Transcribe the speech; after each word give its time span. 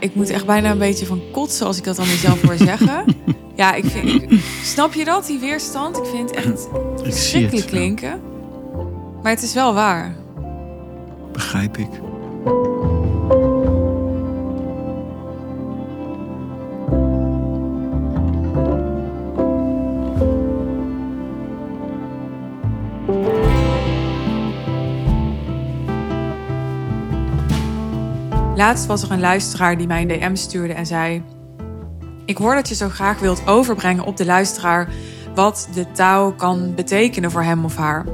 ik 0.00 0.14
moet 0.14 0.30
echt 0.30 0.46
bijna 0.46 0.70
een 0.70 0.78
beetje 0.78 1.06
van 1.06 1.20
kotsen 1.32 1.66
als 1.66 1.78
ik 1.78 1.84
dat 1.84 1.98
aan 1.98 2.06
mezelf 2.06 2.42
hoor 2.42 2.56
zeggen. 2.56 3.04
Ja, 3.56 3.74
ik 3.74 3.84
vind. 3.84 4.22
ik- 4.22 4.40
snap 4.62 4.92
je 4.94 5.04
dat, 5.04 5.26
die 5.26 5.38
weerstand? 5.38 5.96
Ik 5.98 6.04
vind 6.04 6.30
het 6.34 6.44
echt 6.44 6.68
verschrikkelijk 7.02 7.66
klinken. 7.66 8.20
Maar 9.22 9.32
het 9.32 9.42
is 9.42 9.54
wel 9.54 9.74
waar. 9.74 10.14
Begrijp 11.32 11.76
ik. 11.78 11.88
Laatst 28.60 28.86
was 28.86 29.02
er 29.02 29.10
een 29.10 29.20
luisteraar 29.20 29.78
die 29.78 29.86
mij 29.86 30.02
een 30.02 30.08
DM 30.08 30.34
stuurde 30.34 30.72
en 30.72 30.86
zei: 30.86 31.22
Ik 32.24 32.36
hoor 32.36 32.54
dat 32.54 32.68
je 32.68 32.74
zo 32.74 32.88
graag 32.88 33.18
wilt 33.18 33.46
overbrengen 33.46 34.04
op 34.04 34.16
de 34.16 34.24
luisteraar 34.24 34.88
wat 35.34 35.68
de 35.74 35.90
taal 35.92 36.32
kan 36.32 36.74
betekenen 36.74 37.30
voor 37.30 37.42
hem 37.42 37.64
of 37.64 37.76
haar. 37.76 38.06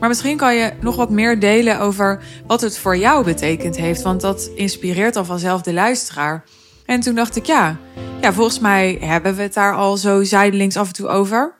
Maar 0.00 0.08
misschien 0.08 0.36
kan 0.36 0.54
je 0.54 0.72
nog 0.80 0.96
wat 0.96 1.10
meer 1.10 1.40
delen 1.40 1.80
over 1.80 2.22
wat 2.46 2.60
het 2.60 2.78
voor 2.78 2.96
jou 2.96 3.24
betekend 3.24 3.76
heeft, 3.76 4.02
want 4.02 4.20
dat 4.20 4.50
inspireert 4.54 5.14
dan 5.14 5.26
vanzelf 5.26 5.62
de 5.62 5.72
luisteraar. 5.72 6.44
En 6.86 7.00
toen 7.00 7.14
dacht 7.14 7.36
ik: 7.36 7.46
Ja, 7.46 7.76
ja 8.20 8.32
volgens 8.32 8.58
mij 8.58 8.98
hebben 9.00 9.36
we 9.36 9.42
het 9.42 9.54
daar 9.54 9.74
al 9.74 9.96
zo 9.96 10.22
zijdelings 10.24 10.76
af 10.76 10.86
en 10.86 10.94
toe 10.94 11.08
over. 11.08 11.54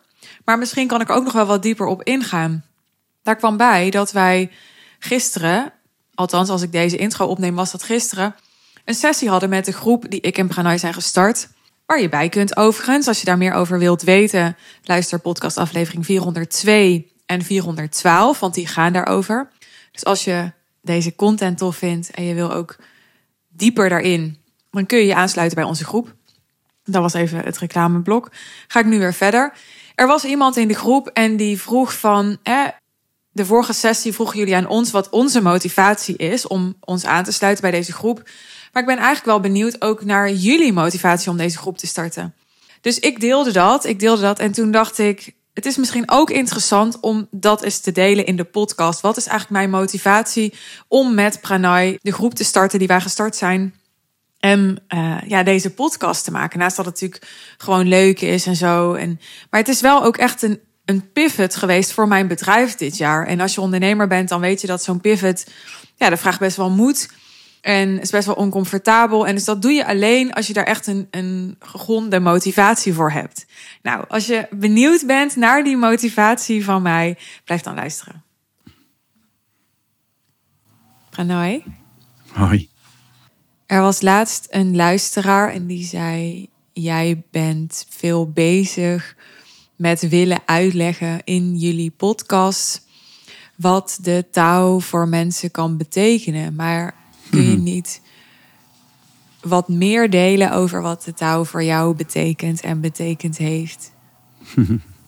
Maar 0.45 0.59
misschien 0.59 0.87
kan 0.87 1.01
ik 1.01 1.11
ook 1.11 1.25
nog 1.25 1.33
wel 1.33 1.47
wat 1.47 1.63
dieper 1.63 1.87
op 1.87 2.03
ingaan. 2.03 2.65
Daar 3.23 3.37
kwam 3.37 3.57
bij 3.57 3.91
dat 3.91 4.13
wij 4.13 4.51
gisteren 4.99 5.73
althans 6.17 6.49
als 6.49 6.63
ik 6.63 6.73
deze 6.73 6.97
intro 6.97 7.27
opneem, 7.27 7.55
was 7.55 7.71
dat 7.71 7.83
gisteren, 7.83 8.35
een 8.85 8.95
sessie 8.95 9.29
hadden 9.29 9.49
met 9.49 9.65
de 9.65 9.73
groep 9.73 10.11
die 10.11 10.21
ik 10.21 10.39
en 10.39 10.49
Pranay 10.49 10.79
zijn 10.79 10.95
gestart. 10.95 11.49
Waar 11.87 12.01
je 12.01 12.09
bij 12.09 12.29
kunt 12.29 12.57
overigens, 12.57 13.09
als 13.09 13.19
je 13.19 13.25
daar 13.25 13.39
meer 13.39 13.53
over 13.53 13.79
wilt 13.79 14.03
weten, 14.03 14.57
luister 14.83 15.19
podcast 15.19 15.57
aflevering 15.57 16.05
402 16.05 17.13
en 17.27 17.43
412, 17.43 18.41
want 18.41 18.55
die 18.55 18.67
gaan 18.67 18.93
daarover. 18.93 19.51
Dus 19.93 20.05
als 20.05 20.25
je 20.25 20.53
deze 20.83 21.15
content 21.15 21.59
tof 21.59 21.77
vindt 21.77 22.11
en 22.11 22.25
je 22.25 22.35
wil 22.35 22.53
ook 22.53 22.77
dieper 23.49 23.89
daarin, 23.89 24.39
dan 24.71 24.87
kun 24.87 24.99
je 24.99 25.07
je 25.07 25.15
aansluiten 25.15 25.57
bij 25.57 25.67
onze 25.67 25.85
groep. 25.85 26.15
Dat 26.85 27.03
was 27.03 27.15
even 27.15 27.39
het 27.39 27.59
reclameblok. 27.59 28.31
Ga 28.67 28.81
ik 28.81 28.87
nu 28.87 28.99
weer 28.99 29.15
verder. 29.15 29.53
Er 29.95 30.07
was 30.07 30.25
iemand 30.25 30.57
in 30.57 30.69
de 30.69 30.75
groep 30.75 31.09
en 31.09 31.37
die 31.37 31.61
vroeg 31.61 31.99
van, 31.99 32.39
eh, 32.43 32.67
de 33.37 33.45
vorige 33.45 33.73
sessie 33.73 34.13
vroegen 34.13 34.39
jullie 34.39 34.57
aan 34.57 34.67
ons 34.67 34.91
wat 34.91 35.09
onze 35.11 35.43
motivatie 35.43 36.17
is 36.17 36.47
om 36.47 36.77
ons 36.81 37.05
aan 37.05 37.25
te 37.25 37.33
sluiten 37.33 37.63
bij 37.63 37.71
deze 37.71 37.93
groep. 37.93 38.23
Maar 38.73 38.83
ik 38.83 38.89
ben 38.89 38.97
eigenlijk 38.97 39.27
wel 39.27 39.41
benieuwd 39.41 39.83
ook 39.83 40.05
naar 40.05 40.33
jullie 40.33 40.73
motivatie 40.73 41.31
om 41.31 41.37
deze 41.37 41.59
groep 41.59 41.79
te 41.79 41.87
starten. 41.87 42.35
Dus 42.81 42.99
ik 42.99 43.21
deelde 43.21 43.53
dat, 43.53 43.85
ik 43.85 44.01
deelde 44.01 44.23
dat 44.23 44.39
en 44.39 44.53
toen 44.53 44.71
dacht 44.71 44.99
ik, 44.99 45.35
het 45.55 45.67
is 45.67 45.77
misschien 45.77 46.11
ook 46.11 46.31
interessant 46.31 47.01
om 47.01 47.29
dat 47.31 47.63
eens 47.63 47.81
te 47.81 47.93
delen 47.93 48.27
in 48.27 48.37
de 48.37 48.45
podcast. 48.45 49.01
Wat 49.01 49.17
is 49.17 49.27
eigenlijk 49.27 49.59
mijn 49.59 49.81
motivatie 49.81 50.55
om 50.89 51.15
met 51.15 51.41
Pranay 51.41 51.99
de 52.03 52.13
groep 52.13 52.35
te 52.35 52.45
starten 52.45 52.79
die 52.79 52.89
wij 52.89 53.01
gestart 53.01 53.37
zijn? 53.37 53.75
En 54.39 54.83
eh, 54.89 55.17
ja, 55.27 55.43
deze 55.43 55.71
podcast 55.71 56.25
te 56.25 56.31
maken. 56.31 56.59
Naast 56.59 56.77
dat 56.77 56.85
het 56.85 56.95
natuurlijk 56.95 57.33
gewoon 57.57 57.89
leuk 57.89 58.21
is 58.21 58.47
en 58.47 58.57
zo. 58.57 58.95
En, 58.95 59.21
maar 59.51 59.61
het 59.61 59.69
is 59.69 59.81
wel 59.81 60.05
ook 60.05 60.17
echt 60.17 60.43
een, 60.43 60.61
een 60.87 61.13
pivot 61.13 61.57
geweest 61.57 61.93
voor 61.93 62.09
mijn 62.09 62.27
bedrijf 62.27 62.75
dit 62.75 62.97
jaar. 62.97 63.27
En 63.27 63.41
als 63.41 63.55
je 63.55 63.61
ondernemer 63.61 64.07
bent, 64.07 64.29
dan 64.29 64.41
weet 64.41 64.61
je 64.61 64.67
dat 64.67 64.83
zo'n 64.83 65.01
pivot, 65.01 65.47
ja, 65.95 66.11
dat 66.11 66.19
vraagt 66.19 66.39
best 66.39 66.57
wel 66.57 66.71
moed. 66.71 67.09
En 67.61 68.01
is 68.01 68.11
best 68.11 68.27
wel 68.27 68.35
oncomfortabel. 68.35 69.27
En 69.27 69.35
dus 69.35 69.45
dat 69.45 69.63
doe 69.63 69.73
je 69.73 69.87
alleen 69.87 70.33
als 70.33 70.47
je 70.47 70.53
daar 70.53 70.65
echt 70.65 70.87
een, 70.87 71.09
een 71.11 71.57
gegronde 71.59 72.21
motivatie 72.21 72.95
voor 72.95 73.11
hebt. 73.11 73.47
Nou, 73.83 74.05
als 74.09 74.27
je 74.27 74.47
benieuwd 74.51 75.07
bent 75.07 75.37
naar 75.37 75.65
die 75.65 75.77
motivatie 75.77 76.65
van 76.65 76.83
mij, 76.83 77.19
blijf 77.45 77.61
dan 77.61 77.75
luisteren. 77.75 78.25
Pranay? 81.11 81.65
Hoi. 82.33 82.69
Er 83.67 83.81
was 83.81 84.01
laatst 84.01 84.47
een 84.51 84.77
luisteraar 84.77 85.53
en 85.53 85.67
die 85.67 85.85
zei: 85.85 86.49
Jij 86.73 87.23
bent 87.31 87.87
veel 87.89 88.31
bezig 88.31 89.17
met 89.77 90.09
willen 90.09 90.41
uitleggen 90.45 91.21
in 91.25 91.57
jullie 91.57 91.91
podcast 91.91 92.85
wat 93.57 93.99
de 94.03 94.25
taal 94.31 94.81
voor 94.81 95.09
mensen 95.09 95.51
kan 95.51 95.77
betekenen. 95.77 96.55
Maar 96.55 96.95
kun 97.31 97.51
je 97.51 97.57
niet 97.57 98.01
wat 99.41 99.69
meer 99.69 100.11
delen 100.11 100.53
over 100.53 100.83
wat 100.83 101.03
de 101.03 101.15
taal 101.15 101.45
voor 101.45 101.63
jou 101.63 101.95
betekent 101.95 102.61
en 102.61 102.81
betekend 102.81 103.37
heeft? 103.37 103.93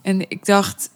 en 0.03 0.31
ik 0.31 0.45
dacht 0.45 0.91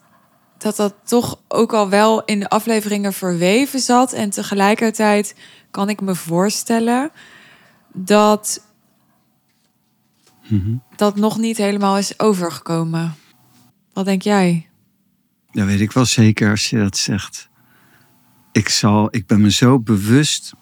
dat 0.59 0.77
dat 0.77 0.95
toch 1.05 1.39
ook 1.49 1.73
al 1.73 1.89
wel 1.89 2.25
in 2.25 2.41
de 2.41 2.49
afleveringen 2.49 3.13
verweven 3.13 3.81
zat. 3.81 4.13
En 4.13 4.31
tegelijkertijd 4.31 5.35
kan 5.71 5.89
ik 5.89 6.01
me 6.01 6.15
voorstellen 6.15 7.11
dat 7.93 8.67
dat 10.97 11.17
nog 11.17 11.39
niet 11.39 11.57
helemaal 11.57 11.99
is 11.99 12.19
overgekomen. 12.19 13.15
Wat 13.93 14.05
denk 14.05 14.23
jij? 14.23 14.69
Dat 15.51 15.67
weet 15.67 15.81
ik 15.81 15.93
wel 15.93 16.05
zeker 16.05 16.51
als 16.51 16.71
je 16.71 16.79
dat 16.79 16.97
zegt. 16.97 17.49
Ik, 18.53 18.69
zal, 18.69 19.09
ik 19.11 19.27
ben 19.27 19.41
me 19.41 19.51
zo 19.51 19.79
bewust 19.79 20.55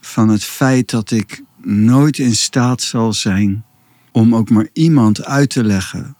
van 0.00 0.28
het 0.28 0.44
feit 0.44 0.90
dat 0.90 1.10
ik 1.10 1.42
nooit 1.62 2.18
in 2.18 2.34
staat 2.34 2.82
zal 2.82 3.12
zijn 3.12 3.64
om 4.12 4.34
ook 4.34 4.50
maar 4.50 4.68
iemand 4.72 5.24
uit 5.24 5.50
te 5.50 5.64
leggen 5.64 6.16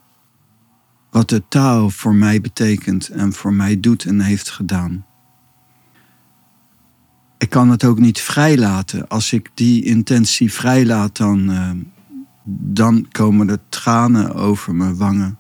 wat 1.11 1.29
de 1.29 1.43
taal 1.49 1.91
voor 1.91 2.15
mij 2.15 2.41
betekent 2.41 3.09
en 3.09 3.33
voor 3.33 3.53
mij 3.53 3.81
doet 3.81 4.05
en 4.05 4.21
heeft 4.21 4.51
gedaan. 4.51 5.07
Ik 7.39 7.51
kan 7.51 7.71
het 7.71 7.85
ook 7.85 7.99
niet 7.99 8.21
vrijlaten. 8.21 9.09
Als 9.09 9.33
ik 9.33 9.51
die 9.55 9.85
intentie 9.85 10.53
vrijlaat, 10.53 11.17
dan, 11.17 11.51
eh, 11.51 11.71
dan 12.45 13.09
komen 13.11 13.49
er 13.49 13.61
tranen 13.69 14.35
over 14.35 14.75
mijn 14.75 14.97
wangen 14.97 15.39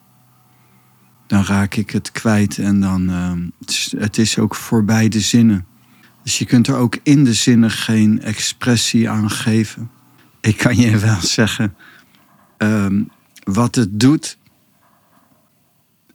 dan 1.34 1.44
raak 1.44 1.74
ik 1.74 1.90
het 1.90 2.12
kwijt 2.12 2.58
en 2.58 2.80
dan 2.80 3.10
ehm, 3.10 3.48
het, 3.60 3.70
is, 3.70 3.94
het 3.98 4.18
is 4.18 4.38
ook 4.38 4.54
voorbij 4.54 5.08
de 5.08 5.20
zinnen. 5.20 5.66
Dus 6.22 6.38
je 6.38 6.44
kunt 6.44 6.66
er 6.66 6.76
ook 6.76 6.98
in 7.02 7.24
de 7.24 7.34
zinnen 7.34 7.70
geen 7.70 8.22
expressie 8.22 9.10
aan 9.10 9.30
geven. 9.30 9.90
Ik 10.40 10.56
kan 10.56 10.76
je 10.76 10.98
wel 10.98 11.20
zeggen, 11.38 11.74
ehm, 12.56 13.02
wat 13.44 13.74
het 13.74 14.00
doet, 14.00 14.38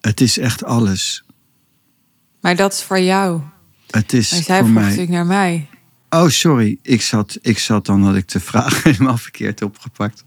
het 0.02 0.22
is 0.22 0.38
echt 0.38 0.64
alles. 0.64 1.24
Maar 2.42 2.56
dat 2.56 2.74
is 2.74 2.84
voor 2.84 3.00
jou. 3.00 3.42
Het 3.90 4.14
is 4.14 4.32
Maar 4.32 4.42
zij 4.42 4.60
voor 4.60 4.70
mij. 4.70 4.84
natuurlijk 4.84 5.12
naar 5.12 5.26
mij. 5.26 5.70
Oh, 6.10 6.28
sorry. 6.28 6.78
Ik 6.82 7.02
zat, 7.02 7.38
ik 7.42 7.60
zat 7.60 7.86
dan 7.86 8.04
had 8.04 8.16
ik 8.16 8.28
de 8.28 8.40
vraag 8.40 8.84
helemaal 8.84 9.18
verkeerd 9.18 9.62
opgepakt. 9.62 10.24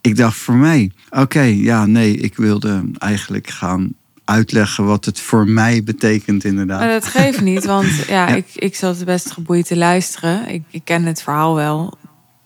Ik 0.00 0.16
dacht 0.16 0.36
voor 0.36 0.54
mij. 0.54 0.90
Oké, 1.10 1.40
ja, 1.42 1.86
nee, 1.86 2.16
ik 2.16 2.36
wilde 2.36 2.90
eigenlijk 2.98 3.48
gaan 3.48 3.94
uitleggen 4.26 4.84
wat 4.86 5.04
het 5.04 5.20
voor 5.20 5.48
mij 5.48 5.84
betekent, 5.84 6.44
inderdaad. 6.44 6.78
Maar 6.80 6.88
dat 6.88 7.04
geeft 7.06 7.40
niet, 7.40 7.64
want 7.64 7.94
ja, 8.06 8.26
Ik, 8.28 8.46
ik 8.54 8.74
zat 8.74 9.04
best 9.04 9.30
geboeid 9.30 9.66
te 9.66 9.76
luisteren. 9.76 10.48
Ik, 10.48 10.64
ik 10.70 10.84
ken 10.84 11.04
het 11.04 11.22
verhaal 11.22 11.54
wel, 11.54 11.98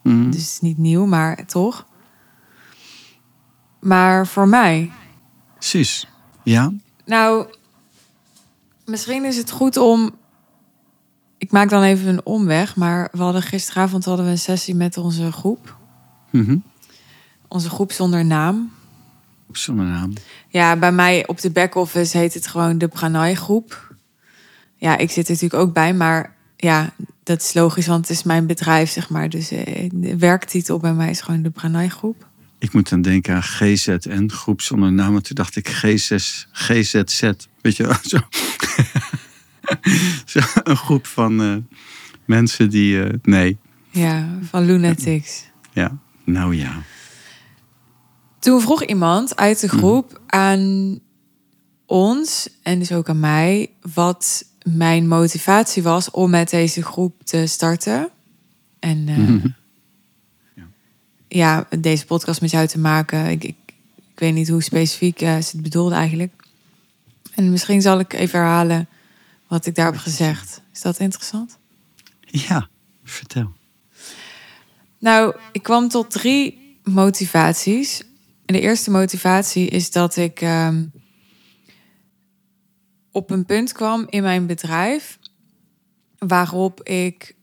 Mhm. 0.03 0.31
dus 0.31 0.41
het 0.41 0.51
is 0.51 0.61
niet 0.61 0.79
nieuw, 0.79 1.07
maar 1.07 1.47
toch. 1.47 1.87
Maar 3.81 4.27
voor 4.27 4.49
mij, 4.49 4.91
Precies. 5.55 6.07
Ja? 6.43 6.73
nou, 7.05 7.47
misschien 8.85 9.25
is 9.25 9.37
het 9.37 9.51
goed 9.51 9.77
om. 9.77 10.11
Ik 11.39 11.51
maak 11.51 11.69
dan 11.69 11.83
even 11.83 12.07
een 12.09 12.27
omweg, 12.27 12.77
maar 12.77 13.09
we 13.13 13.23
hadden 13.23 13.43
gisteravond 13.43 14.05
hadden 14.05 14.25
we 14.25 14.31
een 14.31 14.39
sessie 14.39 14.75
met 14.75 14.97
onze 14.97 15.33
groep. 15.33 15.77
Mhm. 16.31 16.57
Onze 17.49 17.69
groep 17.71 17.93
zonder 17.93 18.25
naam. 18.25 18.73
Op 19.51 19.57
zo'n 19.57 19.77
naam. 19.77 20.13
Ja, 20.49 20.77
bij 20.77 20.93
mij 20.93 21.27
op 21.27 21.41
de 21.41 21.51
back-office 21.51 22.19
heet 22.19 22.35
het 22.35 22.47
gewoon 22.47 22.79
de 22.79 22.89
Pranay 22.89 23.35
groep. 23.35 23.95
Ja, 24.77 24.97
ik 24.99 25.11
zit 25.11 25.27
er 25.29 25.33
natuurlijk 25.33 25.63
ook 25.63 25.75
bij, 25.75 25.95
maar 25.95 26.35
ja, 26.57 26.93
dat 27.23 27.41
is 27.43 27.53
logisch, 27.55 27.87
want 27.87 28.09
het 28.09 28.17
is 28.17 28.23
mijn 28.23 28.47
bedrijf, 28.47 28.91
zeg 28.91 29.09
maar. 29.09 29.29
Dus 29.29 29.51
eh, 29.51 29.89
de 29.93 30.17
werktitel 30.17 30.79
bij 30.79 30.93
mij 30.95 31.11
is 31.11 31.21
gewoon 31.21 31.43
de 31.43 31.51
Pranay 31.51 31.89
groep. 31.89 32.27
Ik 32.59 32.73
moet 32.73 32.89
dan 32.89 33.03
denken 33.03 33.35
aan 33.35 33.43
GZN, 33.43 34.29
groep 34.29 34.61
zonder 34.61 34.93
naam. 34.93 35.17
En 35.17 35.23
toen 35.23 35.35
dacht 35.35 35.57
ik 35.57 35.69
G6, 35.69 36.49
GZZ. 36.53 37.31
Weet 37.61 37.77
je 37.77 37.95
zo. 38.03 38.19
zo 40.41 40.41
een 40.63 40.77
groep 40.77 41.07
van 41.07 41.43
eh, 41.43 41.57
mensen 42.25 42.71
die... 42.71 43.03
eh, 43.05 43.15
nee, 43.23 43.59
Ja, 43.91 44.29
van 44.51 44.65
Lunatics. 44.65 45.45
ja. 45.73 45.99
Nou 46.25 46.57
ja. 46.57 46.83
Toen 48.41 48.61
vroeg 48.61 48.85
iemand 48.85 49.37
uit 49.37 49.61
de 49.61 49.69
groep 49.69 50.21
aan 50.27 50.99
ons, 51.87 52.49
en 52.63 52.79
dus 52.79 52.93
ook 52.93 53.09
aan 53.09 53.21
mij, 53.21 53.71
wat 53.95 54.45
mijn 54.63 55.09
motivatie 55.09 55.83
was 55.83 56.11
om 56.11 56.31
met 56.31 56.51
deze 56.51 56.83
groep 56.83 57.23
te 57.25 57.47
starten. 57.47 58.11
En 58.79 59.09
eh, 59.09 60.65
ja, 61.41 61.67
deze 61.79 62.07
podcast 62.07 62.41
met 62.41 62.51
jou 62.51 62.67
te 62.67 62.79
maken. 62.79 63.27
Ik, 63.27 63.45
ik, 63.45 63.57
ik 63.97 64.19
weet 64.19 64.35
niet 64.35 64.49
hoe 64.49 64.63
specifiek 64.63 65.23
uh, 65.23 65.39
ze 65.39 65.51
het 65.53 65.63
bedoelde 65.63 65.95
eigenlijk. 65.95 66.33
En 67.35 67.51
misschien 67.51 67.83
zal 67.83 67.99
ik 67.99 68.13
even 68.13 68.39
herhalen 68.39 68.89
wat 69.47 69.67
ik 69.67 69.75
daar 69.75 69.93
heb 69.93 70.01
gezegd. 70.01 70.63
Is 70.73 70.81
dat 70.81 70.99
interessant? 70.99 71.59
Ja, 72.21 72.69
vertel. 73.05 73.53
Nou, 74.99 75.37
ik 75.53 75.63
kwam 75.63 75.89
tot 75.89 76.11
drie 76.11 76.77
motivaties. 76.85 78.03
En 78.51 78.57
de 78.57 78.63
eerste 78.63 78.91
motivatie 78.91 79.69
is 79.69 79.91
dat 79.91 80.17
ik 80.17 80.41
ehm, 80.41 80.85
op 83.11 83.31
een 83.31 83.45
punt 83.45 83.73
kwam 83.73 84.07
in 84.09 84.23
mijn 84.23 84.47
bedrijf 84.47 85.19
waarop 86.19 86.83
ik 86.83 87.37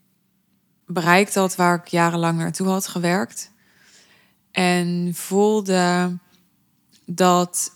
bereikt 0.86 1.36
had 1.36 1.56
waar 1.56 1.76
ik 1.76 1.88
jarenlang 1.88 2.38
naartoe 2.38 2.68
had 2.68 2.88
gewerkt. 2.88 3.52
En 4.52 5.12
voelde 5.14 6.18
dat 7.06 7.72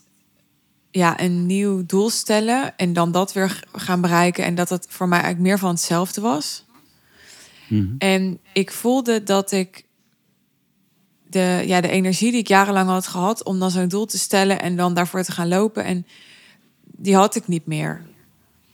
ja, 0.90 1.20
een 1.20 1.46
nieuw 1.46 1.86
doel 1.86 2.10
stellen 2.10 2.76
en 2.76 2.92
dan 2.92 3.12
dat 3.12 3.32
weer 3.32 3.64
gaan 3.72 4.00
bereiken. 4.00 4.44
En 4.44 4.54
dat 4.54 4.68
het 4.68 4.86
voor 4.88 5.08
mij 5.08 5.20
eigenlijk 5.20 5.48
meer 5.48 5.58
van 5.58 5.70
hetzelfde 5.70 6.20
was. 6.20 6.64
Mhm. 7.68 7.94
En 7.98 8.40
ik 8.52 8.72
voelde 8.72 9.22
dat 9.22 9.52
ik 9.52 9.84
de, 11.32 11.62
ja, 11.66 11.80
de 11.80 11.88
energie 11.88 12.30
die 12.30 12.40
ik 12.40 12.48
jarenlang 12.48 12.88
had 12.88 13.06
gehad 13.06 13.44
om 13.44 13.58
dan 13.58 13.70
zo'n 13.70 13.88
doel 13.88 14.06
te 14.06 14.18
stellen 14.18 14.60
en 14.60 14.76
dan 14.76 14.94
daarvoor 14.94 15.22
te 15.22 15.32
gaan 15.32 15.48
lopen. 15.48 15.84
En 15.84 16.06
die 16.84 17.16
had 17.16 17.34
ik 17.34 17.48
niet 17.48 17.66
meer. 17.66 18.02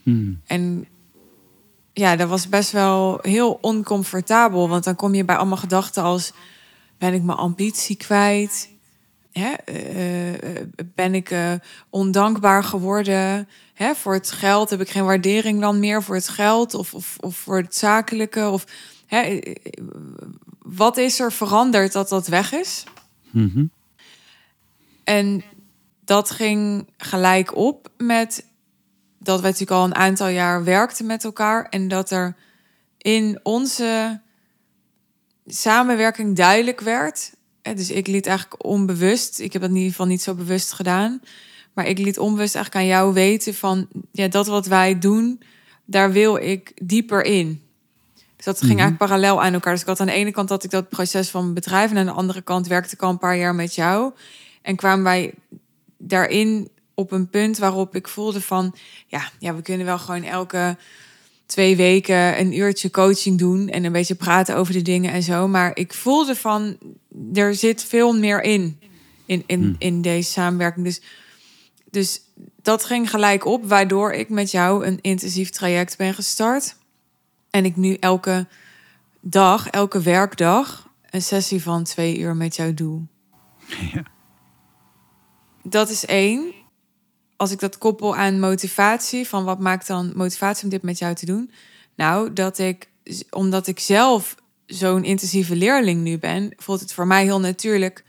Mhm. 0.03 0.33
En 0.47 0.87
ja, 1.93 2.17
dat 2.17 2.29
was 2.29 2.49
best 2.49 2.73
wel 2.73 3.19
heel 3.23 3.59
oncomfortabel. 3.61 4.69
Want 4.69 4.85
dan 4.85 4.95
kom 4.95 5.15
je 5.15 5.25
bij 5.25 5.37
allemaal 5.37 5.57
gedachten 5.57 6.03
als: 6.03 6.33
ben 6.99 7.15
ik 7.15 7.23
mijn 7.23 7.39
ambitie 7.39 7.97
kwijt? 7.97 8.71
Hè? 9.33 9.53
Eh, 9.65 10.35
eh, 10.35 10.67
ben 10.95 11.15
ik 11.15 11.31
uh, 11.31 11.53
ondankbaar 11.91 12.65
geworden? 12.65 13.49
Hè? 13.75 13.95
Voor 13.95 14.15
het 14.15 14.31
geld 14.31 14.71
heb 14.71 14.81
ik 14.81 14.91
geen 14.91 15.05
waardering 15.05 15.61
dan 15.61 15.79
meer 15.79 16.03
voor 16.03 16.15
het 16.15 16.29
geld 16.29 16.75
of, 16.75 16.95
of, 16.95 17.17
of 17.21 17.37
voor 17.37 17.57
het 17.57 17.75
zakelijke? 17.77 18.49
Of 18.49 18.65
hè? 19.07 19.41
Wat 20.71 20.97
is 20.97 21.21
er 21.21 21.33
veranderd 21.33 21.93
dat 21.93 22.09
dat 22.09 22.27
weg 22.27 22.53
is? 22.53 22.85
Mhm. 23.31 23.67
En 25.05 25.43
dat 26.05 26.31
ging 26.31 26.89
gelijk 26.97 27.57
op 27.57 27.89
met 27.97 28.45
dat 29.19 29.41
we 29.41 29.47
natuurlijk 29.47 29.71
al 29.71 29.85
een 29.85 29.95
aantal 29.95 30.29
jaar 30.29 30.65
werkten 30.65 31.07
met 31.07 31.25
elkaar 31.25 31.67
en 31.69 31.89
dat 31.89 32.11
er 32.11 32.37
in 32.99 33.41
onze 33.43 34.21
samenwerking 35.47 36.37
duidelijk 36.37 36.81
werd. 36.81 37.37
Dus 37.63 37.91
ik 37.91 38.07
liet 38.07 38.27
eigenlijk 38.27 38.65
onbewust, 38.65 39.41
ik 39.41 39.53
heb 39.53 39.63
dat 39.63 39.71
in 39.71 39.77
ieder 39.77 39.91
geval 39.91 40.07
niet 40.07 40.23
zo 40.23 40.35
bewust 40.35 40.73
gedaan, 40.73 41.21
maar 41.73 41.87
ik 41.87 41.99
liet 41.99 42.19
onbewust 42.19 42.55
eigenlijk 42.55 42.85
aan 42.85 42.91
jou 42.91 43.13
weten 43.13 43.55
van 43.55 43.89
ja, 44.13 44.29
dat 44.29 44.47
wat 44.47 44.67
wij 44.67 44.99
doen, 44.99 45.43
daar 45.85 46.13
wil 46.13 46.37
ik 46.37 46.73
dieper 46.83 47.25
in. 47.25 47.68
Dus 48.39 48.47
dat 48.47 48.59
ging 48.59 48.73
mhm. 48.73 48.81
eigenlijk 48.81 49.11
parallel 49.11 49.43
aan 49.43 49.53
elkaar. 49.53 49.73
Dus 49.73 49.83
ik 49.83 49.89
had 49.89 50.01
aan 50.01 50.07
de 50.07 50.13
ene 50.13 50.31
kant 50.31 50.49
dat 50.49 50.65
ik 50.65 50.71
dat 50.71 50.89
proces 50.89 51.29
van 51.29 51.55
bedrijf 51.55 51.91
en 51.91 51.97
aan 51.97 52.07
de 52.07 52.13
andere 52.13 52.43
kant 52.43 52.67
werkte 52.67 52.95
ik 52.95 53.03
al 53.03 53.11
een 53.11 53.19
paar 53.19 53.37
jaar 53.37 53.55
met 53.55 53.75
jou 53.75 54.13
en 54.63 54.77
kwamen 54.77 55.05
wij 55.05 55.35
daarin 55.97 56.69
op 56.95 57.13
een 57.13 57.29
punt 57.29 57.59
waarop 57.59 57.95
ik 57.95 58.09
voelde 58.09 58.41
van 58.41 58.75
ja, 59.07 59.31
ja, 59.39 59.55
we 59.55 59.63
kunnen 59.63 59.87
wel 59.87 59.99
gewoon 59.99 60.23
elke 60.23 60.77
twee 61.47 61.77
weken 61.77 62.41
een 62.41 62.59
uurtje 62.59 62.91
coaching 62.91 63.39
doen 63.39 63.69
en 63.69 63.85
een 63.85 63.93
beetje 63.93 64.15
praten 64.15 64.57
over 64.57 64.73
de 64.73 64.83
dingen 64.83 65.13
en 65.13 65.23
zo. 65.23 65.49
Maar 65.49 65.71
ik 65.77 65.95
voelde 65.95 66.37
van 66.37 66.79
er 67.35 67.55
zit 67.55 67.85
veel 67.85 68.19
meer 68.19 68.43
in 68.43 68.79
in, 69.29 69.45
in, 69.47 69.63
hmm. 69.63 69.77
in 69.79 70.03
deze 70.03 70.31
samenwerking. 70.31 70.85
Dus, 70.85 71.01
dus 71.91 72.21
dat 72.63 72.85
ging 72.85 73.11
gelijk 73.11 73.45
op, 73.45 73.69
waardoor 73.69 74.13
ik 74.13 74.29
met 74.29 74.51
jou 74.51 74.87
een 74.87 74.99
intensief 75.01 75.51
traject 75.51 75.97
ben 75.97 76.15
gestart. 76.15 76.77
En 77.51 77.65
ik 77.65 77.77
nu 77.77 77.95
elke 77.95 78.47
dag, 79.21 79.69
elke 79.69 80.03
werkdag, 80.03 80.89
een 81.11 81.23
sessie 81.23 81.63
van 81.63 81.85
twee 81.85 82.19
uur 82.19 82.37
met 82.37 82.57
jou 82.57 82.75
doe. 82.75 83.03
Ja. 83.93 84.03
Dat 85.63 85.91
is 85.91 86.07
één 86.07 86.53
als 87.39 87.51
ik 87.51 87.61
dat 87.61 87.79
koppel 87.79 88.17
aan 88.17 88.41
motivatie, 88.41 89.29
van 89.29 89.45
wat 89.45 89.59
maakt 89.59 89.87
dan 89.87 90.13
motivatie 90.15 90.65
om 90.65 90.71
dit 90.71 90.83
met 90.83 90.99
jou 90.99 91.15
te 91.15 91.27
doen? 91.27 91.51
Nou, 91.95 92.33
dat 92.33 92.59
ik, 92.59 92.89
omdat 93.31 93.67
ik 93.67 93.79
zelf 93.79 94.35
zo'n 94.67 95.05
intensieve 95.05 95.57
leerling 95.57 96.03
nu 96.03 96.19
ben, 96.19 96.53
voelt 96.57 96.81
het 96.81 96.93
voor 96.93 97.07
mij 97.07 97.25
heel 97.25 97.41
natuurlijk 97.41 98.05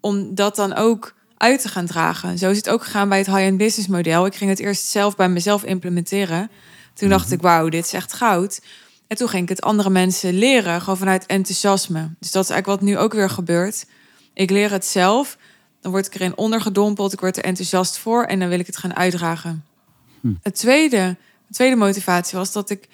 om 0.00 0.34
dat 0.34 0.56
dan 0.56 0.74
ook 0.74 1.14
uit 1.36 1.60
te 1.60 1.68
gaan 1.68 1.86
dragen. 1.86 2.38
Zo 2.38 2.50
is 2.50 2.56
het 2.56 2.68
ook 2.68 2.84
gegaan 2.84 3.08
bij 3.08 3.18
het 3.18 3.26
high-end 3.26 3.58
business 3.58 3.88
model. 3.88 4.26
Ik 4.26 4.34
ging 4.34 4.50
het 4.50 4.58
eerst 4.58 4.86
zelf 4.86 5.16
bij 5.16 5.28
mezelf 5.28 5.64
implementeren. 5.64 6.50
Toen 6.96 7.08
dacht 7.08 7.24
mhm. 7.24 7.34
ik, 7.34 7.40
wauw, 7.40 7.68
dit 7.68 7.84
is 7.84 7.92
echt 7.92 8.12
goud. 8.12 8.60
En 9.06 9.16
toen 9.16 9.28
ging 9.28 9.42
ik 9.42 9.48
het 9.48 9.60
andere 9.60 9.90
mensen 9.90 10.38
leren, 10.38 10.80
gewoon 10.80 10.96
vanuit 10.96 11.26
enthousiasme. 11.26 12.10
Dus 12.18 12.30
dat 12.30 12.44
is 12.44 12.50
eigenlijk 12.50 12.80
wat 12.80 12.88
nu 12.88 12.98
ook 12.98 13.12
weer 13.12 13.30
gebeurt. 13.30 13.86
Ik 14.34 14.50
leer 14.50 14.70
het 14.70 14.86
zelf 14.86 15.36
dan 15.86 15.94
word 15.94 16.06
ik 16.06 16.14
erin 16.14 16.36
ondergedompeld, 16.36 17.12
ik 17.12 17.20
word 17.20 17.36
er 17.36 17.44
enthousiast 17.44 17.98
voor 17.98 18.24
en 18.24 18.38
dan 18.38 18.48
wil 18.48 18.58
ik 18.58 18.66
het 18.66 18.76
gaan 18.76 18.96
uitdragen. 18.96 19.64
Hm. 20.20 20.34
Het 20.42 20.54
tweede, 20.54 21.16
de 21.46 21.54
tweede 21.54 21.76
motivatie 21.76 22.38
was 22.38 22.52
dat 22.52 22.70
ik 22.70 22.88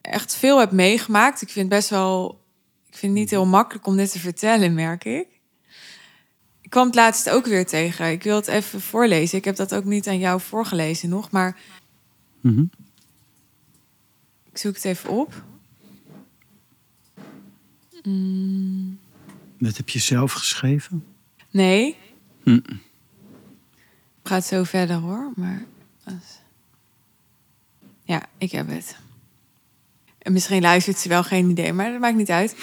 echt 0.00 0.34
veel 0.34 0.58
heb 0.58 0.70
meegemaakt. 0.70 1.42
Ik 1.42 1.48
vind 1.48 1.66
het 1.66 1.78
best 1.78 1.90
wel, 1.90 2.40
ik 2.88 2.96
vind 2.96 3.12
het 3.12 3.20
niet 3.20 3.30
heel 3.30 3.46
makkelijk 3.46 3.86
om 3.86 3.96
dit 3.96 4.12
te 4.12 4.18
vertellen, 4.18 4.74
merk 4.74 5.04
ik. 5.04 5.26
Ik 6.60 6.70
kwam 6.70 6.86
het 6.86 6.94
laatst 6.94 7.30
ook 7.30 7.46
weer 7.46 7.66
tegen. 7.66 8.10
Ik 8.10 8.22
wil 8.22 8.36
het 8.36 8.48
even 8.48 8.80
voorlezen. 8.80 9.38
Ik 9.38 9.44
heb 9.44 9.56
dat 9.56 9.74
ook 9.74 9.84
niet 9.84 10.08
aan 10.08 10.18
jou 10.18 10.40
voorgelezen 10.40 11.08
nog, 11.08 11.30
maar 11.30 11.56
mhm. 12.40 12.64
Ik 14.52 14.58
zoek 14.58 14.74
het 14.74 14.84
even 14.84 15.10
op. 15.10 15.44
Mm. 18.02 18.98
Dat 19.58 19.76
heb 19.76 19.88
je 19.88 19.98
zelf 19.98 20.32
geschreven? 20.32 21.04
Nee. 21.50 21.96
Hm. 22.42 22.60
Gaat 24.22 24.46
zo 24.46 24.64
verder 24.64 24.96
hoor, 24.96 25.32
maar. 25.36 25.64
Ja, 28.02 28.22
ik 28.38 28.52
heb 28.52 28.68
het. 28.68 28.96
En 30.18 30.32
misschien 30.32 30.62
luistert 30.62 30.98
ze 30.98 31.08
wel 31.08 31.22
geen 31.22 31.50
idee, 31.50 31.72
maar 31.72 31.90
dat 31.90 32.00
maakt 32.00 32.16
niet 32.16 32.30
uit. 32.30 32.56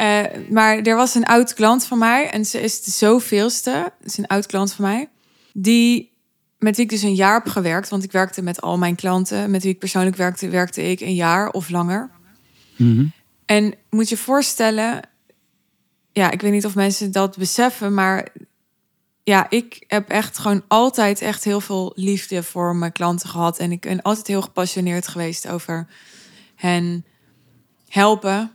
uh, 0.00 0.50
maar 0.56 0.78
er 0.78 0.96
was 0.96 1.14
een 1.14 1.24
oud 1.24 1.54
klant 1.54 1.84
van 1.84 1.98
mij 1.98 2.30
en 2.30 2.44
ze 2.44 2.60
is 2.60 2.82
de 2.82 2.90
zoveelste. 2.90 3.92
Het 3.98 4.10
is 4.10 4.18
een 4.18 4.26
oud 4.26 4.46
klant 4.46 4.72
van 4.72 4.84
mij. 4.84 5.08
Die, 5.52 6.09
met 6.60 6.76
wie 6.76 6.84
ik 6.84 6.90
dus 6.90 7.02
een 7.02 7.14
jaar 7.14 7.34
heb 7.34 7.48
gewerkt. 7.48 7.88
Want 7.88 8.04
ik 8.04 8.12
werkte 8.12 8.42
met 8.42 8.60
al 8.60 8.78
mijn 8.78 8.94
klanten. 8.94 9.50
Met 9.50 9.62
wie 9.62 9.72
ik 9.72 9.78
persoonlijk 9.78 10.16
werkte, 10.16 10.48
werkte 10.48 10.90
ik 10.90 11.00
een 11.00 11.14
jaar 11.14 11.50
of 11.50 11.68
langer. 11.68 12.10
Mhm. 12.76 13.06
En 13.46 13.74
moet 13.90 14.08
je 14.08 14.16
voorstellen, 14.16 15.00
ja, 16.12 16.30
ik 16.30 16.40
weet 16.40 16.52
niet 16.52 16.66
of 16.66 16.74
mensen 16.74 17.12
dat 17.12 17.36
beseffen, 17.36 17.94
maar 17.94 18.28
ja, 19.22 19.50
ik 19.50 19.84
heb 19.86 20.08
echt 20.08 20.38
gewoon 20.38 20.62
altijd 20.68 21.20
echt 21.20 21.44
heel 21.44 21.60
veel 21.60 21.92
liefde 21.94 22.42
voor 22.42 22.76
mijn 22.76 22.92
klanten 22.92 23.28
gehad. 23.28 23.58
En 23.58 23.72
ik 23.72 23.80
ben 23.80 24.02
altijd 24.02 24.26
heel 24.26 24.42
gepassioneerd 24.42 25.08
geweest 25.08 25.48
over 25.48 25.86
hen 26.54 27.04
helpen. 27.88 28.52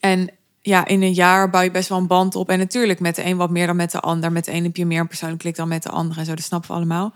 En 0.00 0.30
ja, 0.66 0.86
in 0.86 1.02
een 1.02 1.12
jaar 1.12 1.50
bouw 1.50 1.62
je 1.62 1.70
best 1.70 1.88
wel 1.88 1.98
een 1.98 2.06
band 2.06 2.34
op. 2.34 2.48
En 2.48 2.58
natuurlijk 2.58 3.00
met 3.00 3.16
de 3.16 3.24
een 3.24 3.36
wat 3.36 3.50
meer 3.50 3.66
dan 3.66 3.76
met 3.76 3.90
de 3.90 4.00
ander. 4.00 4.32
Met 4.32 4.44
de 4.44 4.52
een 4.52 4.64
heb 4.64 4.76
je 4.76 4.86
meer 4.86 5.00
een 5.00 5.06
persoonlijk 5.06 5.40
klik 5.40 5.56
dan 5.56 5.68
met 5.68 5.82
de 5.82 5.88
andere. 5.88 6.20
En 6.20 6.26
zo, 6.26 6.34
dat 6.34 6.44
snappen 6.44 6.70
we 6.70 6.76
allemaal. 6.76 7.14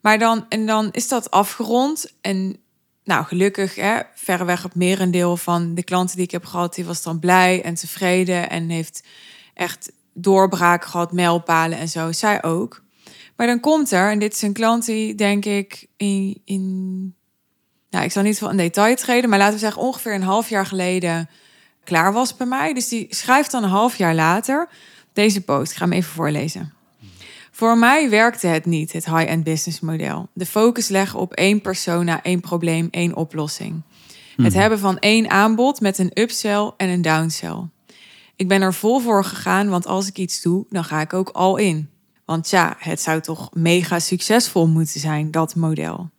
Maar 0.00 0.18
dan, 0.18 0.46
en 0.48 0.66
dan 0.66 0.88
is 0.92 1.08
dat 1.08 1.30
afgerond. 1.30 2.12
En 2.20 2.56
nou, 3.04 3.24
gelukkig, 3.24 3.74
hè, 3.74 4.00
verreweg 4.14 4.62
het 4.62 4.74
merendeel 4.74 5.36
van 5.36 5.74
de 5.74 5.82
klanten 5.82 6.16
die 6.16 6.24
ik 6.24 6.30
heb 6.30 6.44
gehad, 6.44 6.74
die 6.74 6.84
was 6.84 7.02
dan 7.02 7.18
blij 7.18 7.62
en 7.62 7.74
tevreden 7.74 8.50
en 8.50 8.68
heeft 8.68 9.04
echt 9.54 9.92
doorbraak 10.12 10.84
gehad, 10.84 11.12
mijlpalen 11.12 11.78
en 11.78 11.88
zo. 11.88 12.12
Zij 12.12 12.42
ook. 12.42 12.82
Maar 13.36 13.46
dan 13.46 13.60
komt 13.60 13.90
er, 13.90 14.10
en 14.10 14.18
dit 14.18 14.34
is 14.34 14.42
een 14.42 14.52
klant 14.52 14.86
die 14.86 15.14
denk 15.14 15.44
ik 15.44 15.86
in, 15.96 16.40
in 16.44 17.14
nou, 17.90 18.04
ik 18.04 18.12
zal 18.12 18.22
niet 18.22 18.38
veel 18.38 18.50
in 18.50 18.56
detail 18.56 18.96
treden, 18.96 19.30
maar 19.30 19.38
laten 19.38 19.54
we 19.54 19.60
zeggen 19.60 19.82
ongeveer 19.82 20.14
een 20.14 20.22
half 20.22 20.48
jaar 20.48 20.66
geleden 20.66 21.28
klaar 21.84 22.12
was 22.12 22.36
bij 22.36 22.46
mij. 22.46 22.74
Dus 22.74 22.88
die 22.88 23.06
schrijft 23.10 23.50
dan 23.50 23.62
een 23.62 23.70
half 23.70 23.96
jaar 23.96 24.14
later 24.14 24.68
deze 25.12 25.40
post. 25.40 25.70
Ik 25.70 25.76
ga 25.76 25.84
hem 25.84 25.92
even 25.92 26.12
voorlezen. 26.12 26.72
Voor 27.50 27.78
mij 27.78 28.10
werkte 28.10 28.46
het 28.46 28.66
niet, 28.66 28.92
het 28.92 29.04
high-end 29.04 29.44
business 29.44 29.80
model. 29.80 30.28
De 30.32 30.46
focus 30.46 30.88
leggen 30.88 31.18
op 31.18 31.32
één 31.32 31.60
persona, 31.60 32.22
één 32.22 32.40
probleem, 32.40 32.88
één 32.90 33.16
oplossing. 33.16 33.82
Het 34.36 34.52
hmm. 34.52 34.60
hebben 34.60 34.78
van 34.78 34.98
één 34.98 35.30
aanbod 35.30 35.80
met 35.80 35.98
een 35.98 36.10
upsell 36.14 36.72
en 36.76 36.88
een 36.88 37.02
downsell. 37.02 37.68
Ik 38.36 38.48
ben 38.48 38.62
er 38.62 38.74
vol 38.74 39.00
voor 39.00 39.24
gegaan, 39.24 39.68
want 39.68 39.86
als 39.86 40.08
ik 40.08 40.18
iets 40.18 40.42
doe, 40.42 40.66
dan 40.70 40.84
ga 40.84 41.00
ik 41.00 41.12
ook 41.12 41.28
al 41.28 41.56
in. 41.56 41.88
Want 42.24 42.50
ja, 42.50 42.76
het 42.78 43.00
zou 43.00 43.20
toch 43.20 43.48
mega 43.52 43.98
succesvol 43.98 44.66
moeten 44.66 45.00
zijn, 45.00 45.30
dat 45.30 45.54
model. 45.54 46.10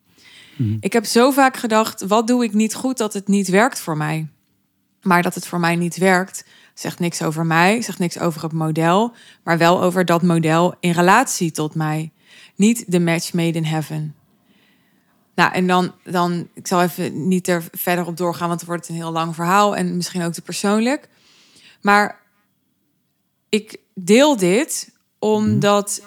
Mhm. 0.56 0.78
Ik 0.80 0.94
heb 0.94 1.06
zo 1.06 1.32
vaak 1.32 1.58
gedacht, 1.58 2.06
wat 2.08 2.28
doe 2.28 2.44
ik 2.44 2.54
niet 2.54 2.76
goed 2.76 2.98
dat 2.98 3.14
het 3.14 3.28
niet 3.28 3.48
werkt 3.48 3.80
voor 3.80 3.98
mij? 3.98 4.28
Maar 5.06 5.22
dat 5.22 5.36
het 5.36 5.48
voor 5.48 5.60
mij 5.60 5.76
niet 5.76 5.98
werkt, 5.98 6.46
zegt 6.74 7.00
niks 7.00 7.22
over 7.22 7.46
mij, 7.46 7.82
zegt 7.82 8.00
niks 8.00 8.20
over 8.20 8.42
het 8.42 8.52
model, 8.52 9.14
maar 9.44 9.58
wel 9.58 9.82
over 9.82 10.06
dat 10.06 10.22
model 10.22 10.76
in 10.80 10.92
relatie 10.92 11.52
tot 11.52 11.76
mij. 11.76 12.12
Niet 12.56 12.92
de 12.92 13.00
match 13.00 13.34
made 13.34 13.58
in 13.58 13.64
heaven. 13.64 14.16
Nou, 15.36 15.54
en 15.54 15.68
dan, 15.68 15.94
dan, 16.04 16.48
ik 16.54 16.68
zal 16.68 16.82
even 16.82 17.28
niet 17.28 17.48
er 17.48 17.64
verder 17.72 18.06
op 18.06 18.18
doorgaan, 18.18 18.48
want 18.48 18.60
het 18.60 18.70
wordt 18.70 18.90
een 18.90 18.96
heel 18.96 19.12
lang 19.12 19.36
verhaal 19.36 19.76
en 19.76 19.96
misschien 19.96 20.24
ook 20.24 20.34
te 20.34 20.42
persoonlijk. 20.42 21.08
Maar 21.82 22.20
ik 23.50 23.78
deel 23.94 24.38
dit 24.38 24.92
omdat 25.20 26.02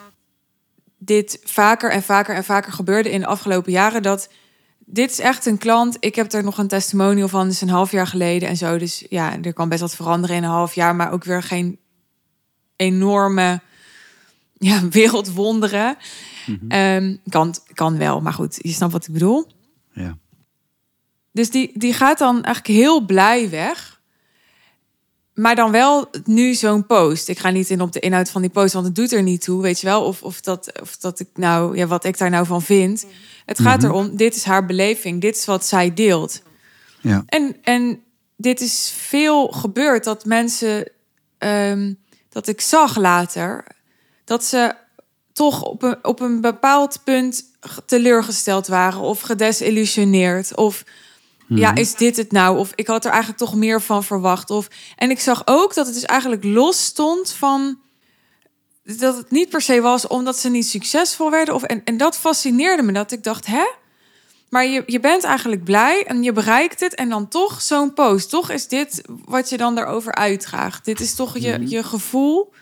dit 0.99 1.41
vaker 1.45 1.91
en 1.91 2.03
vaker 2.03 2.35
en 2.35 2.45
vaker 2.45 2.73
gebeurde 2.73 3.11
in 3.11 3.21
de 3.21 3.27
afgelopen 3.27 3.73
jaren. 3.73 4.03
Dat 4.03 4.29
dit 4.91 5.11
is 5.11 5.19
echt 5.19 5.47
een 5.47 5.59
klant. 5.59 5.97
Ik 6.01 6.15
heb 6.15 6.33
er 6.33 6.45
nog 6.45 6.59
een 6.59 6.69
testimonial 6.69 7.29
van, 7.29 7.49
dus 7.49 7.61
een 7.61 7.69
half 7.69 7.91
jaar 7.91 8.07
geleden 8.07 8.49
en 8.49 8.57
zo. 8.57 8.79
Dus 8.79 9.05
ja, 9.09 9.43
er 9.43 9.53
kan 9.53 9.69
best 9.69 9.81
wat 9.81 9.95
veranderen 9.95 10.37
in 10.37 10.43
een 10.43 10.51
half 10.51 10.75
jaar, 10.75 10.97
maar 10.97 11.13
ook 11.13 11.25
weer 11.25 11.43
geen 11.43 11.79
enorme 12.77 13.61
ja, 14.53 14.89
wereldwonderen. 14.91 15.97
Mm 16.47 17.21
kan, 17.29 17.55
kan 17.75 17.99
wel, 17.99 18.21
maar 18.21 18.33
goed, 18.33 18.59
je 18.63 18.73
snapt 18.73 18.93
wat 18.93 19.07
ik 19.07 19.13
bedoel. 19.13 19.47
Ja. 19.93 20.19
Dus 21.33 21.51
die, 21.51 21.71
die 21.75 21.93
gaat 21.93 22.19
dan 22.19 22.45
eigenlijk 22.45 22.79
heel 22.79 23.01
blij 23.01 23.51
weg. 23.51 24.01
Maar 25.35 25.55
dan 25.55 25.71
wel 25.71 26.11
nu 26.25 26.55
zo'n 26.55 26.87
post. 26.87 27.29
Ik 27.29 27.39
ga 27.39 27.51
niet 27.51 27.71
in 27.71 27.81
op 27.81 27.93
de 27.93 28.01
inhoud 28.01 28.31
van 28.31 28.41
die 28.41 28.51
post, 28.51 28.73
want 28.73 28.87
het 28.87 28.95
doet 28.95 29.13
er 29.13 29.23
niet 29.23 29.41
toe, 29.41 29.63
weet 29.63 29.81
je 29.81 29.87
wel. 29.87 30.05
Of, 30.05 30.23
of, 30.23 30.41
dat, 30.41 30.81
of 30.81 30.97
dat 30.97 31.21
ik 31.21 31.29
nou, 31.35 31.77
ja, 31.77 31.87
wat 31.87 32.05
ik 32.05 32.19
daar 32.19 32.31
nou 32.31 32.47
van 32.47 32.63
vind. 32.63 33.07
Het 33.49 33.61
gaat 33.61 33.81
Mhm. 33.83 33.87
erom, 33.87 34.17
dit 34.17 34.35
is 34.37 34.45
haar 34.45 34.67
beleving, 34.67 35.21
dit 35.21 35.37
is 35.37 35.45
wat 35.45 35.67
zij 35.67 35.95
deelt. 35.95 36.43
Ja. 37.01 37.23
En, 37.27 37.57
en 37.63 38.03
dit 38.37 38.61
is 38.61 38.93
veel 38.97 39.49
gebeurd 39.49 40.05
dat 40.05 40.25
mensen, 40.25 40.91
ehm, 41.39 41.95
dat 42.29 42.49
ik 42.49 42.61
zag 42.61 42.97
later, 42.97 43.65
dat 44.25 44.45
ze 44.45 44.75
toch 45.33 45.63
op 45.63 45.83
een, 45.83 46.05
op 46.05 46.21
een 46.21 46.41
bepaald 46.41 47.01
punt 47.05 47.45
teleurgesteld 47.87 48.67
waren 48.67 49.01
of 49.01 49.21
gedesillusioneerd. 49.21 50.57
Of 50.57 50.85
ja, 51.49 51.75
is 51.75 51.95
dit 51.95 52.17
het 52.17 52.33
nou? 52.33 52.59
Of 52.59 52.73
ik 52.75 52.87
had 52.87 53.05
er 53.05 53.11
eigenlijk 53.11 53.41
toch 53.41 53.55
meer 53.55 53.83
van 53.83 54.05
verwacht. 54.05 54.51
Of, 54.51 54.69
en 54.97 55.11
ik 55.11 55.21
zag 55.21 55.43
ook 55.45 55.75
dat 55.75 55.87
het 55.87 55.95
dus 55.95 56.05
eigenlijk 56.05 56.45
los 56.45 56.85
stond 56.85 57.33
van 57.33 57.79
dat 58.97 59.17
het 59.17 59.31
niet 59.31 59.49
per 59.49 59.61
se 59.61 59.81
was 59.81 60.07
omdat 60.07 60.39
ze 60.39 60.49
niet 60.49 60.67
succesvol 60.67 61.31
werden. 61.31 61.55
Of, 61.55 61.63
en, 61.63 61.85
en 61.85 61.97
dat 61.97 62.19
fascineerde 62.19 62.83
me, 62.83 62.93
dat 62.93 63.13
ik 63.13 63.23
dacht, 63.23 63.47
hè? 63.47 63.67
Maar 64.49 64.67
je, 64.67 64.83
je 64.87 65.01
bent 65.01 65.25
eigenlijk 65.25 65.65
blij 65.65 66.05
en 66.07 66.23
je 66.23 66.33
bereikt 66.33 66.81
het. 66.81 66.95
En 66.95 67.09
dan 67.09 67.29
toch 67.29 67.63
zo'n 67.63 67.93
post. 67.93 68.31
Toch 68.31 68.51
is 68.51 68.69
dit 68.69 69.03
wat 69.25 69.49
je 69.49 69.57
dan 69.57 69.75
daarover 69.75 70.15
uitdraagt. 70.15 70.85
Dit 70.85 71.01
is 71.01 71.15
toch 71.15 71.39
je, 71.39 71.69
je 71.69 71.83
gevoel. 71.83 72.53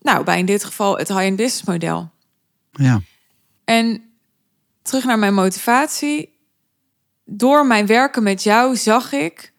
Nou, 0.00 0.24
bij 0.24 0.38
in 0.38 0.46
dit 0.46 0.64
geval 0.64 0.98
het 0.98 1.08
high-end 1.08 1.36
business 1.36 1.64
model. 1.64 2.10
Ja. 2.72 3.00
En 3.64 4.02
terug 4.82 5.04
naar 5.04 5.18
mijn 5.18 5.34
motivatie. 5.34 6.38
Door 7.24 7.66
mijn 7.66 7.86
werken 7.86 8.22
met 8.22 8.42
jou 8.42 8.76
zag 8.76 9.12
ik. 9.12 9.52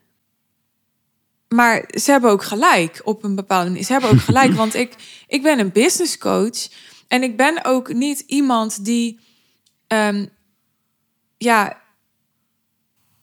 Maar 1.47 1.89
ze 2.01 2.11
hebben 2.11 2.29
ook 2.29 2.43
gelijk 2.43 3.01
op 3.03 3.23
een 3.23 3.35
bepaalde 3.35 3.69
manier. 3.69 3.85
Ze 3.85 3.91
hebben 3.91 4.09
ook 4.09 4.21
gelijk, 4.21 4.53
want 4.63 4.73
ik, 4.75 4.93
ik 5.27 5.41
ben 5.41 5.59
een 5.59 5.71
business 5.71 6.17
coach. 6.17 6.67
En 7.07 7.23
ik 7.23 7.37
ben 7.37 7.65
ook 7.65 7.93
niet 7.93 8.19
iemand 8.19 8.85
die. 8.85 9.19
ehm, 9.87 10.25
ja. 11.37 11.83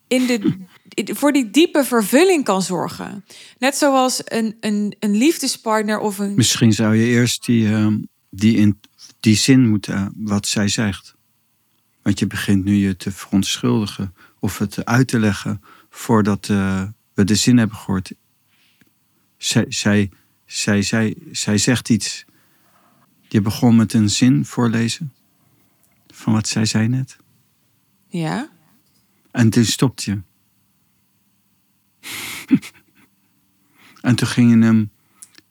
In 0.09 0.27
de, 0.27 0.57
voor 1.15 1.33
die 1.33 1.51
diepe 1.51 1.85
vervulling 1.85 2.45
kan 2.45 2.63
zorgen. 2.63 3.25
Net 3.59 3.77
zoals 3.77 4.21
een, 4.25 4.57
een, 4.61 4.97
een 4.99 5.17
liefdespartner 5.17 5.99
of 5.99 6.19
een. 6.19 6.35
Misschien 6.35 6.73
zou 6.73 6.97
je 6.97 7.05
eerst 7.05 7.45
die, 7.45 7.69
ehm, 7.69 7.99
die, 8.31 8.57
in, 8.57 8.81
die 9.21 9.37
zin 9.37 9.69
moeten, 9.69 9.95
eh, 9.95 10.07
wat 10.15 10.47
zij 10.47 10.69
zegt. 10.69 11.15
Want 12.03 12.19
je 12.19 12.27
begint 12.27 12.65
nu 12.65 12.75
je 12.75 12.97
te 12.97 13.13
verontschuldigen 13.13 14.15
of 14.41 14.59
het 14.59 14.85
uit 14.85 15.09
te 15.09 15.19
leggen 15.19 15.63
voordat 15.91 16.49
eh, 16.49 16.83
we 17.15 17.25
de 17.25 17.35
zin 17.35 17.59
hebben 17.59 17.77
gehoord. 17.77 18.13
Zij, 19.37 19.65
zij, 19.69 20.11
zij, 20.47 20.83
zij, 20.83 21.17
zij 21.33 21.59
zegt 21.59 21.89
iets. 21.89 22.25
Je 23.29 23.41
begon 23.41 23.77
met 23.77 23.93
een 23.93 24.11
zin 24.11 24.45
voorlezen 24.45 25.13
van 26.07 26.33
wat 26.33 26.49
zij 26.49 26.65
zei 26.65 26.89
net. 26.89 27.17
Ja. 28.09 28.51
En 29.31 29.51
toen 29.51 29.65
stopt 29.65 30.03
je. 30.03 30.21
en 34.01 34.15
toen 34.17 34.29
ging 34.29 34.51
je 34.51 34.59
hem 34.67 34.91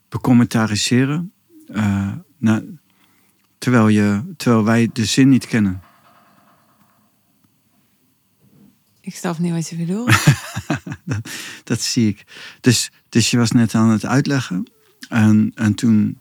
becommentariseeren. 0.10 1.34
eh, 1.68 2.14
na- 2.38 2.64
terwijl, 3.58 3.88
je, 3.88 4.34
terwijl 4.38 4.64
wij 4.64 4.90
de 4.94 5.06
zin 5.06 5.30
niet 5.30 5.48
kennen. 5.48 5.82
Ik 9.02 9.16
snap 9.16 9.38
niet 9.38 9.52
wat 9.52 9.70
je 9.70 9.76
bedoelt. 9.76 10.10
Dat 11.64 11.82
zie 11.82 12.08
ik. 12.08 12.24
Dus, 12.62 12.92
dus 13.10 13.32
je 13.32 13.38
was 13.38 13.52
net 13.52 13.76
aan 13.76 13.90
het 13.90 14.06
uitleggen. 14.06 14.68
En, 15.10 15.52
en 15.56 15.74
toen 15.74 16.18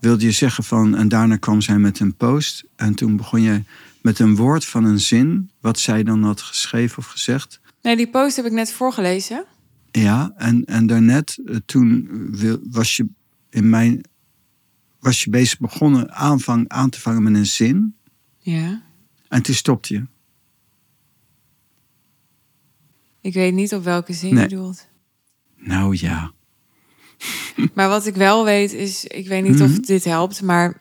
wilde 0.00 0.24
je 0.24 0.30
zeggen 0.30 0.64
van... 0.64 0.96
En 0.96 1.08
daarna 1.08 1.36
kwam 1.36 1.60
zij 1.60 1.78
met 1.78 2.00
een 2.00 2.14
post. 2.14 2.64
En 2.76 2.94
toen 2.94 3.16
begon 3.16 3.42
je 3.42 3.62
met 4.02 4.18
een 4.18 4.36
woord 4.36 4.64
van 4.64 4.84
een 4.84 5.00
zin... 5.00 5.50
wat 5.60 5.78
zij 5.78 6.02
dan 6.02 6.22
had 6.22 6.40
geschreven 6.40 6.98
of 6.98 7.06
gezegd. 7.06 7.60
Nee, 7.82 7.96
die 7.96 8.08
post 8.08 8.36
heb 8.36 8.44
ik 8.44 8.52
net 8.52 8.72
voorgelezen. 8.72 9.44
Ja, 9.90 10.32
en, 10.36 10.64
en 10.64 10.86
daarnet, 10.86 11.38
eh, 11.46 11.56
toen 11.66 12.08
was 12.70 12.96
je 12.96 13.06
in 13.50 13.70
mijn 13.70 14.02
was 15.02 15.24
je 15.24 15.30
bezig 15.30 15.58
begonnen 15.58 16.12
aanvang, 16.12 16.68
aan 16.68 16.90
te 16.90 17.00
vangen 17.00 17.22
met 17.22 17.34
een 17.34 17.46
zin. 17.46 17.94
Ja. 18.38 18.82
En 19.28 19.42
toen 19.42 19.54
stopte 19.54 19.94
je. 19.94 20.06
Ik 23.22 23.34
weet 23.34 23.52
niet 23.54 23.74
op 23.74 23.84
welke 23.84 24.12
zin 24.12 24.34
Nee. 24.34 24.42
je 24.42 24.48
bedoelt. 24.48 24.86
Nou 25.56 25.96
ja. 25.96 26.32
Maar 27.74 27.88
wat 27.88 28.06
ik 28.06 28.14
wel 28.14 28.44
weet 28.44 28.72
is, 28.72 29.04
ik 29.04 29.28
weet 29.28 29.42
niet 29.42 29.58
Mhm. 29.58 29.62
of 29.64 29.78
dit 29.78 30.04
helpt, 30.04 30.42
maar 30.42 30.80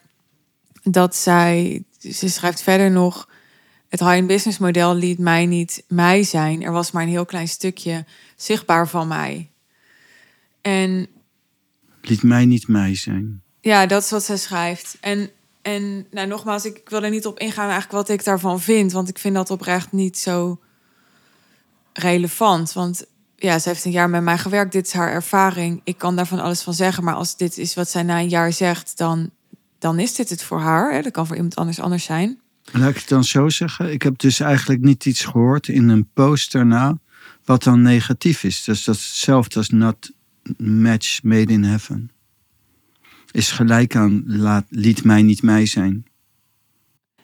dat 0.83 1.15
zij, 1.15 1.83
ze 1.99 2.29
schrijft 2.29 2.61
verder 2.61 2.91
nog, 2.91 3.29
het 3.89 3.99
high-end 3.99 4.27
business 4.27 4.57
model 4.57 4.95
liet 4.95 5.19
mij 5.19 5.45
niet 5.45 5.83
mij 5.87 6.23
zijn. 6.23 6.63
Er 6.63 6.71
was 6.71 6.91
maar 6.91 7.03
een 7.03 7.09
heel 7.09 7.25
klein 7.25 7.47
stukje 7.47 8.05
zichtbaar 8.35 8.87
van 8.87 9.07
mij. 9.07 9.49
En 10.61 11.07
Liet 12.01 12.23
mij 12.23 12.45
niet 12.45 12.67
mij 12.67 12.95
zijn. 12.95 13.41
ja, 13.59 13.85
dat 13.85 14.03
is 14.03 14.09
wat 14.09 14.23
zij 14.23 14.37
schrijft. 14.37 14.97
En, 15.01 15.29
en 15.61 16.07
nou, 16.11 16.27
nogmaals, 16.27 16.65
ik, 16.65 16.77
ik 16.77 16.89
wil 16.89 17.03
er 17.03 17.09
niet 17.09 17.25
op 17.25 17.39
ingaan 17.39 17.69
eigenlijk 17.69 17.91
wat 17.91 18.09
ik 18.09 18.23
daarvan 18.23 18.61
vind, 18.61 18.91
want 18.91 19.09
ik 19.09 19.17
vind 19.17 19.35
dat 19.35 19.49
oprecht 19.49 19.91
niet 19.91 20.17
zo 20.17 20.59
relevant. 22.01 22.73
Want 22.73 23.05
ja, 23.35 23.59
ze 23.59 23.69
heeft 23.69 23.85
een 23.85 23.91
jaar 23.91 24.09
met 24.09 24.23
mij 24.23 24.37
gewerkt. 24.37 24.71
Dit 24.71 24.85
is 24.85 24.93
haar 24.93 25.11
ervaring. 25.11 25.81
Ik 25.83 25.97
kan 25.97 26.15
daar 26.15 26.27
van 26.27 26.39
alles 26.39 26.61
van 26.61 26.73
zeggen. 26.73 27.03
Maar 27.03 27.13
als 27.13 27.37
dit 27.37 27.57
is 27.57 27.73
wat 27.73 27.89
zij 27.89 28.03
na 28.03 28.19
een 28.19 28.29
jaar 28.29 28.53
zegt, 28.53 28.97
dan, 28.97 29.29
dan 29.79 29.99
is 29.99 30.15
dit 30.15 30.29
het 30.29 30.43
voor 30.43 30.59
haar. 30.59 30.93
Hè? 30.93 31.01
Dat 31.01 31.11
kan 31.11 31.27
voor 31.27 31.35
iemand 31.35 31.55
anders 31.55 31.79
anders 31.79 32.03
zijn. 32.03 32.39
Laat 32.71 32.89
ik 32.89 32.95
het 32.95 33.07
dan 33.07 33.23
zo 33.23 33.49
zeggen. 33.49 33.91
Ik 33.91 34.01
heb 34.01 34.19
dus 34.19 34.39
eigenlijk 34.39 34.81
niet 34.81 35.05
iets 35.05 35.25
gehoord 35.25 35.67
in 35.67 35.89
een 35.89 36.09
post 36.13 36.51
daarna. 36.51 36.97
wat 37.45 37.63
dan 37.63 37.81
negatief 37.81 38.43
is. 38.43 38.63
Dus 38.63 38.83
dat 38.83 38.95
is 38.95 39.05
hetzelfde 39.05 39.57
als 39.57 39.69
not 39.69 40.11
match 40.57 41.23
made 41.23 41.53
in 41.53 41.63
heaven. 41.63 42.11
Is 43.31 43.51
gelijk 43.51 43.95
aan 43.95 44.23
laat, 44.25 44.65
liet 44.69 45.03
mij 45.03 45.21
niet 45.21 45.41
mij 45.41 45.65
zijn. 45.65 46.05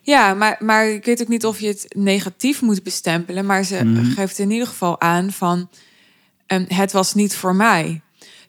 Ja, 0.08 0.34
maar, 0.34 0.58
maar 0.60 0.88
ik 0.90 1.06
weet 1.06 1.22
ook 1.22 1.28
niet 1.28 1.46
of 1.46 1.60
je 1.60 1.68
het 1.68 1.86
negatief 1.96 2.62
moet 2.62 2.84
bestempelen. 2.84 3.46
Maar 3.46 3.64
ze 3.64 3.84
Mhm. 3.84 4.06
geeft 4.12 4.40
in 4.40 4.52
ieder 4.52 4.68
geval 4.68 5.02
aan 5.02 5.32
van... 5.32 5.70
ehm, 6.46 6.66
het 6.68 6.92
was 6.92 7.14
niet 7.14 7.36
voor 7.36 7.56
mij. 7.56 8.02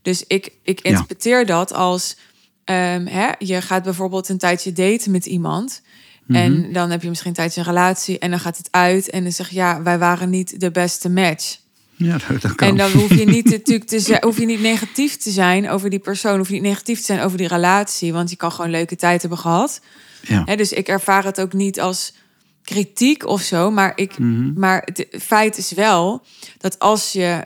Dus 0.03 0.25
ik, 0.27 0.53
ik 0.63 0.83
Ja. 0.83 0.91
interpreteer 0.91 1.47
dat 1.47 1.73
als... 1.73 2.17
ehm, 2.65 3.07
hè, 3.07 3.29
je 3.39 3.61
gaat 3.63 3.83
bijvoorbeeld 3.83 4.29
een 4.29 4.39
tijdje 4.39 4.73
daten 4.73 5.11
met 5.11 5.27
iemand... 5.27 5.83
Mhm. 6.27 6.39
En 6.39 6.73
dan 6.73 6.91
heb 6.91 7.03
je 7.03 7.09
misschien 7.09 7.31
een 7.31 7.37
tijdje 7.37 7.61
een 7.61 7.67
relatie 7.67 8.19
en 8.19 8.31
dan 8.31 8.41
gaat 8.41 8.57
het 8.57 8.69
uit 8.71 9.11
en 9.11 9.23
dan 9.23 9.33
zeg 9.33 9.49
je 9.49 9.55
ja, 9.57 9.83
wij 9.83 9.99
waren 9.99 10.31
niet 10.31 10.61
de 10.61 10.71
beste 10.71 11.11
match. 11.11 11.57
Ja, 11.97 12.17
dat, 12.41 12.55
kan. 12.55 12.69
En 12.69 12.77
dan 12.77 12.91
hoef 12.93 13.15
je 13.15 13.25
niet 13.25 13.45
natuurlijk 13.57 13.89
te 13.89 14.01
zijn, 14.01 14.23
hoef 14.25 14.39
je 14.39 14.47
niet 14.47 14.61
negatief 14.61 15.17
te 15.17 15.31
zijn 15.31 15.69
over 15.71 15.91
die 15.91 15.99
persoon, 15.99 16.39
hoef 16.39 16.47
je 16.49 16.53
niet 16.55 16.63
negatief 16.63 16.99
te 16.99 17.05
zijn 17.05 17.21
over 17.21 17.39
die 17.39 17.49
relatie, 17.49 18.13
want 18.13 18.31
je 18.31 18.37
kan 18.37 18.53
gewoon 18.53 18.71
leuke 18.71 18.97
tijd 18.97 19.21
hebben 19.21 19.39
gehad. 19.39 19.81
Ja. 20.23 20.57
Dus 20.57 20.73
ik 20.73 20.89
ervaar 20.89 21.25
het 21.25 21.41
ook 21.41 21.53
niet 21.53 21.81
als 21.81 22.15
kritiek 22.63 23.27
of 23.27 23.41
zo, 23.41 23.71
maar 23.71 23.93
ik, 23.97 24.19
Mhm. 24.19 24.53
maar 24.61 24.83
het 24.85 25.07
feit 25.23 25.59
is 25.59 25.73
wel 25.73 26.25
dat 26.59 26.79
als 26.79 27.13
je 27.13 27.45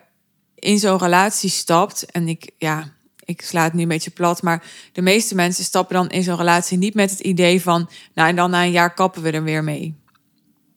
in 0.55 0.79
zo'n 0.79 0.99
relatie 0.99 1.51
stapt 1.51 2.05
en 2.11 2.29
ik 2.29 2.51
ja, 2.59 2.93
ik 3.25 3.43
sla 3.43 3.63
het 3.63 3.73
nu 3.73 3.83
een 3.83 3.89
beetje 3.89 4.11
plat, 4.11 4.43
maar 4.43 4.65
de 4.93 5.03
meeste 5.03 5.35
mensen 5.35 5.65
stappen 5.65 5.95
dan 5.95 6.09
in 6.11 6.23
zo'n 6.23 6.37
relatie 6.37 6.79
niet 6.79 6.95
met 6.95 7.11
het 7.11 7.21
idee 7.21 7.63
van, 7.63 7.89
nou 8.15 8.29
en 8.29 8.37
dan 8.37 8.51
na 8.51 8.65
een 8.65 8.71
jaar 8.71 8.95
kappen 8.95 9.23
we 9.23 9.31
er 9.31 9.43
weer 9.45 9.65
mee. 9.65 9.95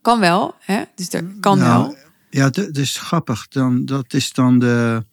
Kan 0.01 0.19
wel, 0.19 0.55
hè? 0.59 0.81
Dus 0.95 1.13
er 1.13 1.23
kan 1.39 1.57
Nou, 1.57 1.83
wel. 1.83 1.95
Ja, 2.29 2.49
dat 2.49 2.77
is 2.77 2.97
grappig. 2.97 3.47
Dan, 3.47 3.85
dat 3.85 4.13
is 4.13 4.33
dan 4.33 4.59
de, 4.59 5.05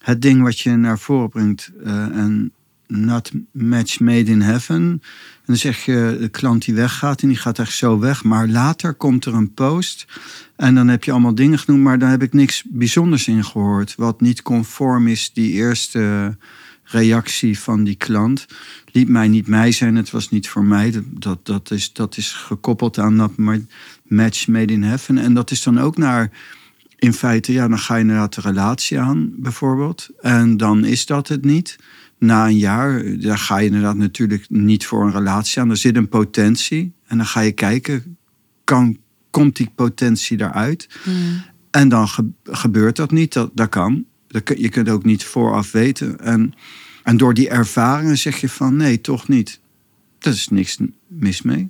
het 0.00 0.22
ding 0.22 0.42
wat 0.42 0.58
je 0.58 0.70
naar 0.70 0.98
voren 0.98 1.28
brengt. 1.28 1.70
Uh, 1.84 1.92
en 1.92 2.52
not 2.86 3.30
match 3.50 4.00
made 4.00 4.30
in 4.30 4.40
heaven. 4.40 4.76
En 4.76 5.52
dan 5.52 5.56
zeg 5.56 5.84
je 5.84 6.16
de 6.20 6.28
klant 6.28 6.64
die 6.64 6.74
weggaat 6.74 7.22
en 7.22 7.28
die 7.28 7.36
gaat 7.36 7.58
echt 7.58 7.72
zo 7.72 7.98
weg. 7.98 8.24
Maar 8.24 8.48
later 8.48 8.94
komt 8.94 9.24
er 9.24 9.34
een 9.34 9.54
post 9.54 10.06
en 10.56 10.74
dan 10.74 10.88
heb 10.88 11.04
je 11.04 11.12
allemaal 11.12 11.34
dingen 11.34 11.58
genoemd, 11.58 11.82
maar 11.82 11.98
daar 11.98 12.10
heb 12.10 12.22
ik 12.22 12.32
niks 12.32 12.62
bijzonders 12.66 13.28
in 13.28 13.44
gehoord. 13.44 13.94
Wat 13.96 14.20
niet 14.20 14.42
conform 14.42 15.08
is, 15.08 15.32
die 15.32 15.52
eerste 15.52 16.36
reactie 16.86 17.58
van 17.58 17.84
die 17.84 17.94
klant. 17.94 18.46
Liet 18.92 19.08
mij 19.08 19.28
niet 19.28 19.46
mij 19.46 19.72
zijn, 19.72 19.96
het 19.96 20.10
was 20.10 20.30
niet 20.30 20.48
voor 20.48 20.64
mij. 20.64 21.02
Dat, 21.06 21.46
dat, 21.46 21.70
is, 21.70 21.92
dat 21.92 22.16
is 22.16 22.32
gekoppeld 22.32 22.98
aan 22.98 23.16
dat 23.16 23.32
match 24.02 24.46
made 24.48 24.72
in 24.72 24.82
heaven. 24.82 25.18
En 25.18 25.34
dat 25.34 25.50
is 25.50 25.62
dan 25.62 25.80
ook 25.80 25.96
naar, 25.96 26.30
in 26.98 27.12
feite, 27.12 27.52
ja, 27.52 27.68
dan 27.68 27.78
ga 27.78 27.94
je 27.94 28.00
inderdaad 28.00 28.34
de 28.34 28.40
relatie 28.40 28.98
aan, 28.98 29.32
bijvoorbeeld. 29.36 30.08
En 30.20 30.56
dan 30.56 30.84
is 30.84 31.06
dat 31.06 31.28
het 31.28 31.44
niet 31.44 31.78
na 32.18 32.46
een 32.46 32.58
jaar, 32.58 33.18
daar 33.20 33.38
ga 33.38 33.58
je 33.58 33.66
inderdaad 33.66 33.96
natuurlijk 33.96 34.46
niet 34.48 34.86
voor 34.86 35.04
een 35.04 35.12
relatie 35.12 35.62
aan. 35.62 35.70
Er 35.70 35.76
zit 35.76 35.96
een 35.96 36.08
potentie. 36.08 36.92
En 37.06 37.16
dan 37.16 37.26
ga 37.26 37.40
je 37.40 37.52
kijken, 37.52 38.16
kan, 38.64 38.98
komt 39.30 39.56
die 39.56 39.70
potentie 39.74 40.40
eruit? 40.40 40.88
Hmm. 41.02 41.42
En 41.70 41.88
dan 41.88 42.08
gebeurt 42.44 42.96
dat 42.96 43.10
niet. 43.10 43.32
Dat, 43.32 43.50
dat 43.54 43.68
kan. 43.68 44.04
je 44.56 44.68
kunt 44.68 44.88
ook 44.88 45.04
niet 45.04 45.24
vooraf 45.24 45.72
weten. 45.72 46.20
En, 46.20 46.54
en 47.02 47.16
door 47.16 47.34
die 47.34 47.48
ervaringen 47.48 48.18
zeg 48.18 48.40
je 48.40 48.48
van 48.48 48.76
nee, 48.76 49.00
toch 49.00 49.28
niet. 49.28 49.60
Dat 50.18 50.34
is 50.34 50.48
niks 50.48 50.78
mis 51.06 51.42
mee. 51.42 51.68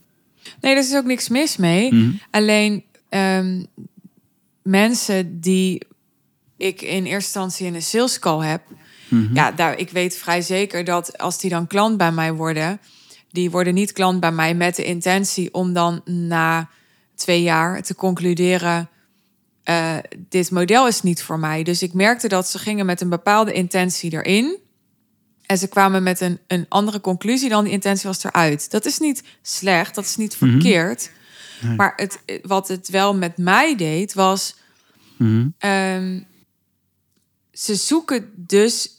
Nee, 0.60 0.72
er 0.72 0.78
is 0.78 0.94
ook 0.94 1.04
niks 1.04 1.28
mis 1.28 1.56
mee. 1.56 1.88
Hmm. 1.88 2.20
Alleen 2.30 2.84
ehm, 3.08 3.64
mensen 4.62 5.40
die 5.40 5.82
ik 6.56 6.82
in 6.82 7.04
eerste 7.04 7.14
instantie 7.14 7.66
in 7.66 7.74
een 7.74 7.82
sales 7.82 8.18
call 8.18 8.46
heb 8.46 8.62
Mhm. 9.08 9.34
Ja, 9.34 9.52
daar, 9.52 9.78
ik 9.78 9.90
weet 9.90 10.16
vrij 10.16 10.40
zeker 10.40 10.84
dat 10.84 11.18
als 11.18 11.38
die 11.38 11.50
dan 11.50 11.66
klant 11.66 11.96
bij 11.96 12.12
mij 12.12 12.32
worden, 12.32 12.80
die 13.30 13.50
worden 13.50 13.74
niet 13.74 13.92
klant 13.92 14.20
bij 14.20 14.32
mij 14.32 14.54
met 14.54 14.76
de 14.76 14.84
intentie 14.84 15.54
om 15.54 15.72
dan 15.72 16.00
na 16.04 16.68
twee 17.14 17.42
jaar 17.42 17.82
te 17.82 17.94
concluderen. 17.94 18.88
Uh, 19.64 19.96
dit 20.28 20.50
model 20.50 20.86
is 20.86 21.02
niet 21.02 21.22
voor 21.22 21.38
mij. 21.38 21.62
Dus 21.62 21.82
ik 21.82 21.92
merkte 21.92 22.28
dat 22.28 22.48
ze 22.48 22.58
gingen 22.58 22.86
met 22.86 23.00
een 23.00 23.08
bepaalde 23.08 23.52
intentie 23.52 24.12
erin. 24.12 24.58
En 25.46 25.58
ze 25.58 25.68
kwamen 25.68 26.02
met 26.02 26.20
een, 26.20 26.38
een 26.46 26.66
andere 26.68 27.00
conclusie 27.00 27.48
dan 27.48 27.64
die 27.64 27.72
intentie 27.72 28.08
was 28.08 28.24
eruit. 28.24 28.70
Dat 28.70 28.84
is 28.84 28.98
niet 28.98 29.22
slecht, 29.42 29.94
dat 29.94 30.04
is 30.04 30.16
niet 30.16 30.40
mhm. 30.40 30.50
verkeerd. 30.50 31.10
Maar 31.76 31.92
het, 31.96 32.18
wat 32.42 32.68
het 32.68 32.88
wel 32.88 33.14
met 33.14 33.36
mij 33.36 33.76
deed, 33.76 34.14
was. 34.14 34.56
Mhm. 35.16 35.48
Ehm, 35.58 36.20
ze 37.52 37.74
zoeken 37.74 38.32
dus 38.34 38.95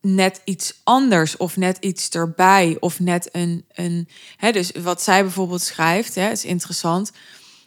net 0.00 0.40
iets 0.44 0.80
anders 0.84 1.36
of 1.36 1.56
net 1.56 1.76
iets 1.80 2.08
erbij 2.08 2.76
of 2.80 3.00
net 3.00 3.28
een. 3.32 3.64
een 3.72 4.08
hè, 4.36 4.52
dus 4.52 4.72
wat 4.82 5.02
zij 5.02 5.22
bijvoorbeeld 5.22 5.62
schrijft, 5.62 6.14
hè, 6.14 6.30
is 6.30 6.44
interessant, 6.44 7.12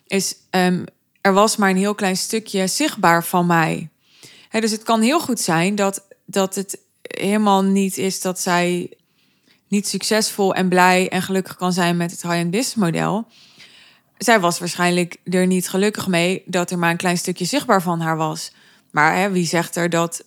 is 0.07 0.35
um, 0.51 0.85
er 1.21 1.33
was 1.33 1.55
maar 1.55 1.69
een 1.69 1.77
heel 1.77 1.95
klein 1.95 2.17
stukje 2.17 2.67
zichtbaar 2.67 3.23
van 3.23 3.45
mij. 3.45 3.89
Hè, 4.49 4.59
dus 4.59 4.71
het 4.71 4.83
kan 4.83 5.01
heel 5.01 5.19
goed 5.19 5.39
zijn 5.39 5.75
dat, 5.75 6.07
dat 6.25 6.55
het 6.55 6.77
helemaal 7.01 7.63
niet 7.63 7.97
is 7.97 8.21
dat 8.21 8.39
zij 8.39 8.91
niet 9.67 9.87
succesvol 9.87 10.53
en 10.53 10.69
blij 10.69 11.09
en 11.09 11.21
gelukkig 11.21 11.55
kan 11.55 11.73
zijn 11.73 11.97
met 11.97 12.11
het 12.11 12.21
high-end 12.21 12.51
business 12.51 12.75
model. 12.75 13.27
Zij 14.17 14.39
was 14.39 14.59
waarschijnlijk 14.59 15.17
er 15.23 15.47
niet 15.47 15.69
gelukkig 15.69 16.07
mee 16.07 16.43
dat 16.45 16.71
er 16.71 16.79
maar 16.79 16.91
een 16.91 16.97
klein 16.97 17.17
stukje 17.17 17.45
zichtbaar 17.45 17.81
van 17.81 17.99
haar 17.99 18.17
was. 18.17 18.51
Maar 18.91 19.15
hè, 19.15 19.31
wie 19.31 19.45
zegt 19.45 19.75
er 19.75 19.89
dat 19.89 20.23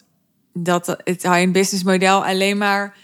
dat 0.59 0.87
het 0.87 1.23
high-end 1.23 1.53
business 1.53 1.85
model 1.85 2.25
alleen 2.25 2.59
maar 2.59 2.97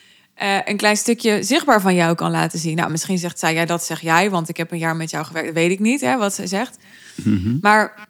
uh, 0.43 0.59
een 0.65 0.77
klein 0.77 0.97
stukje 0.97 1.43
zichtbaar 1.43 1.81
van 1.81 1.95
jou 1.95 2.15
kan 2.15 2.31
laten 2.31 2.59
zien. 2.59 2.77
Nou, 2.77 2.91
misschien 2.91 3.19
zegt 3.19 3.39
zij, 3.39 3.55
ja, 3.55 3.65
dat 3.65 3.85
zeg 3.85 4.01
jij, 4.01 4.31
want 4.31 4.49
ik 4.49 4.57
heb 4.57 4.73
een 4.73 4.79
jaar 4.79 4.97
met 4.97 5.11
jou 5.11 5.25
gewerkt. 5.25 5.53
weet 5.53 5.71
ik 5.71 5.79
niet, 5.79 6.01
hè, 6.01 6.17
wat 6.17 6.35
zij 6.35 6.47
zegt. 6.47 6.77
Mhm. 7.25 7.59
Maar 7.61 8.09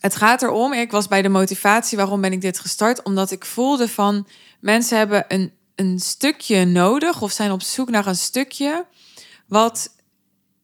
het 0.00 0.16
gaat 0.16 0.42
erom, 0.42 0.72
ik 0.72 0.90
was 0.90 1.08
bij 1.08 1.22
de 1.22 1.28
motivatie, 1.28 1.96
waarom 1.96 2.20
ben 2.20 2.32
ik 2.32 2.40
dit 2.40 2.58
gestart? 2.58 3.02
Omdat 3.02 3.30
ik 3.30 3.44
voelde 3.44 3.88
van, 3.88 4.26
mensen 4.60 4.98
hebben 4.98 5.24
een, 5.28 5.52
een 5.74 5.98
stukje 5.98 6.64
nodig 6.64 7.22
of 7.22 7.32
zijn 7.32 7.52
op 7.52 7.62
zoek 7.62 7.90
naar 7.90 8.06
een 8.06 8.16
stukje 8.16 8.84
wat 9.46 9.90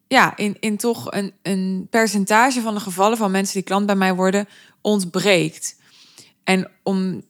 ja, 0.09 0.37
in, 0.37 0.57
in 0.61 0.77
toch 0.77 1.13
een, 1.13 1.33
een 1.43 1.87
percentage 1.91 2.61
van 2.61 2.75
de 2.75 2.81
gevallen 2.81 3.17
van 3.17 3.31
mensen 3.31 3.55
die 3.55 3.63
klant 3.63 3.87
bij 3.87 3.97
mij 3.97 4.15
worden, 4.15 4.49
ontbreekt. 4.81 5.77
En 6.45 6.71
om 6.83 7.23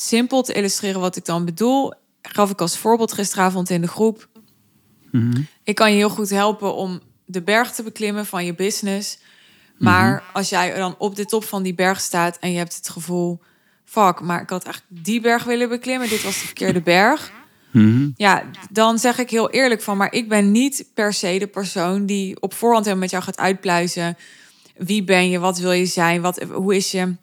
simpel 0.00 0.42
te 0.42 0.52
illustreren 0.52 1.00
wat 1.00 1.16
ik 1.16 1.24
dan 1.24 1.44
bedoel, 1.44 1.92
gaf 2.22 2.50
ik 2.50 2.60
als 2.60 2.78
voorbeeld 2.78 3.12
gisteravond 3.12 3.70
in 3.70 3.80
de 3.80 3.88
groep. 3.88 4.28
Mhm. 5.10 5.40
Ik 5.62 5.74
kan 5.74 5.90
je 5.90 5.96
heel 5.96 6.08
goed 6.10 6.30
helpen 6.30 6.74
om 6.74 7.00
de 7.24 7.42
berg 7.42 7.72
te 7.72 7.82
beklimmen 7.82 8.26
van 8.26 8.44
je 8.44 8.54
business. 8.54 9.18
Maar 9.78 10.12
mhm. 10.12 10.36
als 10.36 10.48
jij 10.48 10.74
dan 10.74 10.94
op 10.98 11.16
de 11.16 11.24
top 11.24 11.44
van 11.44 11.62
die 11.62 11.74
berg 11.74 12.00
staat 12.00 12.38
en 12.38 12.50
je 12.50 12.58
hebt 12.58 12.76
het 12.76 12.88
gevoel, 12.88 13.40
fuck, 13.84 14.20
maar 14.20 14.42
ik 14.42 14.50
had 14.50 14.64
eigenlijk 14.64 15.04
die 15.04 15.20
berg 15.20 15.44
willen 15.44 15.68
beklimmen, 15.68 16.08
dit 16.08 16.22
was 16.22 16.40
de 16.40 16.46
verkeerde 16.46 16.80
berg. 16.80 17.32
Mhm. 17.70 18.10
Ja, 18.16 18.42
dan 18.70 18.98
zeg 18.98 19.18
ik 19.18 19.30
heel 19.30 19.50
eerlijk 19.50 19.82
van, 19.82 19.96
maar 19.96 20.12
ik 20.12 20.28
ben 20.28 20.50
niet 20.50 20.90
per 20.94 21.12
se 21.12 21.38
de 21.38 21.46
persoon 21.46 22.06
die 22.06 22.40
op 22.40 22.54
voorhand 22.54 22.84
helemaal 22.84 23.02
met 23.02 23.12
jou 23.12 23.22
gaat 23.22 23.38
uitpluizen. 23.38 24.16
Wie 24.76 25.04
ben 25.04 25.30
je? 25.30 25.38
Wat 25.38 25.58
wil 25.58 25.72
je 25.72 25.86
zijn? 25.86 26.20
Wat, 26.20 26.42
hoe 26.42 26.76
is 26.76 26.90
je 26.90 27.14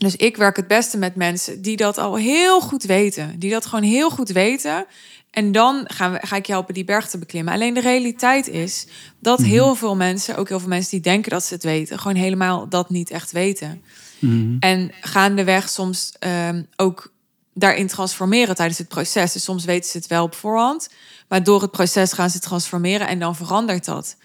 dus 0.00 0.16
ik 0.16 0.36
werk 0.36 0.56
het 0.56 0.66
beste 0.66 0.98
met 0.98 1.14
mensen 1.14 1.62
die 1.62 1.76
dat 1.76 1.98
al 1.98 2.16
heel 2.16 2.60
goed 2.60 2.82
weten. 2.82 3.38
Die 3.38 3.50
dat 3.50 3.66
gewoon 3.66 3.84
heel 3.84 4.10
goed 4.10 4.28
weten. 4.28 4.86
En 5.30 5.52
dan 5.52 5.84
gaan 5.86 6.12
we, 6.12 6.18
ga 6.26 6.36
ik 6.36 6.46
je 6.46 6.52
helpen 6.52 6.74
die 6.74 6.84
berg 6.84 7.08
te 7.08 7.18
beklimmen. 7.18 7.54
Alleen 7.54 7.74
de 7.74 7.80
realiteit 7.80 8.48
is 8.48 8.86
dat 9.18 9.38
mhm. 9.38 9.48
heel 9.48 9.74
veel 9.74 9.96
mensen, 9.96 10.36
ook 10.36 10.48
heel 10.48 10.58
veel 10.60 10.68
mensen 10.68 10.90
die 10.90 11.00
denken 11.00 11.30
dat 11.30 11.44
ze 11.44 11.54
het 11.54 11.62
weten, 11.62 11.98
gewoon 11.98 12.16
helemaal 12.16 12.68
dat 12.68 12.90
niet 12.90 13.10
echt 13.10 13.32
weten. 13.32 13.82
Mm-hmm. 14.18 14.56
En 14.60 14.92
gaandeweg 15.00 15.68
soms 15.68 16.12
um, 16.48 16.66
ook 16.76 17.12
daarin 17.54 17.86
transformeren 17.86 18.54
tijdens 18.54 18.78
het 18.78 18.88
proces. 18.88 19.32
Dus 19.32 19.44
soms 19.44 19.64
weten 19.64 19.90
ze 19.90 19.96
het 19.96 20.06
wel 20.06 20.24
op 20.24 20.34
voorhand, 20.34 20.88
maar 21.28 21.42
door 21.42 21.62
het 21.62 21.70
proces 21.70 22.12
gaan 22.12 22.30
ze 22.30 22.38
transformeren 22.38 23.08
en 23.08 23.18
dan 23.18 23.36
verandert 23.36 23.84
dat. 23.84 24.16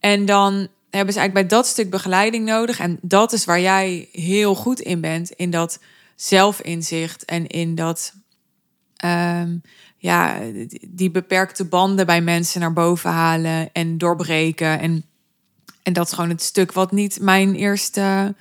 En 0.00 0.24
dan 0.24 0.68
hebben 0.96 1.14
ze 1.14 1.20
eigenlijk 1.20 1.48
bij 1.48 1.58
dat 1.58 1.66
stuk 1.66 1.90
begeleiding 1.90 2.44
nodig. 2.44 2.78
En 2.78 2.98
dat 3.02 3.32
is 3.32 3.44
waar 3.44 3.60
jij 3.60 4.08
heel 4.12 4.54
goed 4.54 4.80
in 4.80 5.00
bent. 5.00 5.30
In 5.30 5.50
dat 5.50 5.78
zelfinzicht 6.16 7.24
en 7.24 7.46
in 7.46 7.74
dat. 7.74 8.14
Um, 9.04 9.62
ja, 9.96 10.40
die 10.88 11.10
beperkte 11.10 11.64
banden 11.64 12.06
bij 12.06 12.20
mensen 12.20 12.60
naar 12.60 12.72
boven 12.72 13.10
halen 13.10 13.72
en 13.72 13.98
doorbreken. 13.98 14.80
En, 14.80 15.04
en 15.82 15.92
dat 15.92 16.06
is 16.06 16.12
gewoon 16.12 16.30
het 16.30 16.42
stuk 16.42 16.72
wat 16.72 16.92
niet 16.92 17.20
mijn 17.20 17.54
eerste 17.54 18.34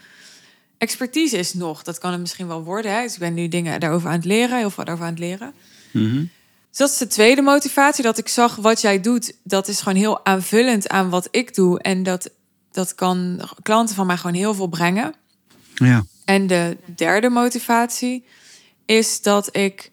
expertise 0.77 1.37
is 1.37 1.53
nog. 1.53 1.83
Dat 1.83 1.97
kan 1.97 2.11
het 2.11 2.19
misschien 2.19 2.47
wel 2.47 2.63
worden. 2.63 2.93
Hè? 2.93 3.01
Dus 3.01 3.13
ik 3.13 3.19
ben 3.19 3.33
nu 3.33 3.47
dingen 3.47 3.79
daarover 3.79 4.09
aan 4.09 4.15
het 4.15 4.25
leren, 4.25 4.57
heel 4.57 4.69
veel 4.69 4.83
daarover 4.83 5.07
aan 5.07 5.13
het 5.13 5.23
leren. 5.23 5.53
Mm 5.91 6.29
dus 6.71 6.79
dat 6.79 6.89
is 6.89 6.97
de 6.97 7.07
tweede 7.07 7.41
motivatie. 7.41 8.03
Dat 8.03 8.17
ik 8.17 8.27
zag 8.27 8.55
wat 8.55 8.81
jij 8.81 9.01
doet. 9.01 9.33
Dat 9.43 9.67
is 9.67 9.81
gewoon 9.81 9.97
heel 9.97 10.25
aanvullend 10.25 10.89
aan 10.89 11.09
wat 11.09 11.27
ik 11.31 11.55
doe. 11.55 11.81
En 11.81 12.03
dat 12.03 12.29
dat 12.71 12.95
kan 12.95 13.41
klanten 13.61 13.95
van 13.95 14.07
mij 14.07 14.17
gewoon 14.17 14.35
heel 14.35 14.53
veel 14.53 14.67
brengen. 14.67 15.13
Ja. 15.75 16.03
En 16.25 16.47
de 16.47 16.77
derde 16.95 17.29
motivatie 17.29 18.25
is 18.85 19.21
dat 19.21 19.55
ik 19.55 19.91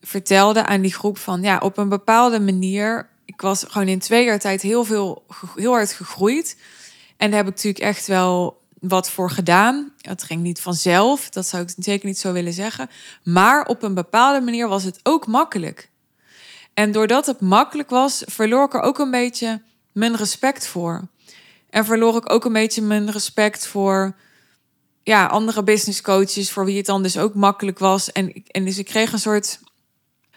vertelde 0.00 0.66
aan 0.66 0.80
die 0.80 0.94
groep 0.94 1.18
van 1.18 1.42
ja, 1.42 1.58
op 1.58 1.78
een 1.78 1.88
bepaalde 1.88 2.40
manier. 2.40 3.08
Ik 3.24 3.40
was 3.40 3.64
gewoon 3.68 3.88
in 3.88 3.98
twee 3.98 4.24
jaar 4.24 4.38
tijd 4.38 4.62
heel 4.62 4.84
veel, 4.84 5.26
heel 5.54 5.72
hard 5.72 5.92
gegroeid. 5.92 6.56
En 7.16 7.30
daar 7.30 7.38
heb 7.38 7.48
ik 7.48 7.54
natuurlijk 7.54 7.84
echt 7.84 8.06
wel 8.06 8.62
wat 8.80 9.10
voor 9.10 9.30
gedaan. 9.30 9.92
Het 10.00 10.22
ging 10.22 10.42
niet 10.42 10.60
vanzelf, 10.60 11.28
dat 11.28 11.46
zou 11.46 11.62
ik 11.62 11.72
zeker 11.76 12.06
niet 12.06 12.18
zo 12.18 12.32
willen 12.32 12.52
zeggen. 12.52 12.90
Maar 13.22 13.66
op 13.66 13.82
een 13.82 13.94
bepaalde 13.94 14.40
manier 14.40 14.68
was 14.68 14.84
het 14.84 15.00
ook 15.02 15.26
makkelijk. 15.26 15.90
En 16.74 16.92
doordat 16.92 17.26
het 17.26 17.40
makkelijk 17.40 17.90
was, 17.90 18.22
verloor 18.26 18.64
ik 18.64 18.74
er 18.74 18.80
ook 18.80 18.98
een 18.98 19.10
beetje 19.10 19.62
mijn 19.92 20.16
respect 20.16 20.66
voor. 20.66 21.08
En 21.70 21.84
verloor 21.84 22.16
ik 22.16 22.32
ook 22.32 22.44
een 22.44 22.52
beetje 22.52 22.82
mijn 22.82 23.10
respect 23.10 23.66
voor 23.66 24.14
ja, 25.02 25.26
andere 25.26 25.62
business 25.62 26.00
coaches, 26.00 26.50
voor 26.50 26.64
wie 26.64 26.76
het 26.76 26.86
dan 26.86 27.02
dus 27.02 27.18
ook 27.18 27.34
makkelijk 27.34 27.78
was. 27.78 28.12
En, 28.12 28.42
en 28.46 28.64
dus 28.64 28.78
ik 28.78 28.84
kreeg 28.84 29.12
een 29.12 29.18
soort, 29.18 29.60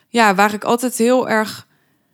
ja, 0.09 0.35
waar 0.35 0.53
ik 0.53 0.63
altijd 0.63 0.97
heel 0.97 1.29
erg 1.29 1.67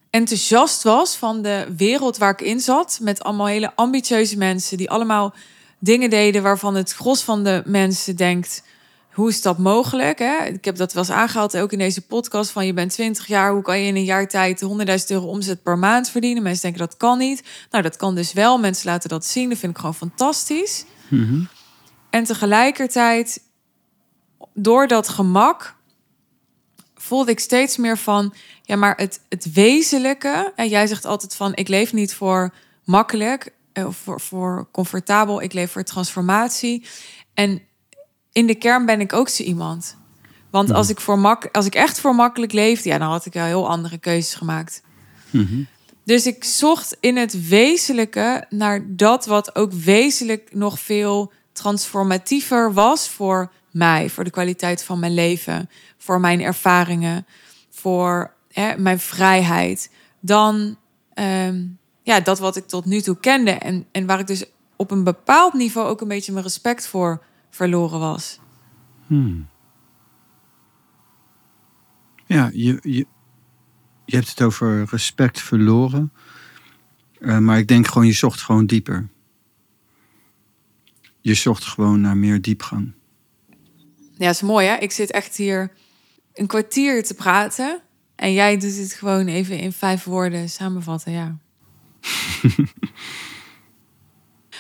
enthousiast 0.10 0.84
was 0.84 1.16
van 1.16 1.42
de 1.42 1.74
wereld 1.78 2.18
waar 2.18 2.32
ik 2.32 2.42
in 2.42 2.60
zat. 2.60 3.00
Met 3.02 3.24
allemaal 3.24 3.48
hele 3.48 3.76
ambitieuze 3.76 4.38
mensen 4.38 4.78
die 4.78 4.90
allemaal 4.90 5.34
dingen 5.80 6.10
deden 6.10 6.44
waarvan 6.44 6.76
het 6.76 6.92
gros 6.94 7.22
van 7.22 7.44
de 7.44 7.62
mensen 7.66 8.16
denkt 8.16 8.64
hoe 9.20 9.30
is 9.30 9.42
dat 9.42 9.58
mogelijk? 9.58 10.20
Hè? 10.20 10.46
Ik 10.46 10.66
heb 10.66 10.76
dat 10.76 10.94
wel 10.94 11.04
eens 11.04 11.12
aangehaald, 11.12 11.58
ook 11.58 11.72
in 11.72 11.78
deze 11.78 12.02
podcast, 12.02 12.52
van 12.52 12.66
je 12.66 12.74
bent 12.74 12.92
20 12.92 13.28
jaar, 13.28 13.52
hoe 13.52 13.62
kan 13.62 13.80
je 13.80 13.88
in 13.88 13.96
een 13.96 14.04
jaar 14.04 14.28
tijd 14.28 14.64
100.000 14.64 15.06
euro 15.08 15.26
omzet 15.26 15.64
per 15.64 15.78
maand 15.78 16.10
verdienen? 16.10 16.44
Mensen 16.44 16.62
denken 16.62 16.88
dat 16.88 16.98
kan 16.98 17.18
niet. 17.18 17.44
Nou, 17.72 17.84
dat 17.84 17.96
kan 17.96 18.16
dus 18.16 18.34
wel. 18.34 18.60
Mensen 18.60 18.90
laten 18.90 19.10
dat 19.10 19.26
zien, 19.26 19.50
dat 19.50 19.58
vind 19.58 19.72
ik 19.72 19.78
gewoon 19.78 19.96
fantastisch. 19.96 20.86
Mhm. 21.08 21.44
En 22.10 22.24
tegelijkertijd, 22.24 23.42
door 24.54 24.88
dat 24.88 25.10
gemak, 25.10 25.76
voelde 26.96 27.32
ik 27.32 27.40
steeds 27.40 27.78
meer 27.78 27.98
van, 27.98 28.34
ja, 28.64 28.76
maar 28.76 28.98
het, 28.98 29.22
het 29.30 29.54
wezenlijke. 29.54 30.52
En 30.56 30.68
jij 30.68 30.88
zegt 30.88 31.06
altijd 31.06 31.36
van, 31.36 31.56
ik 31.56 31.68
leef 31.68 31.94
niet 31.94 32.14
voor 32.14 32.54
makkelijk, 32.84 33.54
eh, 33.74 33.86
of 33.86 33.98
voor, 33.98 34.22
voor 34.22 34.68
comfortabel, 34.72 35.42
ik 35.42 35.54
leef 35.54 35.72
voor 35.72 35.84
transformatie. 35.84 36.86
En 37.34 37.62
in 38.32 38.48
de 38.48 38.56
kern 38.56 38.86
ben 38.86 39.00
ik 39.00 39.14
ook 39.14 39.30
zo 39.30 39.44
iemand. 39.44 39.98
Want 40.50 40.72
als 40.72 40.90
ik, 40.90 41.00
voor 41.00 41.20
mak 41.20 41.50
als 41.52 41.66
ik 41.66 41.76
echt 41.76 42.00
voor 42.00 42.16
makkelijk 42.16 42.52
leefde, 42.52 42.90
ja, 42.90 42.98
dan 42.98 43.10
had 43.10 43.26
ik 43.26 43.34
wel 43.34 43.46
heel 43.46 43.70
andere 43.70 43.98
keuzes 43.98 44.34
gemaakt. 44.34 44.82
Mhm. 45.30 45.64
Dus 46.04 46.26
ik 46.26 46.44
zocht 46.44 46.98
in 47.00 47.18
het 47.18 47.48
wezenlijke 47.48 48.46
naar 48.50 48.86
dat 48.88 49.26
wat 49.26 49.56
ook 49.56 49.74
wezenlijk 49.74 50.54
nog 50.54 50.80
veel 50.80 51.32
transformatiever 51.52 52.74
was 52.74 53.10
voor 53.10 53.52
mij, 53.72 54.10
voor 54.10 54.24
de 54.24 54.30
kwaliteit 54.30 54.84
van 54.84 55.00
mijn 55.00 55.14
leven, 55.14 55.70
voor 55.98 56.20
mijn 56.20 56.42
ervaringen, 56.42 57.26
voor 57.70 58.34
hè, 58.52 58.78
mijn 58.78 59.00
vrijheid, 59.00 59.92
dan 60.20 60.78
ehm, 61.14 61.66
ja, 62.04 62.20
dat 62.20 62.40
wat 62.40 62.56
ik 62.56 62.68
tot 62.68 62.86
nu 62.86 63.02
toe 63.02 63.20
kende 63.20 63.52
en, 63.52 63.86
en 63.92 64.06
waar 64.06 64.20
ik 64.20 64.28
dus 64.28 64.46
op 64.76 64.92
een 64.92 65.04
bepaald 65.04 65.54
niveau 65.54 65.88
ook 65.88 66.02
een 66.02 66.08
beetje 66.08 66.32
mijn 66.32 66.44
respect 66.44 66.88
voor 66.88 67.24
verloren 67.50 68.00
was. 68.00 68.40
Hmm. 69.08 69.48
Ja, 72.26 72.50
je, 72.54 72.80
je, 72.82 73.06
je 74.06 74.16
hebt 74.16 74.30
het 74.30 74.42
over 74.42 74.86
respect 74.90 75.42
verloren. 75.42 76.14
Eh, 77.20 77.38
maar 77.38 77.58
ik 77.58 77.68
denk 77.68 77.88
gewoon, 77.88 78.08
je 78.08 78.14
zocht 78.14 78.42
gewoon 78.42 78.66
dieper. 78.66 79.10
Je 81.22 81.34
zocht 81.34 81.64
gewoon 81.64 82.02
naar 82.02 82.18
meer 82.18 82.42
diepgang. 82.42 82.92
Ja, 84.18 84.30
is 84.30 84.42
mooi 84.42 84.68
hè. 84.68 84.76
Ik 84.76 84.92
zit 84.92 85.12
echt 85.12 85.36
hier 85.36 85.72
een 86.34 86.48
kwartier 86.48 87.04
te 87.04 87.14
praten. 87.14 87.82
En 88.16 88.34
jij 88.34 88.58
doet 88.58 88.78
het 88.78 88.94
gewoon 88.94 89.28
even 89.28 89.60
in 89.60 89.72
vijf 89.72 90.04
woorden 90.04 90.50
samenvatten, 90.50 91.12
ja. 91.12 91.38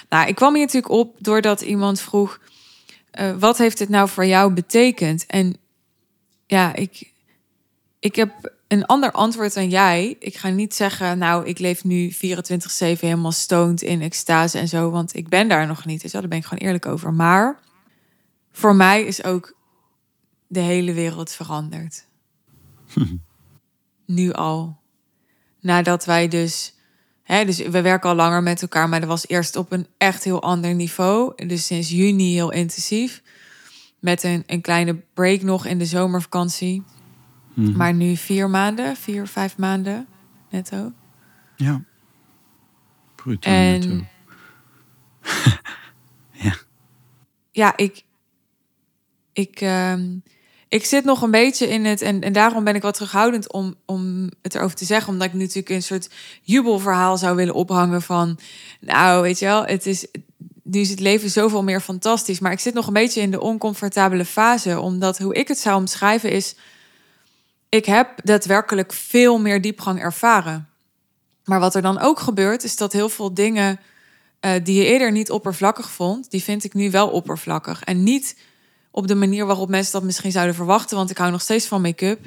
nou, 0.09 0.27
ik 0.27 0.35
kwam 0.35 0.53
hier 0.53 0.65
natuurlijk 0.65 0.93
op 0.93 1.15
doordat 1.19 1.61
iemand 1.61 2.01
vroeg... 2.01 2.39
eh, 3.11 3.35
wat 3.37 3.57
heeft 3.57 3.79
het 3.79 3.89
nou 3.89 4.09
voor 4.09 4.25
jou 4.25 4.53
betekend? 4.53 5.25
En 5.25 5.57
ja, 6.45 6.75
ik, 6.75 7.11
ik 7.99 8.15
heb 8.15 8.53
een 8.67 8.85
ander 8.85 9.11
antwoord 9.11 9.53
dan 9.53 9.69
jij. 9.69 10.15
Ik 10.19 10.37
ga 10.37 10.49
niet 10.49 10.75
zeggen, 10.75 11.17
nou, 11.17 11.45
ik 11.45 11.59
leef 11.59 11.83
nu 11.83 12.11
24-7 12.13 12.17
helemaal 12.79 13.31
stoned 13.31 13.81
in 13.81 14.01
extase 14.01 14.59
en 14.59 14.67
zo. 14.67 14.89
Want 14.89 15.15
ik 15.15 15.29
ben 15.29 15.47
daar 15.47 15.67
nog 15.67 15.85
niet. 15.85 16.01
Dus 16.01 16.11
ja, 16.11 16.19
daar 16.19 16.29
ben 16.29 16.37
ik 16.37 16.45
gewoon 16.45 16.63
eerlijk 16.63 16.85
over. 16.85 17.13
Maar 17.13 17.59
voor 18.51 18.75
mij 18.75 19.03
is 19.03 19.23
ook 19.23 19.55
de 20.47 20.59
hele 20.59 20.93
wereld 20.93 21.31
veranderd. 21.31 22.05
nu 24.05 24.31
al. 24.31 24.79
Nadat 25.59 26.05
wij 26.05 26.27
dus... 26.27 26.73
Dus 27.29 27.57
we 27.57 27.81
werken 27.81 28.09
al 28.09 28.15
langer 28.15 28.43
met 28.43 28.61
elkaar, 28.61 28.89
maar 28.89 28.99
dat 28.99 29.09
was 29.09 29.27
eerst 29.27 29.55
op 29.55 29.71
een 29.71 29.87
echt 29.97 30.23
heel 30.23 30.41
ander 30.41 30.73
niveau. 30.73 31.45
Dus 31.47 31.65
sinds 31.65 31.89
juni 31.89 32.33
heel 32.33 32.51
intensief. 32.51 33.21
Met 33.99 34.23
een, 34.23 34.43
een 34.47 34.61
kleine 34.61 34.95
break 35.13 35.41
nog 35.41 35.65
in 35.65 35.77
de 35.77 35.85
zomervakantie. 35.85 36.83
Mhm. 37.53 37.77
Maar 37.77 37.93
nu 37.93 38.15
vier 38.15 38.49
maanden, 38.49 38.95
vier, 38.95 39.27
vijf 39.27 39.57
maanden 39.57 40.07
netto. 40.49 40.91
Ja. 41.55 41.83
Bruto 43.15 43.49
En- 43.49 43.79
netto. 43.79 44.05
ja. 46.31 46.53
Ja, 47.51 47.77
ik, 47.77 48.03
ik, 49.33 49.61
ehm, 49.61 50.17
ik 50.69 50.85
zit 50.85 51.03
nog 51.03 51.21
een 51.21 51.31
beetje 51.31 51.67
in 51.67 51.85
het. 51.85 52.01
En, 52.01 52.21
en 52.21 52.33
daarom 52.33 52.63
ben 52.63 52.75
ik 52.75 52.81
wat 52.81 52.93
terughoudend 52.93 53.51
om, 53.51 53.75
om 53.85 54.29
het 54.41 54.55
erover 54.55 54.75
te 54.75 54.85
zeggen. 54.85 55.13
Omdat 55.13 55.27
ik 55.27 55.33
natuurlijk 55.33 55.69
een 55.69 55.83
soort 55.83 56.09
jubelverhaal 56.41 57.17
zou 57.17 57.35
willen 57.35 57.53
ophangen 57.53 58.01
van. 58.01 58.39
Nou, 58.79 59.21
weet 59.21 59.39
je 59.39 59.45
wel, 59.45 59.65
het 59.65 59.85
is. 59.85 60.07
Nu 60.63 60.79
is 60.79 60.89
het 60.89 60.99
leven 60.99 61.29
zoveel 61.29 61.63
meer 61.63 61.81
fantastisch. 61.81 62.39
Maar 62.39 62.51
ik 62.51 62.59
zit 62.59 62.73
nog 62.73 62.87
een 62.87 62.93
beetje 62.93 63.21
in 63.21 63.31
de 63.31 63.41
oncomfortabele 63.41 64.25
fase. 64.25 64.79
Omdat 64.79 65.17
hoe 65.17 65.33
ik 65.33 65.47
het 65.47 65.59
zou 65.59 65.79
omschrijven 65.79 66.31
is. 66.31 66.55
Ik 67.69 67.85
heb 67.85 68.09
daadwerkelijk 68.23 68.93
veel 68.93 69.39
meer 69.39 69.61
diepgang 69.61 70.01
ervaren. 70.01 70.69
Maar 71.45 71.59
wat 71.59 71.75
er 71.75 71.81
dan 71.81 71.99
ook 71.99 72.19
gebeurt, 72.19 72.63
is 72.63 72.75
dat 72.75 72.93
heel 72.93 73.09
veel 73.09 73.33
dingen 73.33 73.79
eh, 74.39 74.51
die 74.63 74.75
je 74.75 74.85
eerder 74.85 75.11
niet 75.11 75.31
oppervlakkig 75.31 75.91
vond, 75.91 76.31
die 76.31 76.43
vind 76.43 76.63
ik 76.63 76.73
nu 76.73 76.91
wel 76.91 77.09
oppervlakkig. 77.09 77.83
En 77.83 78.03
niet 78.03 78.35
op 78.91 79.07
de 79.07 79.15
manier 79.15 79.45
waarop 79.45 79.69
mensen 79.69 79.91
dat 79.91 80.03
misschien 80.03 80.31
zouden 80.31 80.55
verwachten, 80.55 80.97
want 80.97 81.09
ik 81.09 81.17
hou 81.17 81.31
nog 81.31 81.41
steeds 81.41 81.65
van 81.65 81.81
make-up. 81.81 82.19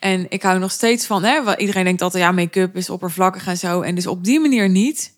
En 0.00 0.26
ik 0.28 0.42
hou 0.42 0.58
nog 0.58 0.70
steeds 0.70 1.06
van, 1.06 1.24
hè, 1.24 1.56
iedereen 1.56 1.84
denkt 1.84 2.02
altijd, 2.02 2.22
ja, 2.22 2.32
make-up 2.32 2.76
is 2.76 2.90
oppervlakkig 2.90 3.46
en 3.46 3.58
zo. 3.58 3.80
En 3.80 3.94
dus 3.94 4.06
op 4.06 4.24
die 4.24 4.40
manier 4.40 4.68
niet. 4.68 5.12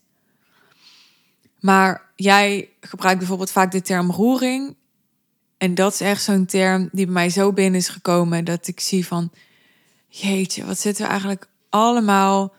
Maar 1.61 2.03
jij 2.15 2.69
gebruikt 2.81 3.19
bijvoorbeeld 3.19 3.51
vaak 3.51 3.73
de 3.73 3.83
term 3.83 4.11
roering. 4.11 4.77
En 5.59 5.75
dat 5.75 5.93
is 5.93 6.01
echt 6.01 6.23
zo'n 6.23 6.47
term 6.47 6.89
die 6.93 7.05
bij 7.05 7.15
mij 7.15 7.31
zo 7.31 7.53
binnen 7.53 7.81
is 7.81 7.89
gekomen 7.89 8.45
dat 8.45 8.67
ik 8.67 8.81
zie 8.81 9.07
van, 9.07 9.31
jeetje, 10.09 10.65
wat 10.65 10.79
zitten 10.79 11.05
we 11.05 11.11
eigenlijk 11.11 11.49
allemaal 11.71 12.55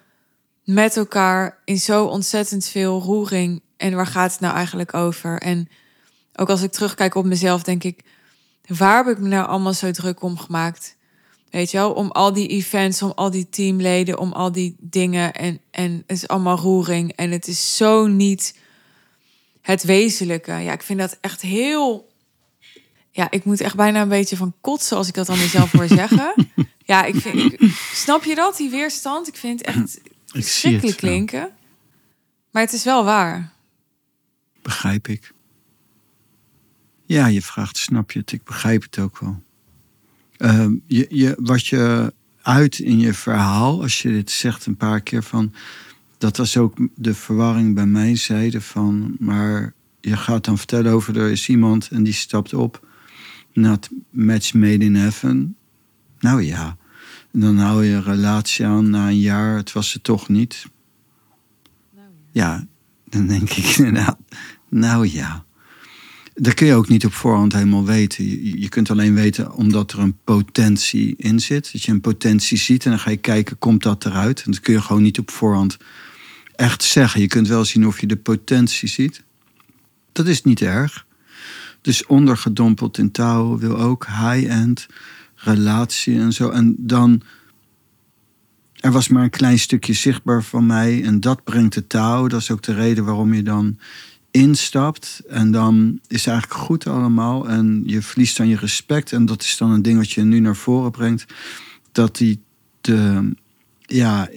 met 0.63 0.97
elkaar 0.97 1.57
in 1.65 1.79
zo 1.79 2.05
ontzettend 2.05 2.67
veel 2.67 3.01
roering. 3.01 3.61
En 3.77 3.95
waar 3.95 4.07
gaat 4.07 4.31
het 4.31 4.39
nou 4.39 4.55
eigenlijk 4.55 4.93
over? 4.93 5.41
En 5.41 5.69
ook 6.39 6.49
als 6.49 6.61
ik 6.61 6.71
terugkijk 6.71 7.15
op 7.15 7.25
mezelf, 7.25 7.63
denk 7.63 7.83
ik, 7.83 8.03
waar 8.67 9.05
heb 9.05 9.17
ik 9.17 9.21
me 9.23 9.27
nou 9.27 9.47
allemaal 9.47 9.73
zo 9.73 9.91
druk 9.91 10.21
om 10.21 10.37
gemaakt? 10.37 10.95
Weet 11.49 11.71
je 11.71 11.77
wel, 11.77 11.93
om 11.93 12.11
al 12.11 12.33
die 12.33 12.47
events, 12.47 13.01
om 13.01 13.11
al 13.15 13.31
die 13.31 13.49
teamleden, 13.49 14.19
om 14.19 14.31
al 14.31 14.51
die 14.51 14.75
dingen. 14.79 15.33
En, 15.33 15.59
en 15.71 16.03
het 16.07 16.17
is 16.17 16.27
allemaal 16.27 16.57
roering. 16.57 17.11
En 17.15 17.31
het 17.31 17.47
is 17.47 17.75
zo 17.75 18.07
niet 18.07 18.55
het 19.61 19.83
wezenlijke. 19.83 20.51
Ja, 20.51 20.73
ik 20.73 20.83
vind 20.83 20.99
dat 20.99 21.17
echt 21.21 21.41
heel. 21.41 22.11
Ja, 23.11 23.31
ik 23.31 23.43
moet 23.45 23.61
echt 23.61 23.75
bijna 23.75 24.01
een 24.01 24.09
beetje 24.09 24.37
van 24.37 24.53
kotsen 24.61 24.97
als 24.97 25.07
ik 25.07 25.13
dat 25.13 25.29
aan 25.29 25.37
mezelf 25.37 25.71
hoor 25.71 25.87
zeggen. 25.87 26.33
Ja, 26.87 27.05
ik 27.05 27.15
vind. 27.15 27.53
Ik, 27.53 27.71
snap 27.93 28.23
je 28.23 28.35
dat, 28.35 28.57
die 28.57 28.69
weerstand? 28.69 29.27
Ik 29.27 29.35
vind 29.35 29.59
het 29.59 29.75
echt 29.75 29.99
Ik 30.31 30.47
zie 30.47 30.79
het. 30.79 30.95
klinken. 30.95 31.49
Maar 32.51 32.61
het 32.63 32.73
is 32.73 32.83
wel 32.83 33.03
waar. 33.03 33.53
Begrijp 34.61 35.07
ik. 35.07 35.33
Ja, 37.07 37.27
je 37.27 37.41
vraagt, 37.41 37.77
snap 37.77 38.11
je 38.11 38.19
het? 38.19 38.31
Ik 38.31 38.43
begrijp 38.43 38.81
het 38.81 38.99
ook 38.99 39.19
wel. 39.19 39.43
Ehm, 40.37 40.73
je, 40.87 41.05
je, 41.09 41.35
wat 41.39 41.67
je 41.67 42.13
uit 42.41 42.79
in 42.79 42.99
je 42.99 43.13
verhaal, 43.13 43.81
als 43.81 44.01
je 44.01 44.09
dit 44.09 44.31
zegt 44.31 44.65
een 44.65 44.77
paar 44.77 45.01
keer 45.01 45.23
van... 45.23 45.53
Dat 46.17 46.37
was 46.37 46.57
ook 46.57 46.77
de 46.95 47.13
verwarring 47.13 47.75
bij 47.75 47.85
mijn 47.85 48.17
zijde 48.17 48.61
van... 48.61 49.15
Maar 49.19 49.73
je 50.01 50.17
gaat 50.17 50.45
dan 50.45 50.57
vertellen 50.57 50.91
over 50.91 51.17
er 51.17 51.31
is 51.31 51.49
iemand 51.49 51.89
en 51.89 52.03
die 52.03 52.13
stapt 52.13 52.53
op. 52.53 52.87
Not 53.53 53.89
match 54.09 54.53
made 54.53 54.85
in 54.85 54.95
heaven. 54.95 55.55
Nou 56.19 56.43
ja, 56.43 56.77
en 57.31 57.39
dan 57.39 57.57
hou 57.57 57.85
je 57.85 57.95
een 57.95 58.03
relatie 58.03 58.65
aan 58.65 58.89
na 58.89 59.07
een 59.07 59.19
jaar. 59.19 59.55
Het 59.55 59.71
was 59.71 59.93
het 59.93 60.03
toch 60.03 60.29
niet. 60.29 60.65
Ja, 62.31 62.67
dan 63.09 63.27
denk 63.27 63.49
ik 63.49 63.65
inderdaad, 63.77 64.17
nou 64.69 65.07
ja. 65.07 65.45
Dat 66.39 66.53
kun 66.53 66.67
je 66.67 66.73
ook 66.73 66.87
niet 66.87 67.05
op 67.05 67.13
voorhand 67.13 67.53
helemaal 67.53 67.85
weten. 67.85 68.25
Je, 68.59 68.69
kunt 68.69 68.89
alleen 68.89 69.13
weten 69.13 69.53
omdat 69.53 69.91
er 69.91 69.99
een 69.99 70.17
potentie 70.23 71.15
in 71.17 71.39
zit. 71.39 71.71
Dat 71.71 71.83
je 71.83 71.91
een 71.91 72.01
potentie 72.01 72.57
ziet 72.57 72.85
en 72.85 72.89
dan 72.89 72.99
ga 72.99 73.09
je 73.09 73.17
kijken, 73.17 73.57
komt 73.57 73.83
dat 73.83 74.05
eruit? 74.05 74.43
En 74.45 74.51
dat 74.51 74.59
kun 74.59 74.73
je 74.73 74.81
gewoon 74.81 75.01
niet 75.01 75.19
op 75.19 75.31
voorhand 75.31 75.77
echt 76.55 76.83
zeggen. 76.83 77.21
Je 77.21 77.27
kunt 77.27 77.47
wel 77.47 77.65
zien 77.65 77.87
of 77.87 78.01
je 78.01 78.07
de 78.07 78.17
potentie 78.17 78.89
ziet. 78.89 79.23
Dat 80.11 80.27
is 80.27 80.43
niet 80.43 80.61
erg. 80.61 81.05
Dus 81.81 82.05
ondergedompeld 82.05 82.97
in 82.97 83.11
touw 83.11 83.57
wil 83.57 83.77
ook 83.77 84.05
high-end 84.07 84.87
relatie 85.35 86.19
en 86.19 86.33
zo. 86.33 86.49
En 86.49 86.75
dan 86.77 87.21
er 88.73 88.91
was 88.91 89.07
maar 89.07 89.23
een 89.23 89.29
klein 89.29 89.59
stukje 89.59 89.93
zichtbaar 89.93 90.43
van 90.43 90.65
mij 90.65 91.03
en 91.03 91.19
dat 91.19 91.43
brengt 91.43 91.73
de 91.73 91.87
touw. 91.87 92.27
Dat 92.27 92.41
is 92.41 92.51
ook 92.51 92.63
de 92.63 92.73
reden 92.73 93.05
waarom 93.05 93.33
je 93.33 93.43
dan 93.43 93.79
instapt. 94.41 95.21
En 95.27 95.51
dan 95.51 95.99
is 96.07 96.25
het 96.25 96.33
eigenlijk 96.33 96.61
goed 96.61 96.87
allemaal 96.87 97.49
en 97.49 97.83
je 97.85 98.01
verliest 98.01 98.37
dan 98.37 98.47
je 98.47 98.57
respect. 98.57 99.11
En 99.11 99.25
dat 99.25 99.41
is 99.41 99.57
dan 99.57 99.71
een 99.71 99.81
ding 99.81 99.97
wat 99.97 100.11
je 100.11 100.23
nu 100.23 100.39
naar 100.39 100.55
voren 100.55 100.91
brengt. 100.91 101.25
Dat, 101.91 102.15
die 102.15 102.41
de, 102.81 103.31
ja, 103.81 104.29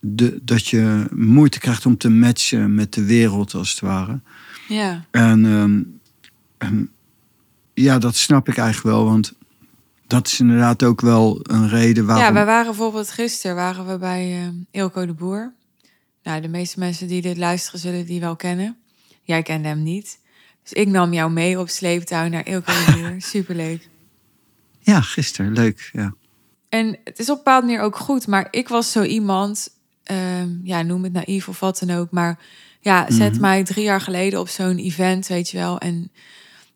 de, 0.00 0.38
dat 0.42 0.66
je 0.66 1.06
moeite 1.14 1.58
krijgt 1.58 1.86
om 1.86 1.96
te 1.96 2.08
matchen 2.08 2.74
met 2.74 2.94
de 2.94 3.04
wereld 3.04 3.54
als 3.54 3.70
het 3.70 3.80
ware. 3.80 4.20
Ja. 4.68 5.04
En 5.10 5.46
ehm, 5.46 5.82
ehm, 6.58 6.84
ja, 7.74 7.98
dat 7.98 8.16
snap 8.16 8.48
ik 8.48 8.56
eigenlijk 8.56 8.96
wel, 8.96 9.04
want 9.04 9.32
dat 10.06 10.26
is 10.26 10.40
inderdaad 10.40 10.82
ook 10.82 11.00
wel 11.00 11.40
een 11.42 11.68
reden 11.68 12.06
waarom... 12.06 12.24
Ja, 12.24 12.32
wij 12.32 12.44
waren 12.44 12.66
bijvoorbeeld 12.66 13.10
gisteren 13.10 13.56
waren 13.56 13.86
we 13.86 13.98
bij 13.98 14.52
Ilko 14.70 15.06
de 15.06 15.12
Boer. 15.12 15.52
Nou, 16.22 16.40
de 16.40 16.48
meeste 16.48 16.78
mensen 16.78 17.06
die 17.06 17.22
dit 17.22 17.36
luisteren 17.36 17.80
zullen 17.80 18.06
die 18.06 18.20
wel 18.20 18.36
kennen. 18.36 18.76
Jij 19.22 19.42
kende 19.42 19.68
hem 19.68 19.82
niet. 19.82 20.18
Dus 20.62 20.72
ik 20.72 20.88
nam 20.88 21.12
jou 21.12 21.30
mee 21.30 21.58
op 21.58 21.68
sleeptouw 21.68 22.28
naar 22.28 22.44
Boer. 22.44 23.14
Superleuk. 23.34 23.88
Ja, 24.80 25.00
gisteren. 25.00 25.52
Leuk, 25.52 25.90
ja. 25.92 26.14
En 26.68 26.98
het 27.04 27.18
is 27.18 27.30
op 27.30 27.36
een 27.36 27.42
bepaalde 27.44 27.66
manier 27.66 27.82
ook 27.82 27.96
goed. 27.96 28.26
Maar 28.26 28.48
ik 28.50 28.68
was 28.68 28.92
zo 28.92 29.02
iemand, 29.02 29.68
ehm, 30.04 30.48
ja, 30.62 30.82
noem 30.82 31.02
het 31.02 31.12
naïef 31.12 31.48
of 31.48 31.60
wat 31.60 31.78
dan 31.78 31.96
ook. 31.96 32.10
Maar 32.10 32.38
ja, 32.80 33.06
zet 33.10 33.32
Mhm. 33.32 33.40
mij 33.40 33.64
drie 33.64 33.84
jaar 33.84 34.00
geleden 34.00 34.40
op 34.40 34.48
zo'n 34.48 34.78
event, 34.78 35.26
weet 35.26 35.50
je 35.50 35.58
wel. 35.58 35.78
En 35.78 36.10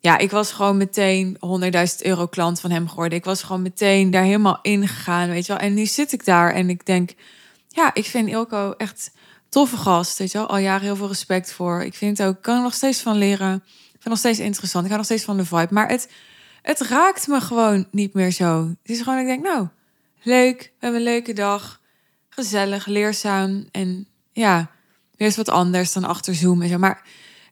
ja, 0.01 0.19
ik 0.19 0.31
was 0.31 0.53
gewoon 0.53 0.77
meteen 0.77 1.37
100.000 1.41 2.05
euro 2.05 2.27
klant 2.27 2.61
van 2.61 2.71
hem 2.71 2.89
geworden. 2.89 3.19
Ik 3.19 3.25
was 3.25 3.43
gewoon 3.43 3.63
meteen 3.63 4.11
daar 4.11 4.23
helemaal 4.23 4.59
in 4.63 4.89
gegaan, 4.89 5.29
weet 5.29 5.47
je 5.47 5.53
wel. 5.53 5.63
En 5.63 5.75
nu 5.75 5.87
zit 5.87 6.13
ik 6.13 6.25
daar 6.25 6.53
en 6.53 6.71
ik 6.71 6.87
denk, 6.87 7.11
ja, 7.69 7.95
ik 7.95 8.05
vind 8.05 8.29
Ilko 8.29 8.73
echt 8.73 9.11
toffe 9.49 9.77
gast, 9.77 10.19
weet 10.19 10.33
je. 10.33 10.39
Al 10.39 10.59
jaren 10.59 10.83
heel 10.83 10.97
veel 10.97 11.09
respect 11.09 11.53
voor. 11.53 11.83
Ik 11.83 11.95
vind 11.95 12.19
het 12.19 12.27
ook, 12.27 12.43
kan 12.43 12.57
er 12.57 12.63
nog 12.63 12.75
steeds 12.75 13.01
van 13.01 13.17
leren. 13.17 13.55
Ik 13.55 13.63
vind 13.91 14.03
het 14.03 14.09
nog 14.09 14.19
steeds 14.19 14.39
interessant. 14.39 14.85
Ik 14.85 14.91
ga 14.91 14.97
nog 14.97 15.07
steeds 15.07 15.25
van 15.25 15.37
de 15.37 15.45
vibe. 15.45 15.75
Maar 15.75 15.89
het, 15.89 16.11
het 16.63 16.81
raakt 16.81 17.27
me 17.27 17.41
gewoon 17.41 17.87
niet 17.91 18.15
meer 18.15 18.31
zo. 18.31 18.69
Het 18.69 18.91
is 18.91 19.01
gewoon, 19.01 19.19
ik 19.19 19.27
denk, 19.27 19.43
nou, 19.43 19.69
leuk. 20.23 20.59
We 20.59 20.73
hebben 20.79 21.01
een 21.01 21.07
leuke 21.07 21.33
dag. 21.33 21.81
Gezellig, 22.29 22.87
leerzaam. 22.87 23.69
En 23.71 24.09
ja, 24.33 24.71
weer 25.17 25.27
eens 25.27 25.37
wat 25.37 25.49
anders 25.49 25.93
dan 25.93 26.05
achter 26.05 26.35
Zoom 26.35 26.63
en 26.63 26.69
zo. 26.69 26.79
Maar 26.79 27.03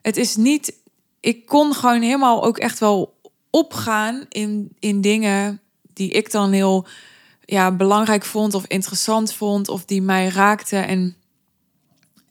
het 0.02 0.16
is 0.16 0.37
niet... 0.37 0.83
Ik 1.20 1.46
kon 1.46 1.74
gewoon 1.74 2.02
helemaal 2.02 2.44
ook 2.44 2.59
echt 2.59 2.78
wel 2.78 3.20
opgaan 3.50 4.26
in, 4.28 4.76
in 4.78 5.00
dingen 5.00 5.61
die 5.92 6.11
ik 6.11 6.30
dan 6.30 6.52
heel 6.52 6.87
ja, 7.44 7.72
belangrijk 7.72 8.24
vond 8.24 8.54
of 8.54 8.66
interessant 8.66 9.33
vond 9.33 9.68
of 9.68 9.85
die 9.85 10.02
mij 10.02 10.28
raakten. 10.28 10.87
En, 10.87 11.16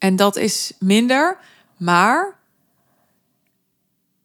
en 0.03 0.15
dat 0.15 0.35
is 0.35 0.73
minder. 0.79 1.37
Maar 1.77 2.35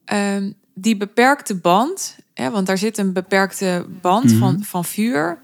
ehm, 0.04 0.52
die 0.74 0.96
beperkte 0.96 1.54
band, 1.54 2.16
hè, 2.34 2.50
want 2.50 2.66
daar 2.66 2.78
zit 2.78 2.98
een 2.98 3.12
beperkte 3.12 3.86
band 4.00 4.32
van, 4.32 4.62
van 4.64 4.84
vuur. 4.84 5.38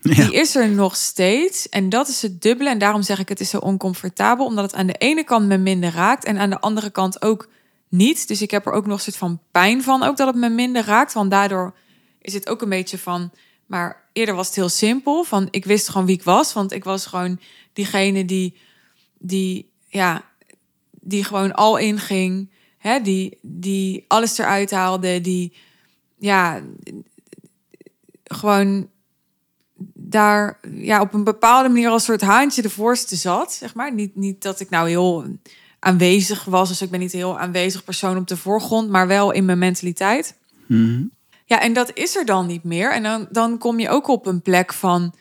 Ja. 0.00 0.14
Die 0.14 0.34
is 0.34 0.54
er 0.54 0.68
nog 0.68 0.96
steeds. 0.96 1.68
En 1.68 1.88
dat 1.88 2.08
is 2.08 2.22
het 2.22 2.42
dubbele. 2.42 2.70
En 2.70 2.78
daarom 2.78 3.02
zeg 3.02 3.18
ik 3.18 3.28
het 3.28 3.40
is 3.40 3.50
zo 3.50 3.58
oncomfortabel. 3.58 4.46
Omdat 4.46 4.64
het 4.64 4.74
aan 4.74 4.86
de 4.86 4.98
ene 4.98 5.24
kant 5.24 5.46
me 5.46 5.58
minder 5.58 5.90
raakt. 5.90 6.24
En 6.24 6.38
aan 6.38 6.50
de 6.50 6.60
andere 6.60 6.90
kant 6.90 7.22
ook 7.22 7.48
niet. 7.88 8.28
Dus 8.28 8.42
ik 8.42 8.50
heb 8.50 8.66
er 8.66 8.72
ook 8.72 8.86
nog 8.86 8.96
een 8.96 9.02
soort 9.02 9.16
van 9.16 9.40
pijn 9.50 9.82
van. 9.82 10.02
Ook 10.02 10.16
dat 10.16 10.26
het 10.26 10.36
me 10.36 10.48
minder 10.48 10.84
raakt. 10.84 11.12
Want 11.12 11.30
daardoor 11.30 11.74
is 12.20 12.34
het 12.34 12.48
ook 12.48 12.62
een 12.62 12.68
beetje 12.68 12.98
van... 12.98 13.30
Maar 13.66 14.02
eerder 14.12 14.34
was 14.34 14.46
het 14.46 14.56
heel 14.56 14.68
simpel. 14.68 15.24
Van 15.24 15.48
ik 15.50 15.64
wist 15.64 15.88
gewoon 15.88 16.06
wie 16.06 16.16
ik 16.16 16.22
was. 16.22 16.52
Want 16.52 16.72
ik 16.72 16.84
was 16.84 17.06
gewoon 17.06 17.40
diegene 17.72 18.24
die... 18.24 18.70
die 19.22 19.70
ja, 19.86 20.24
die 20.90 21.24
gewoon 21.24 21.54
al 21.54 21.76
inging. 21.76 22.50
Hè, 22.78 23.00
die, 23.00 23.38
die 23.40 24.04
alles 24.08 24.38
eruit 24.38 24.70
haalde. 24.70 25.20
Die 25.20 25.52
ja, 26.18 26.60
gewoon 28.24 28.88
daar 29.94 30.58
ja, 30.74 31.00
op 31.00 31.14
een 31.14 31.24
bepaalde 31.24 31.68
manier 31.68 31.88
als 31.88 32.04
soort 32.04 32.20
haantje 32.20 32.62
de 32.62 32.70
voorste 32.70 33.16
zat. 33.16 33.52
Zeg 33.52 33.74
maar. 33.74 33.94
niet, 33.94 34.16
niet 34.16 34.42
dat 34.42 34.60
ik 34.60 34.70
nou 34.70 34.88
heel 34.88 35.26
aanwezig 35.78 36.44
was. 36.44 36.68
Dus 36.68 36.82
ik 36.82 36.90
ben 36.90 37.00
niet 37.00 37.12
een 37.12 37.18
heel 37.18 37.38
aanwezig 37.38 37.84
persoon 37.84 38.16
op 38.16 38.26
de 38.28 38.36
voorgrond. 38.36 38.90
Maar 38.90 39.06
wel 39.06 39.30
in 39.30 39.44
mijn 39.44 39.58
mentaliteit. 39.58 40.36
Mhm. 40.66 41.04
Ja, 41.44 41.60
en 41.60 41.72
dat 41.72 41.90
is 41.94 42.16
er 42.16 42.24
dan 42.24 42.46
niet 42.46 42.64
meer. 42.64 42.92
En 42.92 43.02
dan, 43.02 43.26
dan 43.30 43.58
kom 43.58 43.78
je 43.78 43.88
ook 43.88 44.08
op 44.08 44.26
een 44.26 44.42
plek 44.42 44.72
van... 44.72 45.14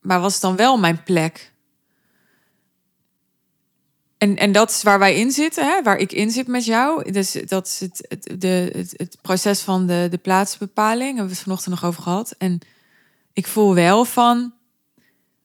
Maar 0.00 0.20
was 0.20 0.40
dan 0.40 0.56
wel 0.56 0.78
mijn 0.78 1.02
plek? 1.02 1.49
En, 4.20 4.36
en 4.36 4.52
dat 4.52 4.70
is 4.70 4.82
waar 4.82 4.98
wij 4.98 5.16
in 5.16 5.30
zitten, 5.30 5.64
hè? 5.64 5.82
waar 5.82 5.96
ik 5.96 6.12
in 6.12 6.30
zit 6.30 6.46
met 6.46 6.64
jou. 6.64 7.12
Dus 7.12 7.32
dat 7.32 7.66
is 7.66 7.80
het, 7.80 8.06
het, 8.08 8.40
de, 8.40 8.86
het, 8.96 9.18
proces 9.22 9.60
van 9.60 9.86
de, 9.86 10.06
de 10.10 10.18
plaatsbepaling. 10.18 11.08
Hebben 11.08 11.24
we 11.24 11.32
het 11.32 11.42
vanochtend 11.42 11.74
nog 11.74 11.84
over 11.84 12.02
gehad. 12.02 12.34
En 12.38 12.58
ik 13.32 13.46
voel 13.46 13.74
wel 13.74 14.04
van... 14.04 14.52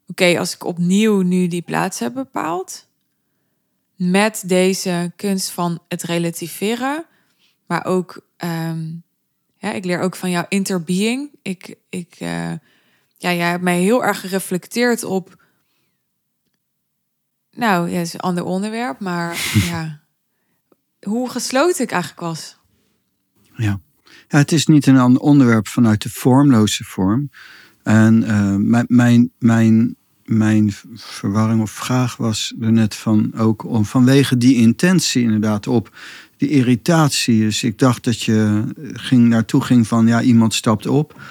Oké, 0.07 0.39
als 0.39 0.53
ik 0.53 0.63
opnieuw 0.63 1.21
nu 1.21 1.47
die 1.47 1.61
plaats 1.61 1.99
heb 1.99 2.13
bepaald... 2.13 2.87
met 3.95 4.43
deze 4.45 5.11
kunst 5.15 5.49
van 5.49 5.79
het 5.87 6.03
relativeren... 6.03 7.05
maar 7.65 7.85
ook... 7.85 8.21
ja, 9.57 9.71
ik 9.73 9.85
leer 9.85 9.99
ook 9.99 10.15
van 10.15 10.29
jouw 10.29 10.45
interbeing. 10.49 11.29
Ik, 11.41 11.75
ik, 11.89 12.15
eh, 12.19 12.51
ja, 13.17 13.33
jij 13.33 13.49
hebt 13.49 13.63
mij 13.63 13.79
heel 13.79 14.03
erg 14.03 14.19
gereflecteerd 14.19 15.03
op. 15.03 15.44
Nou, 17.55 17.89
ja, 17.89 17.99
is 17.99 18.13
een 18.13 18.19
ander 18.19 18.43
onderwerp, 18.43 18.99
maar 18.99 19.37
ja, 19.71 20.01
hoe 20.99 21.29
gesloten 21.29 21.83
ik 21.83 21.91
eigenlijk 21.91 22.21
was. 22.21 22.57
Ja. 23.55 23.79
ja, 24.27 24.37
het 24.37 24.51
is 24.51 24.65
niet 24.65 24.87
een 24.87 24.97
ander 24.97 25.21
onderwerp 25.21 25.67
vanuit 25.67 26.01
de 26.01 26.09
vormloze 26.09 26.83
vorm. 26.83 27.29
En 27.83 28.23
eh, 28.23 28.55
mijn, 28.55 28.85
mijn, 28.87 29.31
mijn, 29.39 29.95
mijn 30.23 30.73
verwarring 30.95 31.61
of 31.61 31.71
vraag 31.71 32.17
was 32.17 32.53
er 32.59 32.71
net 32.71 32.95
van 32.95 33.33
ook 33.35 33.63
om 33.63 33.85
vanwege 33.85 34.37
die 34.37 34.55
intentie 34.55 35.23
inderdaad 35.23 35.67
op 35.67 35.95
die 36.37 36.49
irritatie. 36.49 37.39
Dus 37.39 37.63
ik 37.63 37.79
dacht 37.79 38.03
dat 38.03 38.21
je 38.21 38.63
ging, 38.93 39.27
naartoe 39.27 39.61
ging 39.61 39.87
van 39.87 40.07
ja, 40.07 40.21
iemand 40.21 40.53
stapt 40.53 40.87
op. 40.87 41.21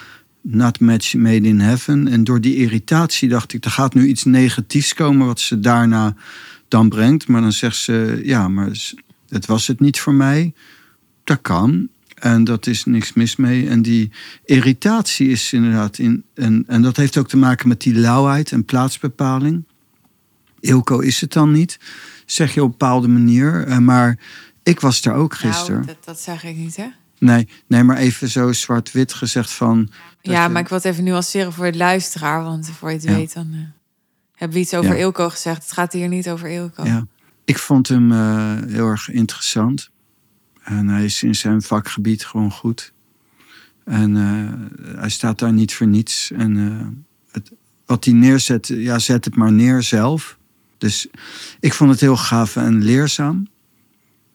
Not 0.47 0.81
match 0.81 1.15
made 1.15 1.49
in 1.49 1.61
heaven. 1.61 2.09
En 2.09 2.25
door 2.25 2.41
die 2.41 2.57
irritatie 2.57 3.29
dacht 3.29 3.53
ik, 3.53 3.65
er 3.65 3.71
gaat 3.71 3.95
nu 3.95 4.07
iets 4.07 4.25
negatiefs 4.25 4.95
komen 4.95 5.27
wat 5.27 5.41
ze 5.41 5.61
daarna 5.61 6.15
dan 6.69 6.89
brengt. 6.89 7.29
Maar 7.29 7.41
dan 7.41 7.53
zegt 7.53 7.77
ze, 7.77 8.21
ja, 8.25 8.49
maar 8.49 8.71
het 9.29 9.47
was 9.47 9.67
het 9.67 9.81
niet 9.81 10.01
voor 10.01 10.15
mij. 10.15 10.53
Dat 11.25 11.39
kan. 11.41 11.89
En 12.15 12.45
dat 12.45 12.67
is 12.67 12.85
niks 12.85 13.13
mis 13.13 13.37
mee. 13.37 13.69
En 13.69 13.83
die 13.83 14.11
irritatie 14.45 15.29
is 15.29 15.53
inderdaad 15.53 15.99
in. 15.99 16.25
En, 16.35 16.65
en 16.67 16.83
dat 16.83 16.97
heeft 16.97 17.17
ook 17.17 17.29
te 17.29 17.37
maken 17.37 17.69
met 17.69 17.81
die 17.81 17.95
lauwheid 17.95 18.53
en 18.53 18.65
plaatsbepaling. 18.65 19.65
Ilko 20.61 20.99
is 20.99 21.21
het 21.21 21.33
dan 21.33 21.53
niet, 21.53 21.79
zeg 22.27 22.55
je 22.55 22.61
op 22.61 22.67
een 22.67 22.79
bepaalde 22.79 23.09
manier. 23.09 23.67
Eh, 23.67 23.79
Maar 23.79 24.19
ik 24.63 24.81
was 24.81 25.03
daar 25.03 25.15
ook 25.15 25.35
gisteren. 25.35 25.75
Nou, 25.75 25.87
dat, 25.87 26.05
dat 26.05 26.21
zeg 26.21 26.45
ik 26.45 26.57
niet, 26.57 26.77
hè? 26.77 26.87
Nee, 27.25 27.49
nee, 27.67 27.83
maar 27.83 27.97
even 27.97 28.29
zo 28.29 28.53
zwart-wit 28.53 29.13
gezegd 29.13 29.51
van. 29.51 29.91
Ja, 30.21 30.43
je- 30.45 30.49
maar 30.49 30.63
ik 30.63 30.69
wil 30.69 30.77
het 30.79 30.87
even 30.87 31.05
nuanceren 31.05 31.53
voor 31.53 31.65
het 31.65 31.75
luisteraar. 31.77 32.43
Want 32.43 32.71
voor 32.71 32.89
je 32.89 32.95
het 32.95 33.05
Ja. 33.05 33.15
weet, 33.15 33.35
dan 33.35 33.49
eh, 33.53 33.59
hebben 34.35 34.57
we 34.57 34.63
iets 34.63 34.75
over 34.75 34.91
Ja. 34.95 35.01
Ilko 35.01 35.29
gezegd. 35.31 35.63
Het 35.63 35.73
gaat 35.73 35.93
hier 35.93 36.09
niet 36.09 36.29
over 36.31 36.49
Ilko. 36.51 36.85
Ja, 36.85 37.07
ik 37.45 37.59
vond 37.59 37.89
hem 37.89 38.13
eh, 38.13 38.53
heel 38.67 38.89
erg 38.89 39.09
interessant. 39.11 39.91
En 40.63 40.89
hij 40.89 41.05
is 41.05 41.23
in 41.23 41.35
zijn 41.35 41.63
vakgebied 41.63 42.25
gewoon 42.27 42.51
goed. 42.51 42.93
En 43.85 44.17
eh, 44.17 44.97
hij 45.01 45.11
staat 45.11 45.39
daar 45.39 45.53
niet 45.53 45.75
voor 45.75 45.87
niets. 45.87 46.31
En 46.31 46.57
het, 47.31 47.51
wat 47.87 48.05
hij 48.05 48.15
neerzet, 48.15 48.67
ja, 48.67 48.99
zet 48.99 49.25
het 49.25 49.37
maar 49.37 49.53
neer 49.53 49.83
zelf. 49.83 50.39
Dus 50.79 51.07
ik 51.61 51.73
vond 51.75 51.91
het 51.91 52.01
heel 52.01 52.17
gaaf 52.17 52.57
en 52.57 52.83
leerzaam 52.83 53.49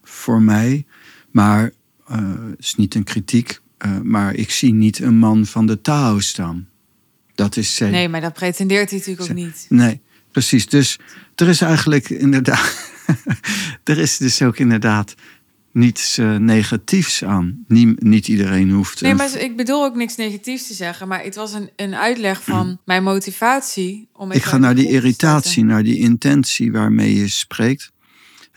voor 0.04 0.42
mij. 0.42 0.86
Maar 1.32 1.72
is 2.58 2.76
niet 2.76 2.96
een 2.96 3.04
kritiek. 3.04 3.60
eh, 3.78 4.00
maar 4.04 4.34
ik 4.36 4.52
zie 4.52 4.74
niet 4.74 5.00
een 5.00 5.18
man 5.18 5.46
van 5.46 5.66
de 5.66 5.82
Tao 5.82 6.20
staan. 6.20 6.68
Dat 7.36 7.58
is 7.58 7.76
zeker. 7.76 7.94
Nee, 7.96 8.10
maar 8.10 8.22
dat 8.22 8.34
pretendeert 8.34 8.90
hij 8.90 9.00
natuurlijk 9.00 9.30
ook 9.30 9.36
niet. 9.36 9.66
Nee, 9.70 10.02
precies. 10.32 10.68
Dus 10.68 11.00
er 11.36 11.48
is 11.48 11.62
eigenlijk 11.62 12.10
inderdaad. 12.10 12.92
er 13.84 13.98
is 13.98 14.18
dus 14.18 14.42
ook 14.42 14.58
inderdaad 14.58 15.16
niets 15.72 16.18
eh, 16.18 16.36
negatiefs 16.36 17.24
aan. 17.24 17.64
Nie- 17.68 17.96
niet 17.96 18.28
iedereen 18.28 18.70
hoeft. 18.72 19.02
Nee, 19.02 19.14
maar 19.16 19.36
ik 19.38 19.58
bedoel 19.58 19.84
ook 19.84 19.96
niks 19.96 20.16
negatiefs 20.16 20.68
te 20.68 20.74
zeggen. 20.74 21.08
Maar 21.08 21.24
het 21.24 21.36
was 21.36 21.54
een, 21.54 21.70
een 21.76 21.96
uitleg 21.96 22.44
van 22.44 22.80
mijn 22.86 23.04
motivatie. 23.04 24.08
Om 24.14 24.32
ik 24.32 24.44
ga 24.44 24.58
naar 24.58 24.76
die 24.76 24.90
irritatie, 24.90 25.64
naar 25.64 25.84
die 25.84 25.98
intentie 25.98 26.72
waarmee 26.72 27.16
je 27.16 27.28
spreekt. 27.30 27.92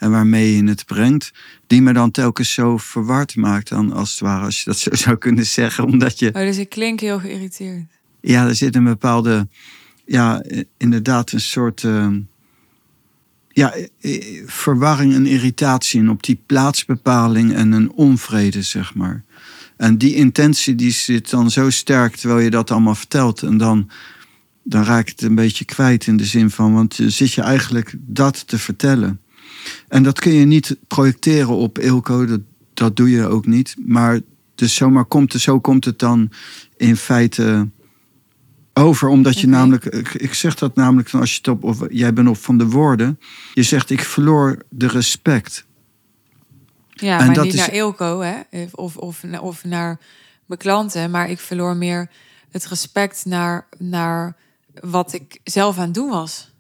En 0.02 0.10
waarmee 0.10 0.56
je 0.56 0.64
het 0.64 0.86
brengt. 0.86 1.32
Die 1.66 1.82
me 1.82 1.92
dan 1.92 2.10
telkens 2.10 2.52
zo 2.52 2.76
verward 2.76 3.36
maakt. 3.36 3.68
Dan 3.68 3.92
als 3.92 4.10
het 4.10 4.20
ware, 4.20 4.44
als 4.44 4.58
je 4.58 4.64
dat 4.64 4.78
zo 4.78 4.94
zou 5.04 5.16
kunnen 5.16 5.46
zeggen. 5.46 5.84
Omdat 5.84 6.18
je. 6.18 6.26
Oh, 6.26 6.40
dus 6.40 6.58
ik 6.58 6.68
klink 6.68 7.00
heel 7.00 7.18
geïrriteerd. 7.18 7.84
Ja, 8.20 8.46
er 8.46 8.54
zit 8.54 8.74
een 8.74 8.84
bepaalde, 8.84 9.48
ja, 10.04 10.40
eh, 10.40 10.60
inderdaad 10.76 11.32
een 11.32 11.40
soort, 11.40 11.84
eh, 11.84 12.08
ja, 13.48 13.74
eh, 14.00 14.42
verwarring 14.46 15.14
en 15.14 15.26
irritatie 15.26 16.00
in 16.00 16.10
op 16.10 16.22
die 16.22 16.40
plaatsbepaling 16.46 17.54
en 17.54 17.72
een 17.72 17.92
onvrede, 17.92 18.62
zeg 18.62 18.94
maar. 18.94 19.24
En 19.76 19.98
die 19.98 20.14
intentie 20.14 20.74
die 20.74 20.92
zit 20.92 21.30
dan 21.30 21.50
zo 21.50 21.70
sterk 21.70 22.16
terwijl 22.16 22.40
je 22.40 22.50
dat 22.50 22.70
allemaal 22.70 22.94
vertelt. 22.94 23.42
En 23.42 23.56
dan, 23.56 23.90
dan 24.62 24.84
raak 24.84 25.06
je 25.06 25.12
het 25.12 25.22
een 25.22 25.34
beetje 25.34 25.64
kwijt 25.64 26.06
in 26.06 26.16
de 26.16 26.24
zin 26.24 26.50
van, 26.50 26.74
want 26.74 26.98
zit 27.06 27.32
je 27.32 27.42
eigenlijk 27.42 27.94
dat 27.98 28.46
te 28.46 28.58
vertellen. 28.58 29.20
En 29.88 30.02
dat 30.02 30.20
kun 30.20 30.32
je 30.32 30.44
niet 30.44 30.76
projecteren 30.88 31.56
op 31.56 31.78
Ilko, 31.78 32.24
dat, 32.26 32.40
dat 32.74 32.96
doe 32.96 33.10
je 33.10 33.26
ook 33.26 33.46
niet. 33.46 33.74
Maar 33.86 34.20
dus 34.54 34.74
zomaar 34.74 35.04
komt 35.04 35.32
het, 35.32 35.42
zo 35.42 35.60
komt 35.60 35.84
het 35.84 35.98
dan 35.98 36.30
in 36.76 36.96
feite 36.96 37.68
over. 38.74 39.08
Omdat 39.08 39.34
je 39.40 39.46
Oké. 39.46 39.56
namelijk, 39.56 39.84
ik, 39.84 40.14
ik 40.14 40.34
zeg 40.34 40.54
dat 40.54 40.74
namelijk 40.74 41.08
van 41.08 41.20
als 41.20 41.30
je 41.30 41.36
het 41.36 41.48
op, 41.48 41.64
of 41.64 41.78
jij 41.90 42.12
bent 42.12 42.28
op 42.28 42.36
van 42.36 42.58
de 42.58 42.66
woorden. 42.66 43.18
Je 43.54 43.62
zegt 43.62 43.90
ik 43.90 44.00
verloor 44.00 44.58
de 44.68 44.86
respect. 44.88 45.64
Ja, 46.90 47.18
En 47.18 47.26
maar 47.26 47.34
dat 47.34 47.44
niet 47.44 47.52
is- 47.54 47.58
naar 47.60 47.68
Eelco 47.68 48.20
hè? 48.20 48.40
Of, 48.72 48.96
of, 48.96 49.24
of 49.40 49.64
naar 49.64 49.98
mijn 50.46 50.60
klanten. 50.60 51.10
Maar 51.10 51.30
ik 51.30 51.38
verloor 51.38 51.76
meer 51.76 52.10
het 52.50 52.66
respect 52.66 53.24
naar, 53.24 53.66
naar 53.78 54.36
wat 54.80 55.12
ik 55.12 55.38
zelf 55.44 55.76
aan 55.78 55.84
het 55.84 55.94
doen 55.94 56.08
was. 56.08 56.50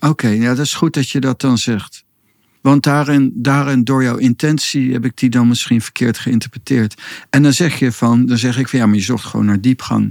Oké, 0.00 0.28
ja, 0.28 0.48
dat 0.54 0.64
is 0.66 0.74
goed 0.74 0.94
dat 0.94 1.10
je 1.10 1.20
dat 1.20 1.40
dan 1.40 1.58
zegt. 1.58 2.04
Want 2.60 2.82
daarin, 2.82 3.32
daarin, 3.34 3.84
door 3.84 4.02
jouw 4.02 4.16
intentie, 4.16 4.92
heb 4.92 5.04
ik 5.04 5.16
die 5.16 5.30
dan 5.30 5.48
misschien 5.48 5.80
verkeerd 5.80 6.18
geïnterpreteerd. 6.18 7.00
En 7.30 7.42
dan 7.42 7.52
zeg 7.52 7.78
je 7.78 7.92
van, 7.92 8.26
dan 8.26 8.38
zeg 8.38 8.58
ik 8.58 8.68
van 8.68 8.78
ja, 8.78 8.86
maar 8.86 8.94
je 8.94 9.02
zocht 9.02 9.24
gewoon 9.24 9.46
naar 9.46 9.60
diepgang. 9.60 10.04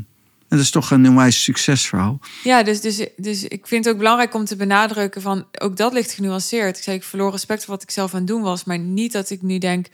En 0.50 0.58
dat 0.58 0.60
is 0.60 0.72
toch 0.72 0.92
een 0.92 1.08
onwijs 1.08 1.44
succesverhaal. 1.44 2.20
Ja, 2.44 2.64
dus, 2.64 2.82
dus, 2.82 3.08
dus 3.18 3.44
ik 3.44 3.68
vind 3.68 3.86
het 3.86 3.94
ook 3.94 4.00
belangrijk 4.00 4.34
om 4.34 4.46
te 4.46 4.56
benadrukken 4.56 5.22
van 5.22 5.46
ook 5.60 5.78
dat 5.78 5.94
ligt 5.94 6.12
genuanceerd. 6.12 6.78
Ik 6.78 6.84
zei, 6.84 6.98
ik 6.98 7.04
verloor 7.04 7.32
respect 7.32 7.66
voor 7.66 7.74
wat 7.74 7.84
ik 7.84 7.92
zelf 7.92 8.14
aan 8.14 8.20
het 8.20 8.28
doen 8.28 8.42
was, 8.42 8.64
maar 8.64 8.80
niet 8.80 9.12
dat 9.12 9.30
ik 9.30 9.42
nu 9.42 9.58
denk 9.58 9.88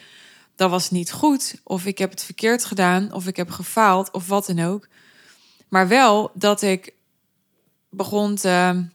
dat 0.56 0.70
was 0.70 0.92
niet 0.92 1.12
goed 1.12 1.56
of 1.64 1.86
ik 1.86 1.98
heb 1.98 2.10
het 2.10 2.24
verkeerd 2.24 2.66
gedaan 2.66 3.14
of 3.14 3.28
ik 3.28 3.36
heb 3.36 3.50
gefaald 3.50 4.12
of 4.12 4.28
wat 4.28 4.46
dan 4.46 4.60
ook. 4.60 4.88
Maar 5.70 5.88
wel 5.88 6.32
dat 6.34 6.62
ik 6.62 6.94
begon 7.90 8.36
te 8.36 8.86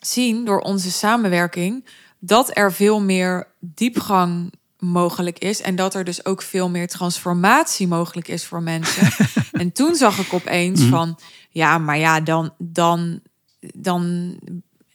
zien 0.00 0.44
door 0.44 0.60
onze 0.60 0.90
samenwerking 0.90 1.84
dat 2.26 2.56
er 2.56 2.72
veel 2.72 3.00
meer 3.00 3.46
diepgang 3.60 4.52
mogelijk 4.78 5.38
is 5.38 5.60
en 5.60 5.76
dat 5.76 5.94
er 5.94 6.04
dus 6.04 6.24
ook 6.24 6.42
veel 6.42 6.68
meer 6.70 6.88
transformatie 6.88 7.88
mogelijk 7.88 8.28
is 8.28 8.44
voor 8.44 8.62
mensen. 8.62 9.26
en 9.52 9.72
toen 9.72 9.94
zag 9.94 10.18
ik 10.18 10.32
opeens 10.32 10.80
Mhm. 10.80 10.90
van 10.90 11.18
ja, 11.50 11.78
maar 11.78 11.98
ja, 11.98 12.20
dan, 12.20 12.54
dan, 12.58 13.20
dan 13.74 14.34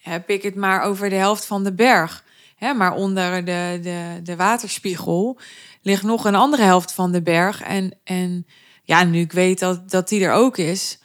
heb 0.02 0.30
ik 0.30 0.44
het 0.44 0.56
maar 0.56 0.82
over 0.82 1.10
de 1.10 1.16
helft 1.16 1.46
van 1.46 1.64
de 1.64 1.74
berg. 1.74 2.24
Hè, 2.56 2.74
maar 2.74 2.94
onder 2.94 3.46
de, 3.46 3.80
de, 3.82 4.20
de 4.24 4.36
waterspiegel 4.36 5.40
ligt 5.82 6.04
nog 6.04 6.26
een 6.26 6.36
andere 6.36 6.64
helft 6.64 6.92
van 6.92 7.12
de 7.12 7.22
berg. 7.22 7.62
En, 7.62 7.98
en 8.04 8.46
ja, 8.84 9.04
nu 9.04 9.20
ik 9.20 9.32
weet 9.32 9.60
dat, 9.60 9.90
dat 9.90 10.10
die 10.10 10.24
er 10.26 10.34
ook 10.34 10.58
is, 10.58 11.00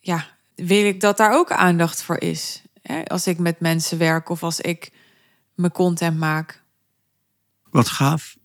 ja, 0.00 0.26
wil 0.54 0.84
ik 0.84 1.00
dat 1.00 1.16
daar 1.16 1.32
ook 1.32 1.50
aandacht 1.50 2.02
voor 2.02 2.20
is. 2.20 2.62
Hè, 2.82 3.04
als 3.04 3.26
ik 3.26 3.38
met 3.38 3.60
mensen 3.60 3.98
werk 3.98 4.28
of 4.28 4.42
als 4.42 4.60
ik 4.60 4.90
mijn 5.58 5.72
content 5.72 6.18
maak. 6.18 6.62
Wat 7.70 7.88
gaaf. 7.88 8.36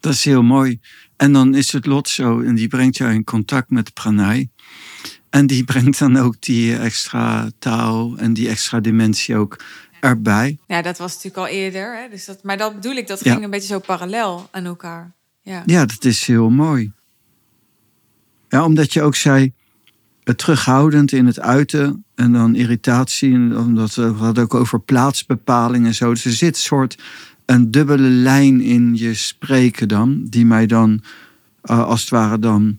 Dat 0.00 0.12
is 0.12 0.24
heel 0.24 0.42
mooi. 0.42 0.80
En 1.16 1.32
dan 1.32 1.54
is 1.54 1.72
het 1.72 1.86
lot 1.86 2.08
zo, 2.08 2.40
en 2.40 2.54
die 2.54 2.68
brengt 2.68 2.96
jou 2.96 3.12
in 3.12 3.24
contact 3.24 3.70
met 3.70 3.92
Pranay. 3.94 4.50
En 5.30 5.46
die 5.46 5.64
brengt 5.72 5.98
dan 5.98 6.16
ook 6.16 6.40
die 6.40 6.76
extra 6.76 7.50
taal 7.58 8.16
en 8.16 8.32
die 8.34 8.48
extra 8.48 8.80
dimensie 8.80 9.36
ook 9.36 9.64
erbij. 10.00 10.58
Ja, 10.66 10.82
dat 10.82 10.98
was 10.98 11.14
natuurlijk 11.14 11.36
al 11.36 11.46
eerder. 11.46 11.96
Hè? 11.96 12.08
Dus 12.08 12.24
dat, 12.24 12.42
maar 12.42 12.56
dat 12.56 12.74
bedoel 12.74 12.94
ik, 12.96 13.06
dat 13.06 13.24
Ja. 13.24 13.32
ging 13.32 13.44
een 13.44 13.50
beetje 13.50 13.68
zo 13.68 13.78
parallel 13.78 14.48
aan 14.50 14.64
elkaar. 14.64 15.14
Ja. 15.42 15.62
Ja, 15.66 15.84
dat 15.86 16.04
is 16.04 16.26
heel 16.26 16.50
mooi. 16.50 16.92
Ja, 18.48 18.64
omdat 18.64 18.92
je 18.92 19.02
ook 19.02 19.16
zei, 19.16 19.52
terughoudend 20.34 21.12
in 21.12 21.26
het 21.26 21.40
uiten 21.40 22.04
en 22.14 22.32
dan 22.32 22.54
irritatie. 22.54 23.34
Omdat 23.58 23.94
we 23.94 24.12
we 24.12 24.22
hadden 24.24 24.44
ook 24.44 24.54
over 24.54 24.80
plaatsbepaling 24.80 25.86
en 25.86 25.94
zo. 25.94 26.10
Dus 26.10 26.24
er 26.24 26.32
zit 26.32 26.56
een 26.56 26.62
soort 26.62 26.98
een 27.46 27.70
dubbele 27.70 28.08
lijn 28.08 28.60
in 28.60 28.94
je 28.94 29.14
spreken 29.14 29.88
dan, 29.88 30.24
die 30.24 30.46
mij 30.46 30.66
dan 30.66 31.02
eh, 31.62 31.86
als 31.86 32.00
het 32.00 32.10
ware 32.10 32.38
dan 32.38 32.78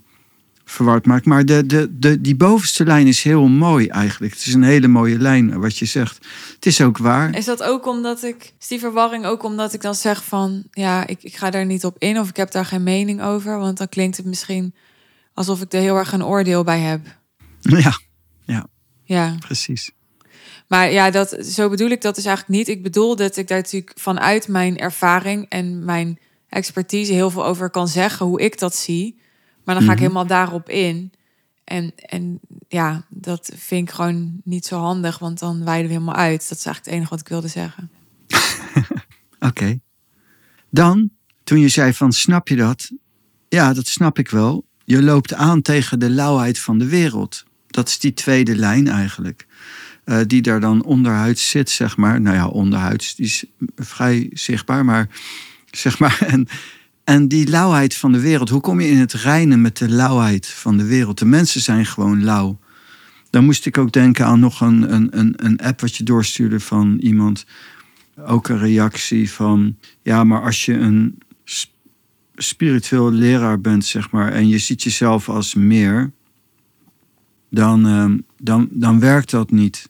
verward 0.65 1.05
maakt. 1.05 1.25
Maar 1.25 1.45
de, 1.45 1.65
de, 1.65 1.99
de, 1.99 2.21
die 2.21 2.35
bovenste 2.35 2.85
lijn 2.85 3.07
is 3.07 3.23
heel 3.23 3.47
mooi 3.47 3.87
eigenlijk. 3.87 4.33
Het 4.33 4.45
is 4.45 4.53
een 4.53 4.63
hele 4.63 4.87
mooie 4.87 5.17
lijn 5.17 5.59
wat 5.59 5.77
je 5.77 5.85
zegt. 5.85 6.25
Het 6.55 6.65
is 6.65 6.81
ook 6.81 6.97
waar. 6.97 7.35
Is 7.35 7.45
dat 7.45 7.63
ook 7.63 7.87
omdat 7.87 8.23
ik, 8.23 8.53
is 8.59 8.67
die 8.67 8.79
verwarring 8.79 9.25
ook 9.25 9.43
omdat 9.43 9.73
ik 9.73 9.81
dan 9.81 9.95
zeg 9.95 10.23
van, 10.23 10.63
ja, 10.71 11.07
ik, 11.07 11.23
ik 11.23 11.35
ga 11.35 11.49
daar 11.49 11.65
niet 11.65 11.85
op 11.85 11.95
in 11.99 12.19
of 12.19 12.29
ik 12.29 12.35
heb 12.35 12.51
daar 12.51 12.65
geen 12.65 12.83
mening 12.83 13.21
over? 13.21 13.59
Want 13.59 13.77
dan 13.77 13.89
klinkt 13.89 14.17
het 14.17 14.25
misschien 14.25 14.73
alsof 15.33 15.61
ik 15.61 15.73
er 15.73 15.79
heel 15.79 15.95
erg 15.95 16.11
een 16.11 16.25
oordeel 16.25 16.63
bij 16.63 16.79
heb. 16.79 17.16
Ja, 18.45 18.67
Ja, 19.03 19.35
precies. 19.39 19.91
maar 20.67 20.91
ja, 20.91 21.11
dat, 21.11 21.37
zo 21.45 21.69
bedoel 21.69 21.89
ik 21.89 22.01
dat 22.01 22.15
dus 22.15 22.25
eigenlijk 22.25 22.57
niet. 22.57 22.67
Ik 22.67 22.83
bedoel 22.83 23.15
dat 23.15 23.37
ik 23.37 23.47
daar 23.47 23.57
natuurlijk 23.57 23.91
vanuit 23.99 24.47
mijn 24.47 24.77
ervaring 24.77 25.45
en 25.49 25.85
mijn 25.85 26.19
expertise 26.49 27.13
heel 27.13 27.29
veel 27.29 27.45
over 27.45 27.69
kan 27.69 27.87
zeggen, 27.87 28.25
hoe 28.25 28.41
ik 28.41 28.59
dat 28.59 28.75
zie. 28.75 29.19
Maar 29.63 29.75
dan 29.75 29.83
ga 29.83 29.91
ik 29.91 29.97
Mhm. 29.97 30.01
helemaal 30.07 30.27
daarop 30.27 30.69
in. 30.69 31.11
En, 31.63 31.91
en 31.95 32.39
ja, 32.67 33.05
dat 33.09 33.51
vind 33.55 33.87
ik 33.89 33.95
gewoon 33.95 34.41
niet 34.43 34.65
zo 34.65 34.79
handig, 34.79 35.19
want 35.19 35.39
dan 35.39 35.63
wijden 35.65 35.87
we 35.87 35.93
helemaal 35.93 36.15
uit. 36.15 36.49
Dat 36.49 36.57
is 36.57 36.65
eigenlijk 36.65 36.85
het 36.85 36.93
enige 36.93 37.09
wat 37.09 37.19
ik 37.19 37.27
wilde 37.27 37.47
zeggen. 37.47 37.89
Oké. 39.49 39.79
Dan, 40.69 41.09
toen 41.43 41.59
je 41.59 41.69
zei 41.69 41.93
van, 41.93 42.11
snap 42.13 42.47
je 42.47 42.55
dat? 42.55 42.91
Ja, 43.49 43.73
dat 43.73 43.87
snap 43.87 44.19
ik 44.19 44.29
wel. 44.29 44.65
Je 44.83 45.03
loopt 45.03 45.33
aan 45.33 45.61
tegen 45.61 45.99
de 45.99 46.09
lauwheid 46.09 46.59
van 46.59 46.77
de 46.77 46.85
wereld. 46.87 47.43
Dat 47.77 47.87
is 47.87 47.99
die 47.99 48.13
tweede 48.13 48.55
lijn 48.55 48.87
eigenlijk. 48.87 49.45
Eh, 50.03 50.19
die 50.27 50.41
daar 50.41 50.59
dan 50.59 50.83
onderhuids 50.83 51.49
zit, 51.49 51.69
zeg 51.69 51.97
maar. 51.97 52.21
Nou 52.21 52.35
ja, 52.35 52.47
onderhuids, 52.47 53.15
is 53.17 53.45
vrij 53.75 54.29
zichtbaar, 54.33 54.85
maar 54.85 55.09
zeg 55.71 55.99
maar. 55.99 56.17
En, 56.27 56.47
en 57.03 57.27
die 57.27 57.47
lauwheid 57.47 57.95
van 57.95 58.11
de 58.11 58.19
wereld, 58.19 58.49
hoe 58.49 58.61
kom 58.61 58.79
je 58.79 58.89
in 58.89 58.97
het 58.97 59.13
reinen 59.13 59.61
met 59.61 59.77
de 59.77 59.89
lauwheid 59.89 60.47
van 60.47 60.77
de 60.77 60.85
wereld? 60.85 61.19
De 61.19 61.25
mensen 61.25 61.61
zijn 61.61 61.85
gewoon 61.85 62.23
lauw. 62.23 62.59
Dan 63.29 63.45
moest 63.45 63.65
ik 63.65 63.77
ook 63.77 63.91
denken 63.91 64.25
aan 64.25 64.39
nog 64.39 64.61
een, 64.61 64.93
een, 64.93 65.33
een, 65.45 65.59
app 65.59 65.81
wat 65.81 65.95
je 65.95 66.03
doorstuurde 66.03 66.59
van 66.59 66.97
iemand 66.99 67.45
ook 68.25 68.47
een 68.47 68.59
reactie 68.59 69.31
van, 69.31 69.77
ja, 70.01 70.23
maar 70.23 70.41
als 70.41 70.65
je 70.65 70.73
een 70.73 71.17
sp- 71.43 71.75
spiritueel 72.35 73.11
leraar 73.11 73.61
bent, 73.61 73.85
zeg 73.85 74.11
maar, 74.11 74.31
en 74.31 74.47
je 74.47 74.57
ziet 74.57 74.83
jezelf 74.83 75.29
als 75.29 75.53
meer, 75.53 76.11
dan, 77.49 77.85
ehm, 77.85 78.17
dan, 78.37 78.67
dan 78.71 78.99
werkt 78.99 79.31
dat 79.31 79.51
niet. 79.51 79.89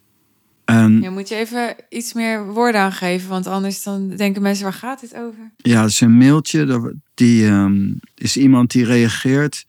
En 0.65 1.01
Ja, 1.01 1.09
moet 1.09 1.29
je 1.29 1.35
even 1.35 1.75
iets 1.89 2.13
meer 2.13 2.45
woorden 2.45 2.81
aangeven, 2.81 3.29
want 3.29 3.47
anders 3.47 3.83
dan 3.83 4.09
denken 4.09 4.41
mensen, 4.41 4.63
waar 4.63 4.73
gaat 4.73 4.99
dit 5.01 5.15
over? 5.15 5.51
ja, 5.57 5.81
het 5.81 5.91
is 5.91 6.01
een 6.01 6.17
mailtje, 6.17 6.93
die 7.13 7.47
ehm, 7.47 7.93
is 8.15 8.37
iemand 8.37 8.71
die 8.71 8.85
reageert 8.85 9.65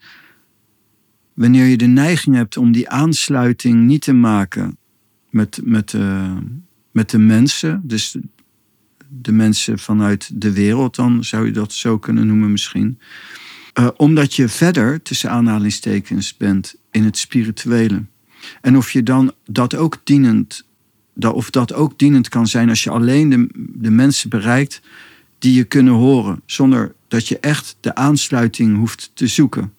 wanneer 1.39 1.65
je 1.65 1.77
de 1.77 1.87
neiging 1.87 2.37
hebt 2.37 2.57
om 2.57 2.73
die 2.73 2.89
aansluiting 2.89 3.87
niet 3.87 4.03
te 4.03 4.13
maken 4.13 4.79
met, 5.31 5.61
met, 5.65 5.95
eh, 5.95 6.37
met 6.91 7.11
de 7.11 7.19
mensen, 7.19 7.81
dus 7.85 8.17
de 9.09 9.33
mensen 9.33 9.79
vanuit 9.79 10.41
de 10.41 10.53
wereld, 10.53 10.95
dan 10.95 11.25
zou 11.25 11.47
je 11.47 11.53
dat 11.53 11.73
zo 11.73 11.99
kunnen 11.99 12.27
noemen 12.27 12.51
misschien. 12.51 12.99
Eh, 13.79 13.89
omdat 13.97 14.35
je 14.35 14.49
verder, 14.49 15.03
tussen 15.03 15.31
aanhalingstekens, 15.31 16.37
bent 16.37 16.75
in 16.91 17.05
het 17.05 17.19
spirituele. 17.19 18.05
En 18.61 18.77
of 18.77 18.91
je 18.91 19.03
dan 19.03 19.33
dat 19.47 19.75
ook 19.75 20.01
dienend, 20.05 20.65
dat, 21.15 21.35
of 21.35 21.51
dat 21.51 21.73
ook 21.73 21.99
dienend 21.99 22.29
kan 22.29 22.47
zijn 22.47 22.69
als 22.69 22.85
je 22.85 22.91
alleen 22.91 23.29
de, 23.29 23.49
de 23.55 23.91
mensen 23.91 24.31
bereikt 24.31 24.81
die 25.39 25.55
je 25.55 25.65
kunnen 25.65 25.93
horen, 25.93 26.43
zonder 26.47 26.95
dat 27.09 27.29
je 27.29 27.39
echt 27.39 27.77
de 27.81 27.95
aansluiting 27.95 28.77
hoeft 28.77 29.11
te 29.15 29.27
zoeken. 29.27 29.73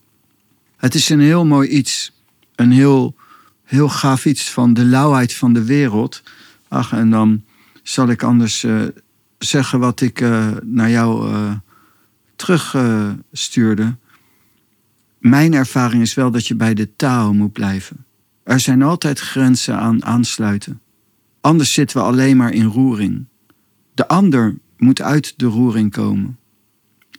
Het 0.78 0.96
is 0.96 1.10
een 1.10 1.22
heel 1.22 1.46
mooi 1.46 1.70
iets, 1.70 2.12
een 2.56 2.72
heel, 2.72 3.16
heel 3.64 3.90
gaaf 3.90 4.26
iets 4.26 4.50
van 4.50 4.74
de 4.74 4.86
lauwheid 4.86 5.34
van 5.34 5.54
de 5.54 5.64
wereld. 5.64 6.24
Ach, 6.68 6.92
en 6.92 7.10
dan 7.10 7.44
zal 7.84 8.10
ik 8.10 8.24
anders 8.24 8.64
eh, 8.64 8.82
zeggen 9.38 9.80
wat 9.80 10.02
ik 10.02 10.22
eh, 10.22 10.48
naar 10.64 10.90
jou 10.90 11.34
terugstuurde. 12.40 13.96
Mijn 15.20 15.54
ervaring 15.54 16.02
is 16.02 16.14
wel 16.14 16.32
dat 16.32 16.48
je 16.48 16.56
bij 16.56 16.74
de 16.74 16.96
taal 16.96 17.34
moet 17.34 17.52
blijven. 17.52 18.06
Er 18.44 18.60
zijn 18.60 18.82
altijd 18.82 19.20
grenzen 19.20 19.78
aan 19.78 20.06
aansluiten. 20.06 20.82
Anders 21.42 21.74
zitten 21.74 21.98
we 21.98 22.04
alleen 22.04 22.38
maar 22.38 22.54
in 22.54 22.66
roering. 22.66 23.26
De 23.94 24.08
ander 24.08 24.58
moet 24.78 25.02
uit 25.02 25.34
de 25.38 25.46
roering 25.46 25.92
komen. 25.92 26.38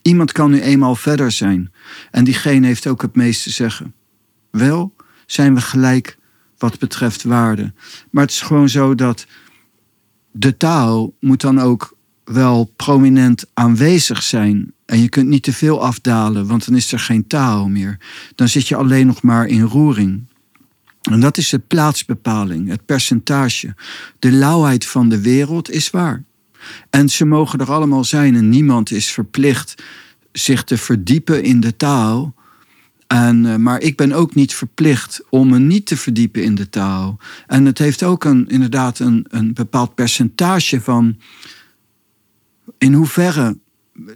Iemand 0.03 0.33
kan 0.33 0.51
nu 0.51 0.61
eenmaal 0.61 0.95
verder 0.95 1.31
zijn 1.31 1.73
en 2.11 2.25
diegene 2.25 2.67
heeft 2.67 2.87
ook 2.87 3.03
het 3.03 3.17
meest 3.17 3.43
te 3.43 3.51
zeggen. 3.51 3.95
Wel 4.51 4.95
zijn 5.27 5.55
we 5.55 5.61
gelijk 5.61 6.19
wat 6.59 6.79
betreft 6.79 7.23
waarde. 7.23 7.73
Maar 8.11 8.23
het 8.23 8.33
is 8.33 8.41
gewoon 8.41 8.69
zo 8.69 8.95
dat 8.95 9.27
de 10.31 10.57
taal 10.57 11.15
moet 11.21 11.41
dan 11.41 11.61
ook 11.61 11.97
wel 12.25 12.73
prominent 12.77 13.47
aanwezig 13.55 14.23
zijn. 14.23 14.73
En 14.91 15.01
je 15.01 15.09
kunt 15.09 15.29
niet 15.29 15.43
te 15.43 15.53
veel 15.53 15.83
afdalen, 15.83 16.47
want 16.47 16.67
dan 16.67 16.77
is 16.77 16.93
er 16.93 16.99
geen 16.99 17.27
taal 17.27 17.69
meer. 17.69 17.99
Dan 18.35 18.49
zit 18.49 18.69
je 18.69 18.77
alleen 18.77 19.07
nog 19.07 19.23
maar 19.23 19.47
in 19.47 19.63
roering. 19.63 20.27
En 21.11 21.21
dat 21.21 21.37
is 21.37 21.49
de 21.49 21.59
plaatsbepaling, 21.59 22.69
het 22.69 22.85
percentage. 22.87 23.75
De 24.19 24.33
lauwheid 24.33 24.87
van 24.87 25.09
de 25.09 25.21
wereld 25.21 25.71
is 25.71 25.91
waar. 25.91 26.25
En 26.91 27.09
ze 27.09 27.25
mogen 27.25 27.59
er 27.59 27.71
allemaal 27.71 28.05
zijn 28.05 28.37
en 28.37 28.49
niemand 28.49 28.91
is 28.91 29.11
verplicht 29.11 29.83
zich 30.33 30.65
te 30.65 30.77
verdiepen 30.77 31.43
in 31.43 31.61
de 31.61 31.77
taal. 31.77 32.35
En, 33.07 33.47
eh, 33.47 33.57
maar 33.57 33.81
ik 33.81 33.97
ben 33.97 34.13
ook 34.13 34.35
niet 34.35 34.55
verplicht 34.55 35.23
om 35.29 35.49
me 35.49 35.59
niet 35.59 35.87
te 35.87 35.97
verdiepen 35.97 36.43
in 36.43 36.55
de 36.55 36.69
taal. 36.69 37.19
En 37.47 37.65
het 37.65 37.79
heeft 37.79 38.03
ook 38.03 38.25
een, 38.25 38.49
inderdaad 38.49 38.99
een, 38.99 39.27
een 39.29 39.55
bepaald 39.55 39.95
percentage 39.95 40.81
van 40.81 41.19
in 42.79 42.93
hoeverre 42.93 43.57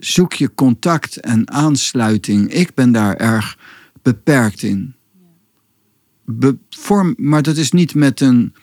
zoek 0.00 0.32
je 0.32 0.54
contact 0.54 1.16
en 1.16 1.50
aansluiting. 1.50 2.52
Ik 2.52 2.74
ben 2.74 2.92
daar 2.92 3.16
erg 3.16 3.58
beperkt 4.02 4.62
in. 4.62 4.94
Vorm, 6.68 7.14
maar 7.16 7.42
dat 7.42 7.56
is 7.56 7.72
niet 7.72 7.94
met 7.94 8.20
een 8.20 8.54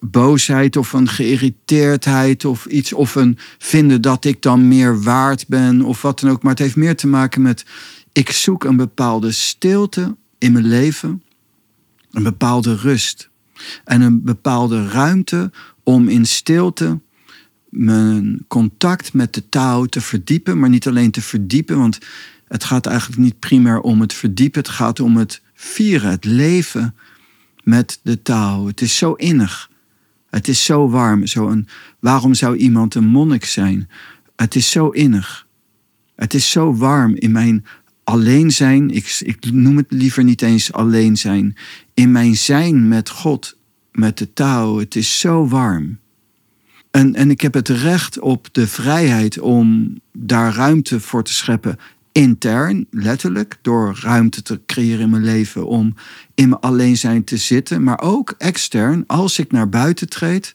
boosheid 0.00 0.76
of 0.76 0.92
een 0.92 1.08
geïrriteerdheid 1.08 2.44
of 2.44 2.66
iets. 2.66 2.92
Of 2.92 3.14
een 3.14 3.38
vinden 3.58 4.00
dat 4.00 4.24
ik 4.24 4.42
dan 4.42 4.68
meer 4.68 5.02
waard 5.02 5.48
ben 5.48 5.82
of 5.82 6.02
wat 6.02 6.20
dan 6.20 6.30
ook. 6.30 6.42
Maar 6.42 6.52
het 6.52 6.60
heeft 6.60 6.76
meer 6.76 6.96
te 6.96 7.06
maken 7.06 7.42
met 7.42 7.64
ik 8.12 8.30
zoek 8.30 8.64
een 8.64 8.76
bepaalde 8.76 9.32
stilte 9.32 10.16
in 10.38 10.52
mijn 10.52 10.66
leven. 10.66 11.22
Een 12.10 12.22
bepaalde 12.22 12.76
rust. 12.76 13.30
En 13.84 14.00
een 14.00 14.24
bepaalde 14.24 14.88
ruimte 14.88 15.50
om 15.82 16.08
in 16.08 16.26
stilte 16.26 17.00
mijn 17.68 18.44
contact 18.48 19.12
met 19.12 19.34
de 19.34 19.48
taal 19.48 19.86
te 19.86 20.00
verdiepen. 20.00 20.58
Maar 20.58 20.68
niet 20.68 20.86
alleen 20.86 21.10
te 21.10 21.22
verdiepen, 21.22 21.78
want 21.78 21.98
het 22.48 22.64
gaat 22.64 22.86
eigenlijk 22.86 23.20
niet 23.20 23.38
primair 23.38 23.80
om 23.80 24.00
het 24.00 24.12
verdiepen. 24.12 24.60
Het 24.60 24.70
gaat 24.70 25.00
om 25.00 25.16
het 25.16 25.42
vieren, 25.54 26.10
het 26.10 26.24
leven 26.24 26.94
met 27.62 28.00
de 28.02 28.22
taal. 28.22 28.66
Het 28.66 28.80
is 28.80 28.96
zo 28.96 29.12
innig. 29.12 29.70
Het 30.30 30.48
is 30.48 30.64
zo 30.64 30.88
warm. 30.88 31.26
Zo 31.26 31.48
een, 31.48 31.68
waarom 31.98 32.34
zou 32.34 32.56
iemand 32.56 32.94
een 32.94 33.06
monnik 33.06 33.44
zijn? 33.44 33.88
Het 34.36 34.54
is 34.54 34.70
zo 34.70 34.88
innig. 34.88 35.46
Het 36.16 36.34
is 36.34 36.50
zo 36.50 36.74
warm 36.74 37.14
in 37.14 37.32
mijn 37.32 37.64
alleen 38.04 38.50
zijn. 38.50 38.90
Ik, 38.90 39.20
ik 39.24 39.52
noem 39.52 39.76
het 39.76 39.86
liever 39.88 40.24
niet 40.24 40.42
eens 40.42 40.72
alleen 40.72 41.16
zijn. 41.16 41.56
In 41.94 42.12
mijn 42.12 42.36
zijn 42.36 42.88
met 42.88 43.10
God, 43.10 43.56
met 43.92 44.18
de 44.18 44.32
taal. 44.32 44.78
Het 44.78 44.96
is 44.96 45.18
zo 45.18 45.48
warm. 45.48 45.98
En, 46.96 47.14
en 47.14 47.30
ik 47.30 47.40
heb 47.40 47.54
het 47.54 47.68
recht 47.68 48.18
op 48.18 48.48
de 48.52 48.66
vrijheid 48.66 49.38
om 49.38 49.94
daar 50.12 50.54
ruimte 50.54 51.00
voor 51.00 51.24
te 51.24 51.32
scheppen. 51.32 51.78
Intern, 52.12 52.86
letterlijk, 52.90 53.58
door 53.62 53.98
ruimte 54.00 54.42
te 54.42 54.60
creëren 54.66 55.00
in 55.00 55.10
mijn 55.10 55.24
leven 55.24 55.66
om 55.66 55.94
in 56.34 56.48
mijn 56.48 56.60
alleen 56.60 56.96
zijn 56.96 57.24
te 57.24 57.36
zitten. 57.36 57.82
Maar 57.82 58.00
ook 58.00 58.34
extern, 58.38 59.04
als 59.06 59.38
ik 59.38 59.52
naar 59.52 59.68
buiten 59.68 60.08
treed, 60.08 60.52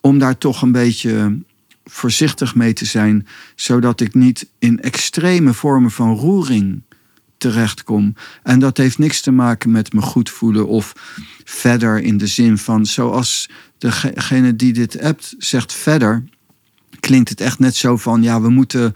om 0.00 0.18
daar 0.18 0.38
toch 0.38 0.62
een 0.62 0.72
beetje 0.72 1.38
voorzichtig 1.84 2.54
mee 2.54 2.72
te 2.72 2.84
zijn, 2.84 3.26
zodat 3.54 4.00
ik 4.00 4.14
niet 4.14 4.48
in 4.58 4.80
extreme 4.80 5.52
vormen 5.52 5.90
van 5.90 6.16
roering 6.16 6.82
terechtkom. 7.50 8.14
En 8.42 8.58
dat 8.58 8.76
heeft 8.76 8.98
niks 8.98 9.20
te 9.20 9.30
maken 9.30 9.70
met 9.70 9.92
me 9.92 10.00
goed 10.00 10.30
voelen 10.30 10.66
of 10.66 10.92
verder 11.44 11.98
in 11.98 12.18
de 12.18 12.26
zin 12.26 12.58
van 12.58 12.86
zoals 12.86 13.48
degene 13.78 14.56
die 14.56 14.72
dit 14.72 15.00
appt 15.00 15.34
zegt 15.38 15.72
verder, 15.72 16.24
klinkt 17.00 17.28
het 17.28 17.40
echt 17.40 17.58
net 17.58 17.76
zo 17.76 17.96
van 17.96 18.22
ja, 18.22 18.40
we 18.40 18.48
moeten 18.48 18.94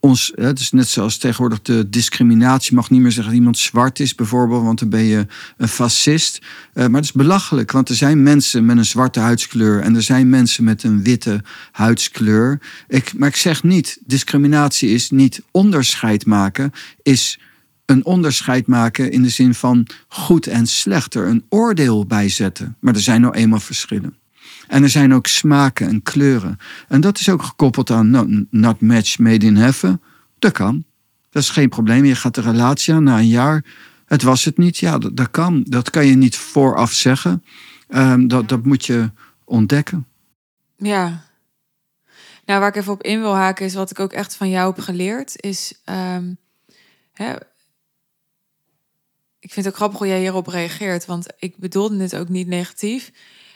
ons, 0.00 0.32
het 0.34 0.60
is 0.60 0.70
net 0.70 0.88
zoals 0.88 1.18
tegenwoordig 1.18 1.62
de 1.62 1.88
discriminatie 1.88 2.74
mag 2.74 2.90
niet 2.90 3.00
meer 3.00 3.10
zeggen 3.10 3.30
dat 3.30 3.38
iemand 3.38 3.58
zwart 3.58 4.00
is 4.00 4.14
bijvoorbeeld, 4.14 4.62
want 4.62 4.78
dan 4.78 4.88
ben 4.88 5.02
je 5.02 5.26
een 5.56 5.68
fascist. 5.68 6.38
Uh, 6.74 6.86
maar 6.86 7.00
het 7.00 7.04
is 7.04 7.12
belachelijk, 7.12 7.70
want 7.70 7.88
er 7.88 7.94
zijn 7.94 8.22
mensen 8.22 8.64
met 8.64 8.76
een 8.76 8.84
zwarte 8.84 9.20
huidskleur 9.20 9.80
en 9.80 9.96
er 9.96 10.02
zijn 10.02 10.30
mensen 10.30 10.64
met 10.64 10.82
een 10.82 11.02
witte 11.02 11.42
huidskleur. 11.72 12.60
Ik, 12.88 13.12
maar 13.16 13.28
ik 13.28 13.36
zeg 13.36 13.62
niet, 13.62 13.98
discriminatie 14.04 14.90
is 14.90 15.10
niet 15.10 15.42
onderscheid 15.50 16.26
maken, 16.26 16.72
is 17.02 17.38
een 17.86 18.04
onderscheid 18.04 18.66
maken 18.66 19.10
in 19.10 19.22
de 19.22 19.28
zin 19.28 19.54
van 19.54 19.86
goed 20.08 20.46
en 20.46 20.66
slecht, 20.66 21.14
er 21.14 21.26
een 21.26 21.44
oordeel 21.48 22.06
bij 22.06 22.28
zetten. 22.28 22.76
Maar 22.80 22.94
er 22.94 23.00
zijn 23.00 23.20
nou 23.20 23.34
eenmaal 23.34 23.60
verschillen. 23.60 24.16
En 24.68 24.82
er 24.82 24.88
zijn 24.88 25.14
ook 25.14 25.26
smaken 25.26 25.88
en 25.88 26.02
kleuren. 26.02 26.58
En 26.88 27.00
dat 27.00 27.18
is 27.18 27.28
ook 27.28 27.42
gekoppeld 27.42 27.90
aan 27.90 28.10
not, 28.10 28.28
not 28.50 28.80
match 28.80 29.18
made 29.18 29.46
in 29.46 29.56
heaven. 29.56 30.02
Dat 30.38 30.52
kan. 30.52 30.84
Dat 31.30 31.42
is 31.42 31.50
geen 31.50 31.68
probleem. 31.68 32.04
Je 32.04 32.14
gaat 32.14 32.34
de 32.34 32.40
relatie 32.40 32.94
aan 32.94 33.02
na 33.02 33.18
een 33.18 33.28
jaar. 33.28 33.64
Het 34.06 34.22
was 34.22 34.44
het 34.44 34.58
niet. 34.58 34.78
Ja, 34.78 34.98
dat, 34.98 35.30
kan. 35.30 35.64
Dat 35.68 35.90
kan 35.90 36.06
je 36.06 36.14
niet 36.14 36.36
vooraf 36.36 36.92
zeggen. 36.92 37.44
Um, 37.88 38.28
dat, 38.28 38.48
dat 38.48 38.64
moet 38.64 38.86
je 38.86 39.10
ontdekken. 39.44 40.06
Ja. 40.76 41.24
Nou, 42.44 42.60
waar 42.60 42.68
ik 42.68 42.76
even 42.76 42.92
op 42.92 43.02
in 43.02 43.20
wil 43.20 43.34
haken 43.34 43.66
is 43.66 43.74
wat 43.74 43.90
ik 43.90 43.98
ook 43.98 44.12
echt 44.12 44.36
van 44.36 44.50
jou 44.50 44.74
heb 44.74 44.84
geleerd. 44.84 45.42
Is 45.42 45.80
um, 45.84 46.36
hè, 47.12 47.34
ik 49.42 49.52
vind 49.52 49.64
het 49.64 49.66
ook 49.66 49.80
grappig 49.80 49.98
hoe 49.98 50.08
jij 50.08 50.20
hierop 50.20 50.46
reageert, 50.46 51.06
want 51.06 51.26
ik 51.38 51.56
bedoelde 51.56 52.02
het 52.02 52.16
ook 52.16 52.28
niet 52.28 52.46
negatief. 52.46 53.12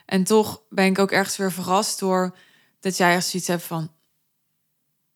En 0.06 0.24
toch 0.24 0.62
ben 0.68 0.86
ik 0.86 0.98
ook 0.98 1.10
ergens 1.10 1.36
weer 1.36 1.52
verrast 1.52 1.98
door 1.98 2.36
dat 2.80 2.96
jij 2.96 3.14
echt 3.14 3.26
zoiets 3.26 3.48
hebt 3.48 3.62
van, 3.62 3.90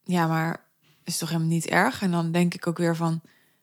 ja, 0.04 0.26
maar 0.26 0.64
is 1.04 1.18
toch 1.18 1.28
helemaal 1.28 1.50
niet 1.50 1.66
erg? 1.66 2.02
En 2.02 2.10
dan 2.10 2.32
denk 2.32 2.54
ik 2.54 2.66
ook 2.66 2.78
weer 2.78 2.96
van, 2.96 3.20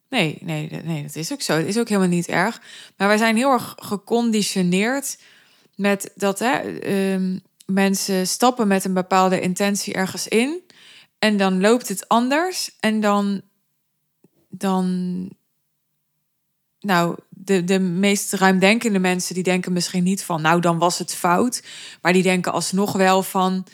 nee, 0.10 0.38
nee, 0.42 0.70
nee, 0.70 1.02
dat 1.02 1.16
is 1.16 1.32
ook 1.32 1.42
zo. 1.42 1.58
Het 1.58 1.68
is 1.68 1.78
ook 1.78 1.88
helemaal 1.88 2.10
niet 2.10 2.28
erg. 2.28 2.62
Maar 2.98 3.08
wij 3.08 3.18
zijn 3.18 3.36
heel 3.36 3.52
erg 3.52 3.76
geconditioneerd 3.78 5.18
met 5.76 6.12
dat 6.16 6.40
hè, 6.40 6.84
um, 7.14 7.42
mensen 7.66 8.28
stappen 8.28 8.68
met 8.68 8.86
een 8.86 8.94
bepaalde 8.94 9.40
intentie 9.40 9.94
ergens 9.94 10.28
in. 10.28 10.62
En 11.20 11.38
dan 11.38 11.62
loopt 11.62 11.88
het 11.88 12.08
anders. 12.08 12.76
En 12.80 13.00
dan, 13.00 13.42
dan 14.50 15.37
nou, 16.80 17.16
de, 17.30 17.64
de 17.64 17.80
meest 17.80 18.34
ruimdenkende 18.34 19.00
mensen 19.00 19.34
die 19.34 19.44
denken 19.44 19.74
misschien 19.74 20.04
niet 20.04 20.24
van, 20.24 20.42
nou 20.42 20.62
dan 20.62 20.78
was 20.78 20.98
het 20.98 21.16
fout. 21.16 21.64
Maar 22.02 22.14
die 22.14 22.24
denken 22.24 22.52
alsnog 22.52 22.92
wel 22.92 23.24
van, 23.24 23.66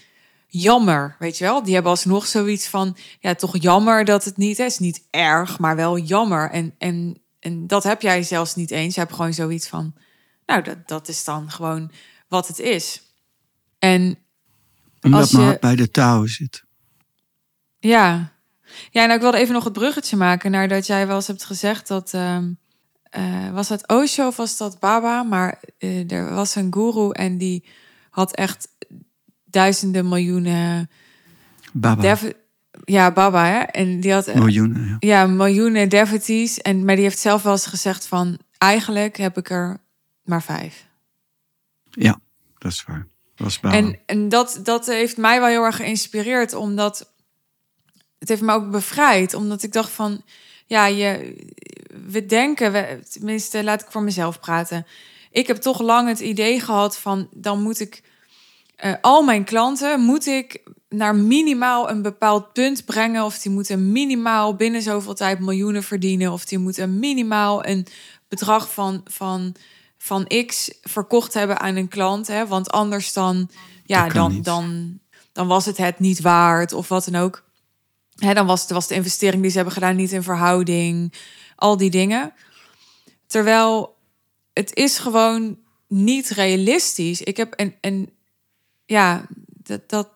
jammer, 0.47 1.15
weet 1.19 1.37
je 1.37 1.43
wel? 1.43 1.63
Die 1.63 1.73
hebben 1.73 1.91
alsnog 1.91 2.27
zoiets 2.27 2.67
van, 2.67 2.97
ja, 3.19 3.35
toch 3.35 3.57
jammer 3.57 4.05
dat 4.05 4.23
het 4.25 4.37
niet 4.37 4.59
is. 4.59 4.79
Niet 4.79 5.07
erg, 5.09 5.59
maar 5.59 5.75
wel 5.75 5.97
jammer. 5.97 6.51
En, 6.51 6.75
en, 6.77 7.17
en 7.39 7.67
dat 7.67 7.83
heb 7.83 8.01
jij 8.01 8.23
zelfs 8.23 8.55
niet 8.55 8.71
eens. 8.71 8.93
Je 8.93 8.99
hebt 8.99 9.13
gewoon 9.13 9.33
zoiets 9.33 9.67
van, 9.67 9.93
nou, 10.45 10.61
dat, 10.61 10.87
dat 10.87 11.07
is 11.07 11.23
dan 11.23 11.51
gewoon 11.51 11.91
wat 12.27 12.47
het 12.47 12.59
is. 12.59 13.01
En 13.79 14.17
Omdat 15.01 15.19
als 15.21 15.31
je... 15.31 15.57
bij 15.59 15.75
de 15.75 15.91
touw 15.91 16.25
zit. 16.25 16.63
Ja. 17.79 18.31
Ja, 18.91 19.01
nou, 19.01 19.13
ik 19.13 19.21
wilde 19.21 19.37
even 19.37 19.53
nog 19.53 19.63
het 19.63 19.73
bruggetje 19.73 20.17
maken 20.17 20.51
naar 20.51 20.67
dat 20.67 20.87
jij 20.87 21.07
wel 21.07 21.15
eens 21.15 21.27
hebt 21.27 21.45
gezegd 21.45 21.87
dat... 21.87 22.13
Ehm, 22.13 22.51
uh, 23.17 23.51
was 23.51 23.67
dat 23.67 23.87
Osho 23.87 24.27
of 24.27 24.35
was 24.35 24.57
dat 24.57 24.79
Baba? 24.79 25.23
Maar 25.23 25.59
uh, 25.79 26.11
er 26.11 26.33
was 26.33 26.55
een 26.55 26.73
guru 26.73 27.09
en 27.09 27.37
die 27.37 27.65
had 28.09 28.35
echt 28.35 28.67
duizenden 29.45 30.09
miljoenen. 30.09 30.89
Baba. 31.73 32.17
ja, 32.83 33.11
Baba, 33.11 33.45
hè? 33.45 33.59
En 33.59 33.99
die 33.99 34.13
had. 34.13 34.27
Eh, 34.27 34.35
miljoenen, 34.35 34.87
ja. 34.87 34.95
ja. 34.99 35.25
miljoenen 35.25 35.89
devotees. 35.89 36.61
En, 36.61 36.85
maar 36.85 36.95
die 36.95 37.03
heeft 37.03 37.19
zelf 37.19 37.43
wel 37.43 37.51
eens 37.51 37.65
gezegd 37.65 38.07
van... 38.07 38.39
Eigenlijk 38.57 39.17
heb 39.17 39.37
ik 39.37 39.49
er 39.49 39.77
maar 40.23 40.43
vijf. 40.43 40.87
Ja, 41.89 42.19
dat 42.57 42.71
is 42.71 42.83
waar. 42.87 43.07
Dat 43.35 43.45
was 43.45 43.59
Baba. 43.59 43.75
En, 43.75 43.99
en 44.05 44.29
dat, 44.29 44.59
dat 44.63 44.85
heeft 44.85 45.17
mij 45.17 45.39
wel 45.39 45.49
heel 45.49 45.63
erg 45.63 45.75
geïnspireerd, 45.75 46.53
omdat... 46.53 47.11
Het 48.19 48.29
heeft 48.29 48.41
me 48.41 48.53
ook 48.53 48.71
bevrijd, 48.71 49.33
omdat 49.33 49.63
ik 49.63 49.73
dacht 49.73 49.91
van 49.91 50.23
ja, 50.65 50.85
je, 50.85 51.35
we 52.07 52.25
denken, 52.25 52.71
we, 52.71 52.99
tenminste 53.11 53.63
laat 53.63 53.81
ik 53.81 53.91
voor 53.91 54.03
mezelf 54.03 54.39
praten. 54.39 54.85
Ik 55.31 55.47
heb 55.47 55.57
toch 55.57 55.81
lang 55.81 56.07
het 56.07 56.19
idee 56.19 56.59
gehad 56.59 56.97
van 56.97 57.27
dan 57.31 57.61
moet 57.61 57.79
ik 57.79 58.03
uh, 58.85 58.93
al 59.01 59.23
mijn 59.23 59.43
klanten 59.43 59.99
moet 59.99 60.25
ik 60.25 60.63
naar 60.89 61.15
minimaal 61.15 61.89
een 61.89 62.01
bepaald 62.01 62.53
punt 62.53 62.85
brengen. 62.85 63.23
Of 63.23 63.39
die 63.39 63.51
moeten 63.51 63.91
minimaal 63.91 64.55
binnen 64.55 64.81
zoveel 64.81 65.13
tijd 65.13 65.39
miljoenen 65.39 65.83
verdienen. 65.83 66.31
Of 66.31 66.45
die 66.45 66.57
moeten 66.57 66.99
minimaal 66.99 67.65
een 67.65 67.87
bedrag 68.27 68.73
van, 68.73 69.01
van, 69.05 69.55
van 69.97 70.27
X 70.45 70.71
verkocht 70.81 71.33
hebben 71.33 71.59
aan 71.59 71.75
een 71.75 71.87
klant. 71.87 72.27
Hè? 72.27 72.47
Want 72.47 72.71
anders 72.71 73.13
dan, 73.13 73.49
ja, 73.85 74.09
dan, 74.09 74.41
dan, 74.41 74.99
dan 75.31 75.47
was 75.47 75.65
het 75.65 75.77
het 75.77 75.99
niet 75.99 76.21
waard 76.21 76.73
of 76.73 76.87
wat 76.87 77.05
dan 77.05 77.21
ook. 77.21 77.43
Dan 78.15 78.45
was, 78.45 78.67
was 78.67 78.87
de 78.87 78.95
investering 78.95 79.41
die 79.41 79.51
ze 79.51 79.55
hebben 79.55 79.73
gedaan 79.73 79.95
niet 79.95 80.11
in 80.11 80.23
verhouding. 80.23 81.13
Al 81.55 81.77
die 81.77 81.89
dingen. 81.89 82.33
Terwijl 83.27 83.95
het 84.53 84.75
is 84.75 84.97
gewoon 84.97 85.57
niet 85.87 86.29
realistisch. 86.29 87.21
Ik 87.21 87.37
heb 87.37 87.53
en, 87.53 87.75
en 87.81 88.09
ja, 88.85 89.25
dat, 89.47 89.89
dat, 89.89 90.09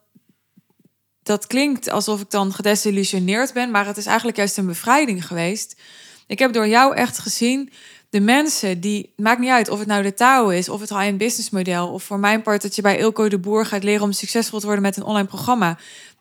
dat 1.24 1.48
klinkt 1.48 1.90
alsof 1.90 2.22
ik 2.22 2.30
dan 2.30 2.54
gedesillusioneerd 2.54 3.54
ben, 3.54 3.72
maar 3.72 3.86
het 3.86 3.98
is 3.98 4.06
eigenlijk 4.06 4.38
juist 4.38 4.58
een 4.58 4.66
bevrijding 4.66 5.28
geweest. 5.28 5.82
Ik 6.28 6.40
heb 6.40 6.54
door 6.54 6.68
jou 6.68 6.96
echt 6.96 7.20
gezien, 7.20 7.72
de 8.10 8.20
mensen 8.20 8.80
die, 8.80 9.14
maakt 9.16 9.40
niet 9.40 9.50
uit 9.50 9.70
of 9.70 9.80
het 9.80 9.88
nou 9.88 10.04
de 10.04 10.14
touw 10.14 10.50
is, 10.50 10.70
of 10.70 10.80
het 10.80 10.90
high-end 10.90 11.18
business 11.18 11.50
model, 11.50 11.88
of 11.88 12.04
voor 12.04 12.20
mijn 12.20 12.42
part 12.42 12.62
dat 12.62 12.76
je 12.76 12.82
bij 12.82 12.98
Ilko 12.98 13.30
de 13.30 13.40
Boer 13.40 13.66
gaat 13.66 13.84
leren 13.84 14.04
om 14.04 14.12
succesvol 14.12 14.60
te 14.60 14.66
worden 14.66 14.84
met 14.84 14.98
een 14.98 15.04
online 15.04 15.28
programma. 15.28 15.78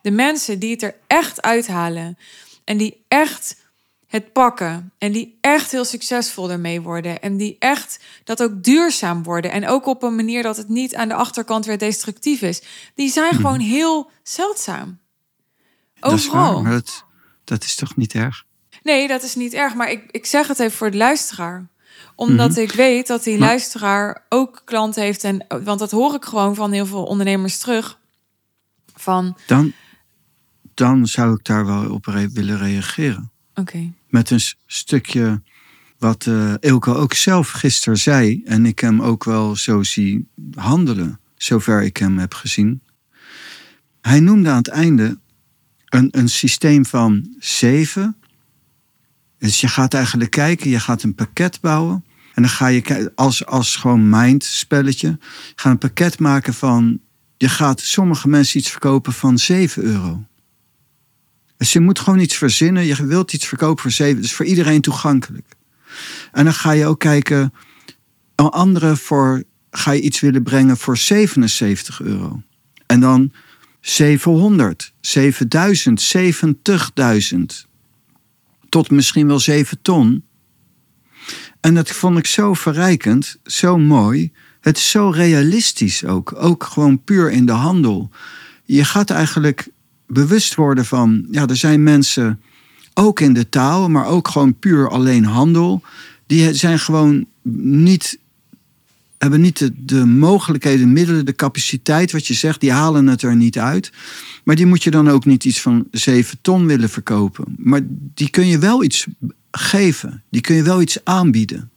De 0.07 0.13
mensen 0.13 0.59
die 0.59 0.71
het 0.71 0.81
er 0.81 0.95
echt 1.07 1.41
uithalen 1.41 2.17
en 2.63 2.77
die 2.77 3.03
echt 3.07 3.55
het 4.07 4.33
pakken 4.33 4.91
en 4.97 5.11
die 5.11 5.37
echt 5.41 5.71
heel 5.71 5.85
succesvol 5.85 6.51
ermee 6.51 6.81
worden 6.81 7.21
en 7.21 7.37
die 7.37 7.55
echt 7.59 7.99
dat 8.23 8.43
ook 8.43 8.63
duurzaam 8.63 9.23
worden 9.23 9.51
en 9.51 9.67
ook 9.67 9.85
op 9.85 10.03
een 10.03 10.15
manier 10.15 10.43
dat 10.43 10.57
het 10.57 10.69
niet 10.69 10.95
aan 10.95 11.07
de 11.07 11.13
achterkant 11.13 11.65
weer 11.65 11.77
destructief 11.77 12.41
is, 12.41 12.61
die 12.95 13.09
zijn 13.09 13.33
mhm. 13.33 13.35
gewoon 13.35 13.59
heel 13.59 14.11
zeldzaam. 14.23 14.99
Overal. 15.99 16.63
Dat 16.63 16.83
is 16.83 16.93
waar, 16.93 17.03
Dat 17.43 17.63
is 17.63 17.75
toch 17.75 17.95
niet 17.95 18.13
erg? 18.13 18.45
Nee, 18.83 19.07
dat 19.07 19.23
is 19.23 19.35
niet 19.35 19.53
erg. 19.53 19.73
Maar 19.75 19.91
ik, 19.91 20.11
ik 20.11 20.25
zeg 20.25 20.47
het 20.47 20.59
even 20.59 20.77
voor 20.77 20.91
de 20.91 20.97
luisteraar. 20.97 21.67
Omdat 22.15 22.49
Mhm. 22.49 22.59
ik 22.59 22.71
weet 22.71 23.07
dat 23.07 23.23
die 23.23 23.37
luisteraar 23.37 24.25
ook 24.29 24.61
klanten 24.65 25.01
heeft. 25.01 25.23
En, 25.23 25.45
want 25.63 25.79
dat 25.79 25.91
hoor 25.91 26.13
ik 26.15 26.25
gewoon 26.25 26.55
van 26.55 26.71
heel 26.71 26.85
veel 26.85 27.03
ondernemers 27.03 27.57
terug. 27.57 27.99
Van, 28.95 29.37
Dan, 29.47 29.73
dan 30.77 31.07
zou 31.07 31.33
ik 31.33 31.43
daar 31.43 31.65
wel 31.65 31.91
op 31.91 32.05
re- 32.05 32.29
willen 32.29 32.57
reageren. 32.57 33.31
oké. 33.55 33.93
Met 34.09 34.29
een 34.29 34.41
stukje 34.65 35.41
wat 35.97 36.29
Ilko 36.59 36.93
ook 36.93 37.13
zelf 37.13 37.49
gisteren 37.49 37.97
zei. 37.97 38.41
En 38.45 38.65
ik 38.65 38.79
hem 38.79 39.01
ook 39.01 39.23
wel 39.23 39.55
zo 39.55 39.83
zie 39.83 40.27
handelen. 40.55 41.19
Zover 41.35 41.83
ik 41.83 41.97
hem 41.97 42.17
heb 42.17 42.33
gezien. 42.33 42.81
Hij 44.01 44.19
noemde 44.19 44.49
aan 44.49 44.57
het 44.57 44.67
einde 44.67 45.19
een, 45.85 46.07
een 46.11 46.29
systeem 46.29 46.85
van 46.85 47.35
zeven. 47.39 48.15
Dus 49.39 49.61
je 49.61 49.67
gaat 49.67 49.93
eigenlijk 49.93 50.31
kijken, 50.31 50.69
je 50.69 50.79
gaat 50.79 51.03
een 51.03 51.15
pakket 51.15 51.61
bouwen. 51.61 52.05
En 52.33 52.41
dan 52.41 52.51
ga 52.51 52.67
je 52.67 53.11
als, 53.15 53.45
als 53.45 53.75
gewoon 53.75 54.09
mind 54.09 54.43
spelletje. 54.43 55.17
Ga 55.55 55.69
een 55.69 55.77
pakket 55.77 56.19
maken 56.19 56.53
van. 56.53 56.99
Je 57.37 57.49
gaat 57.49 57.79
sommige 57.79 58.27
mensen 58.27 58.59
iets 58.59 58.69
verkopen 58.71 59.13
van 59.13 59.37
7 59.37 59.83
euro. 59.83 60.25
Dus 61.57 61.73
je 61.73 61.79
moet 61.79 61.99
gewoon 61.99 62.19
iets 62.19 62.35
verzinnen. 62.35 62.85
Je 62.85 63.05
wilt 63.05 63.33
iets 63.33 63.47
verkopen 63.47 63.81
voor 63.81 63.91
7. 63.91 64.21
Dus 64.21 64.33
voor 64.33 64.45
iedereen 64.45 64.81
toegankelijk. 64.81 65.45
En 66.31 66.43
dan 66.43 66.53
ga 66.53 66.71
je 66.71 66.85
ook 66.85 66.99
kijken. 66.99 67.53
Een 68.35 68.49
andere 68.49 68.95
voor. 68.95 69.43
Ga 69.71 69.91
je 69.91 70.01
iets 70.01 70.19
willen 70.19 70.43
brengen 70.43 70.77
voor 70.77 70.97
77 70.97 72.01
euro. 72.01 72.41
En 72.85 72.99
dan 72.99 73.31
700, 73.81 74.93
7000, 75.01 76.15
70.000. 76.17 77.67
Tot 78.69 78.91
misschien 78.91 79.27
wel 79.27 79.39
7 79.39 79.81
ton. 79.81 80.25
En 81.59 81.73
dat 81.73 81.91
vond 81.91 82.17
ik 82.17 82.25
zo 82.25 82.53
verrijkend, 82.53 83.37
zo 83.43 83.77
mooi. 83.77 84.31
Het 84.59 84.77
is 84.77 84.89
zo 84.89 85.09
realistisch 85.09 86.05
ook. 86.05 86.33
Ook 86.35 86.63
gewoon 86.63 87.03
puur 87.03 87.31
in 87.31 87.45
de 87.45 87.51
handel. 87.51 88.09
Je 88.65 88.83
gaat 88.83 89.09
eigenlijk 89.09 89.69
bewust 90.07 90.55
worden 90.55 90.85
van, 90.85 91.27
ja, 91.31 91.47
er 91.47 91.55
zijn 91.57 91.83
mensen, 91.83 92.41
ook 92.93 93.19
in 93.19 93.33
de 93.33 93.49
taal, 93.49 93.89
maar 93.89 94.05
ook 94.05 94.27
gewoon 94.27 94.59
puur 94.59 94.89
alleen 94.89 95.25
handel. 95.25 95.81
Die 96.27 96.53
zijn 96.53 96.79
gewoon 96.79 97.25
niet, 97.83 98.19
hebben 99.17 99.41
niet 99.41 99.57
de, 99.57 99.71
de 99.85 100.05
mogelijkheden, 100.05 100.85
de 100.85 100.93
middelen, 100.93 101.25
de 101.25 101.35
capaciteit, 101.35 102.11
wat 102.11 102.27
je 102.27 102.33
zegt, 102.33 102.59
die 102.61 102.71
halen 102.71 103.07
het 103.07 103.21
er 103.21 103.35
niet 103.35 103.59
uit. 103.59 103.91
Maar 104.43 104.55
die 104.55 104.65
moet 104.65 104.83
je 104.83 104.91
dan 104.91 105.09
ook 105.09 105.25
niet 105.25 105.45
iets 105.45 105.61
van 105.61 105.87
7 105.91 106.37
ton 106.41 106.65
willen 106.65 106.89
verkopen. 106.89 107.55
Maar 107.57 107.81
die 107.89 108.29
kun 108.29 108.47
je 108.47 108.59
wel 108.59 108.83
iets 108.83 109.07
geven. 109.51 110.23
Die 110.29 110.41
kun 110.41 110.55
je 110.55 110.63
wel 110.63 110.81
iets 110.81 110.97
aanbieden. 111.03 111.69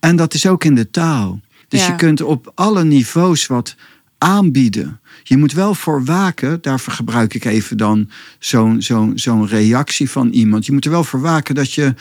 En 0.00 0.16
dat 0.16 0.34
is 0.34 0.46
ook 0.46 0.64
in 0.64 0.74
de 0.74 0.90
taal. 0.90 1.40
Dus 1.68 1.80
Ja. 1.80 1.86
je 1.86 1.96
kunt 1.96 2.20
op 2.22 2.52
alle 2.54 2.84
niveaus 2.84 3.46
wat 3.46 3.76
aanbieden. 4.18 5.00
Je 5.22 5.36
moet 5.36 5.52
wel 5.52 5.74
voor 5.74 6.04
waken, 6.04 6.58
daarvoor 6.62 6.92
gebruik 6.92 7.34
ik 7.34 7.44
even 7.44 7.76
dan 7.76 8.10
zo'n 8.38 8.82
zo'n 8.82 9.12
zo'n 9.18 9.46
reactie 9.46 10.10
van 10.10 10.28
iemand. 10.30 10.66
Je 10.66 10.72
moet 10.72 10.84
er 10.84 10.90
wel 10.90 11.04
voor 11.04 11.20
waken 11.20 11.54
dat 11.54 11.72
je 11.72 11.94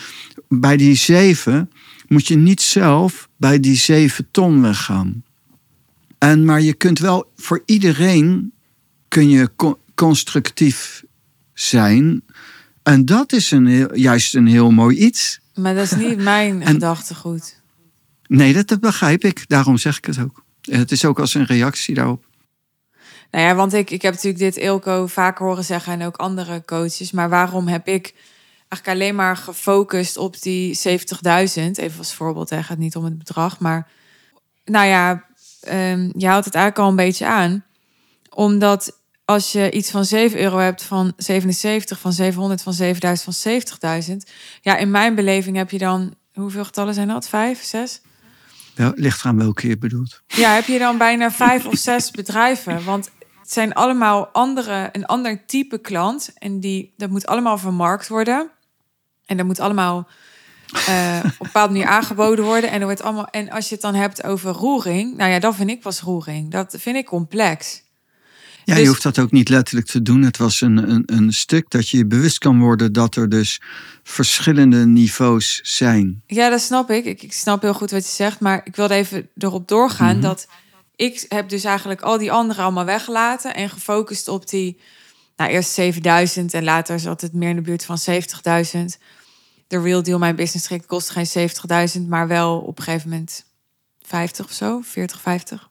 bij 0.49 0.77
die 0.77 0.95
zeven, 0.95 1.71
moet 2.07 2.27
je 2.27 2.35
niet 2.35 2.61
zelf 2.61 3.29
bij 3.37 3.59
die 3.59 3.75
zeven 3.75 4.27
ton 4.31 4.61
weggaan. 4.61 5.23
En, 6.17 6.45
maar 6.45 6.61
je 6.61 6.73
kunt 6.73 6.99
wel 6.99 7.31
voor 7.35 7.61
iedereen 7.65 8.53
kun 9.07 9.29
je 9.29 9.49
co- 9.55 9.79
constructief 9.95 11.03
zijn. 11.53 12.23
En 12.83 13.05
dat 13.05 13.33
is 13.33 13.51
een 13.51 13.65
heel, 13.65 13.95
juist 13.97 14.35
een 14.35 14.47
heel 14.47 14.71
mooi 14.71 14.97
iets. 14.97 15.39
Maar 15.55 15.75
dat 15.75 15.83
is 15.83 15.91
niet 15.95 16.17
mijn 16.33 16.61
En- 16.61 16.67
gedachtegoed. 16.73 17.61
Nee, 18.27 18.53
dat, 18.53 18.67
dat 18.67 18.79
begrijp 18.79 19.23
ik. 19.23 19.43
Daarom 19.47 19.77
zeg 19.77 19.97
ik 19.97 20.05
het 20.05 20.19
ook. 20.19 20.43
Het 20.65 20.91
is 20.91 21.05
ook 21.05 21.19
als 21.19 21.33
een 21.33 21.45
reactie 21.45 21.95
daarop. 21.95 22.25
Nou 23.31 23.47
ja, 23.47 23.55
want 23.55 23.73
ik, 23.73 23.89
ik 23.89 24.01
heb 24.01 24.13
natuurlijk 24.13 24.43
dit 24.43 24.57
Ilko 24.57 25.07
vaker 25.07 25.45
horen 25.45 25.63
zeggen 25.63 25.93
en 25.93 26.05
ook 26.05 26.15
andere 26.15 26.63
coaches. 26.65 27.11
Maar 27.11 27.29
waarom 27.29 27.67
heb 27.67 27.87
ik 27.87 28.13
eigenlijk 28.67 28.87
alleen 28.87 29.15
maar 29.15 29.37
gefocust 29.37 30.17
op 30.17 30.41
die 30.41 30.79
70.000? 30.87 30.91
Even 31.53 31.97
als 31.97 32.13
voorbeeld, 32.13 32.49
hè, 32.49 32.63
gaat 32.63 32.77
niet 32.77 32.95
om 32.95 33.03
het 33.03 33.17
bedrag. 33.17 33.59
Maar 33.59 33.87
nou 34.65 34.87
ja, 34.87 35.25
ehm, 35.61 36.09
je 36.17 36.27
houdt 36.27 36.45
het 36.45 36.55
eigenlijk 36.55 36.83
al 36.85 36.89
een 36.89 37.05
beetje 37.05 37.25
aan. 37.25 37.63
Omdat 38.29 38.99
als 39.25 39.51
je 39.51 39.71
iets 39.71 39.91
van 39.91 40.05
7 40.05 40.39
euro 40.39 40.57
hebt 40.57 40.83
van 40.83 41.13
77, 41.17 41.99
van 41.99 42.13
700, 42.13 42.61
van 42.61 42.73
7000, 42.73 43.35
van 43.35 43.51
70.000. 44.03 44.31
Ja, 44.61 44.77
in 44.77 44.91
mijn 44.91 45.15
beleving 45.15 45.57
heb 45.57 45.71
je 45.71 45.77
dan, 45.77 46.13
hoeveel 46.33 46.65
getallen 46.65 46.93
zijn 46.93 47.07
dat? 47.07 47.29
Vijf, 47.29 47.63
zes? 47.63 48.01
Wel, 48.75 48.91
ligt 48.95 49.19
eraan 49.19 49.37
welke 49.37 49.67
je 49.67 49.77
bedoelt. 49.77 50.21
Ja, 50.27 50.53
heb 50.53 50.65
je 50.65 50.79
dan 50.79 50.97
bijna 50.97 51.31
vijf 51.31 51.65
of 51.65 51.77
zes 51.77 52.11
bedrijven. 52.11 52.83
Want 52.83 53.11
het 53.39 53.51
zijn 53.51 53.73
allemaal 53.73 54.27
andere, 54.27 54.89
een 54.91 55.05
ander 55.05 55.45
type 55.45 55.77
klant. 55.77 56.33
En 56.37 56.59
die, 56.59 56.93
dat 56.97 57.09
moet 57.09 57.25
allemaal 57.25 57.57
vermarkt 57.57 58.07
worden. 58.07 58.49
En 59.25 59.37
dat 59.37 59.45
moet 59.45 59.59
allemaal 59.59 60.07
eh, 60.87 61.19
op 61.23 61.23
een 61.23 61.33
bepaalde 61.39 61.73
manier 61.73 61.87
aangeboden 61.87 62.45
worden. 62.45 62.69
En, 62.69 62.79
er 62.79 62.85
wordt 62.85 63.01
allemaal, 63.01 63.27
en 63.27 63.49
als 63.49 63.67
je 63.67 63.73
het 63.73 63.83
dan 63.83 63.95
hebt 63.95 64.23
over 64.23 64.51
roering. 64.51 65.17
Nou 65.17 65.31
ja, 65.31 65.39
dat 65.39 65.55
vind 65.55 65.69
ik 65.69 65.81
pas 65.81 66.01
roering. 66.01 66.51
Dat 66.51 66.75
vind 66.79 66.95
ik 66.95 67.05
complex. 67.05 67.83
Ja, 68.65 68.73
Dus- 68.73 68.83
je 68.83 68.89
hoeft 68.89 69.03
dat 69.03 69.19
ook 69.19 69.31
niet 69.31 69.49
letterlijk 69.49 69.87
te 69.87 70.01
doen. 70.01 70.21
Het 70.21 70.37
was 70.37 70.61
een, 70.61 70.89
een, 70.89 71.03
een 71.05 71.33
stuk 71.33 71.69
dat 71.69 71.89
je 71.89 71.97
je 71.97 72.05
bewust 72.05 72.37
kan 72.37 72.59
worden 72.59 72.93
dat 72.93 73.15
er 73.15 73.29
dus 73.29 73.61
verschillende 74.03 74.85
niveaus 74.85 75.59
zijn. 75.63 76.21
Ja, 76.27 76.49
dat 76.49 76.61
snap 76.61 76.89
ik. 76.91 77.05
ik. 77.05 77.23
Ik 77.23 77.33
snap 77.33 77.61
heel 77.61 77.73
goed 77.73 77.91
wat 77.91 78.05
je 78.05 78.11
zegt. 78.11 78.39
Maar 78.39 78.61
ik 78.63 78.75
wilde 78.75 78.93
even 78.93 79.29
erop 79.37 79.67
doorgaan 79.67 80.13
Mhm. 80.17 80.21
dat 80.21 80.47
ik 80.95 81.25
heb 81.29 81.49
dus 81.49 81.63
eigenlijk 81.63 82.01
al 82.01 82.17
die 82.17 82.31
anderen 82.31 82.63
allemaal 82.63 82.85
weggelaten 82.85 83.55
en 83.55 83.69
gefocust 83.69 84.27
op 84.27 84.49
die, 84.49 84.79
nou 85.35 85.51
eerst 85.51 85.69
7000 85.71 86.53
en 86.53 86.63
later 86.63 86.99
zat 86.99 87.21
het 87.21 87.33
meer 87.33 87.49
in 87.49 87.55
de 87.55 87.61
buurt 87.61 87.85
van 87.85 87.97
70.000. 87.97 88.97
De 89.67 89.81
Real 89.81 90.03
Deal, 90.03 90.19
mijn 90.19 90.35
business 90.35 90.65
traject, 90.65 90.87
kost 90.87 91.09
geen 91.09 91.25
70.000, 91.97 92.07
maar 92.07 92.27
wel 92.27 92.59
op 92.59 92.77
een 92.77 92.83
gegeven 92.83 93.09
moment 93.09 93.45
50 94.01 94.45
of 94.45 94.51
zo, 94.51 94.81
40, 94.83 95.21
50. 95.21 95.69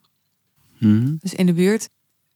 Mhm. 0.78 1.14
Dus 1.20 1.34
in 1.34 1.46
de 1.46 1.52
buurt. 1.52 1.88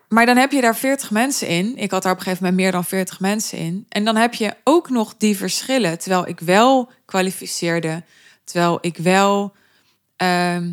Maar 0.08 0.26
dan 0.26 0.36
heb 0.36 0.52
je 0.52 0.60
daar 0.60 0.76
40 0.76 1.10
mensen 1.10 1.48
in. 1.48 1.76
Ik 1.76 1.90
had 1.90 2.02
daar 2.02 2.12
op 2.12 2.18
een 2.18 2.24
gegeven 2.24 2.44
moment 2.44 2.62
meer 2.62 2.72
dan 2.72 2.84
40 2.84 3.20
mensen 3.20 3.58
in. 3.58 3.86
En 3.88 4.04
dan 4.04 4.16
heb 4.16 4.34
je 4.34 4.54
ook 4.64 4.90
nog 4.90 5.14
die 5.16 5.36
verschillen. 5.36 5.98
Terwijl 5.98 6.28
ik 6.28 6.40
wel 6.40 6.90
kwalificeerde. 7.04 8.02
Terwijl 8.44 8.78
ik 8.80 8.96
wel 8.96 9.52
ehm, 10.16 10.72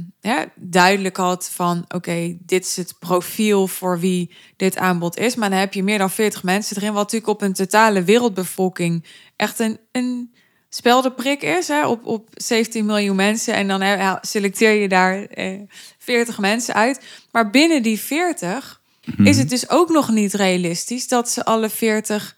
duidelijk 0.55 1.17
had 1.17 1.49
van... 1.49 1.85
oké, 1.87 2.37
dit 2.39 2.65
is 2.65 2.75
het 2.75 2.95
profiel 2.99 3.67
voor 3.67 3.99
wie 3.99 4.35
dit 4.55 4.77
aanbod 4.77 5.17
is. 5.17 5.35
Maar 5.35 5.49
dan 5.49 5.59
heb 5.59 5.73
je 5.73 5.83
meer 5.83 5.97
dan 5.97 6.11
40 6.11 6.43
mensen 6.43 6.77
erin... 6.77 6.93
wat 6.93 7.03
natuurlijk 7.03 7.31
op 7.31 7.41
een 7.41 7.53
totale 7.53 8.03
wereldbevolking 8.03 9.05
echt 9.35 9.59
een, 9.59 9.79
een 9.91 10.33
speldenprik 10.69 11.41
is. 11.41 11.67
Hè? 11.67 11.87
Op, 11.87 12.05
op 12.05 12.29
17 12.33 12.85
miljoen 12.85 13.15
mensen. 13.15 13.53
En 13.53 13.67
dan 13.67 13.81
hè, 13.81 14.15
selecteer 14.21 14.71
je 14.71 14.87
daar 14.87 15.25
eh, 15.25 15.59
40 15.97 16.39
mensen 16.39 16.73
uit. 16.73 17.01
Maar 17.31 17.49
binnen 17.49 17.83
die 17.83 17.99
40 17.99 18.83
is 19.17 19.37
het 19.37 19.49
dus 19.49 19.69
ook 19.69 19.89
nog 19.89 20.09
niet 20.09 20.33
realistisch 20.33 21.07
dat 21.07 21.29
ze 21.29 21.45
alle 21.45 21.69
40, 21.69 22.35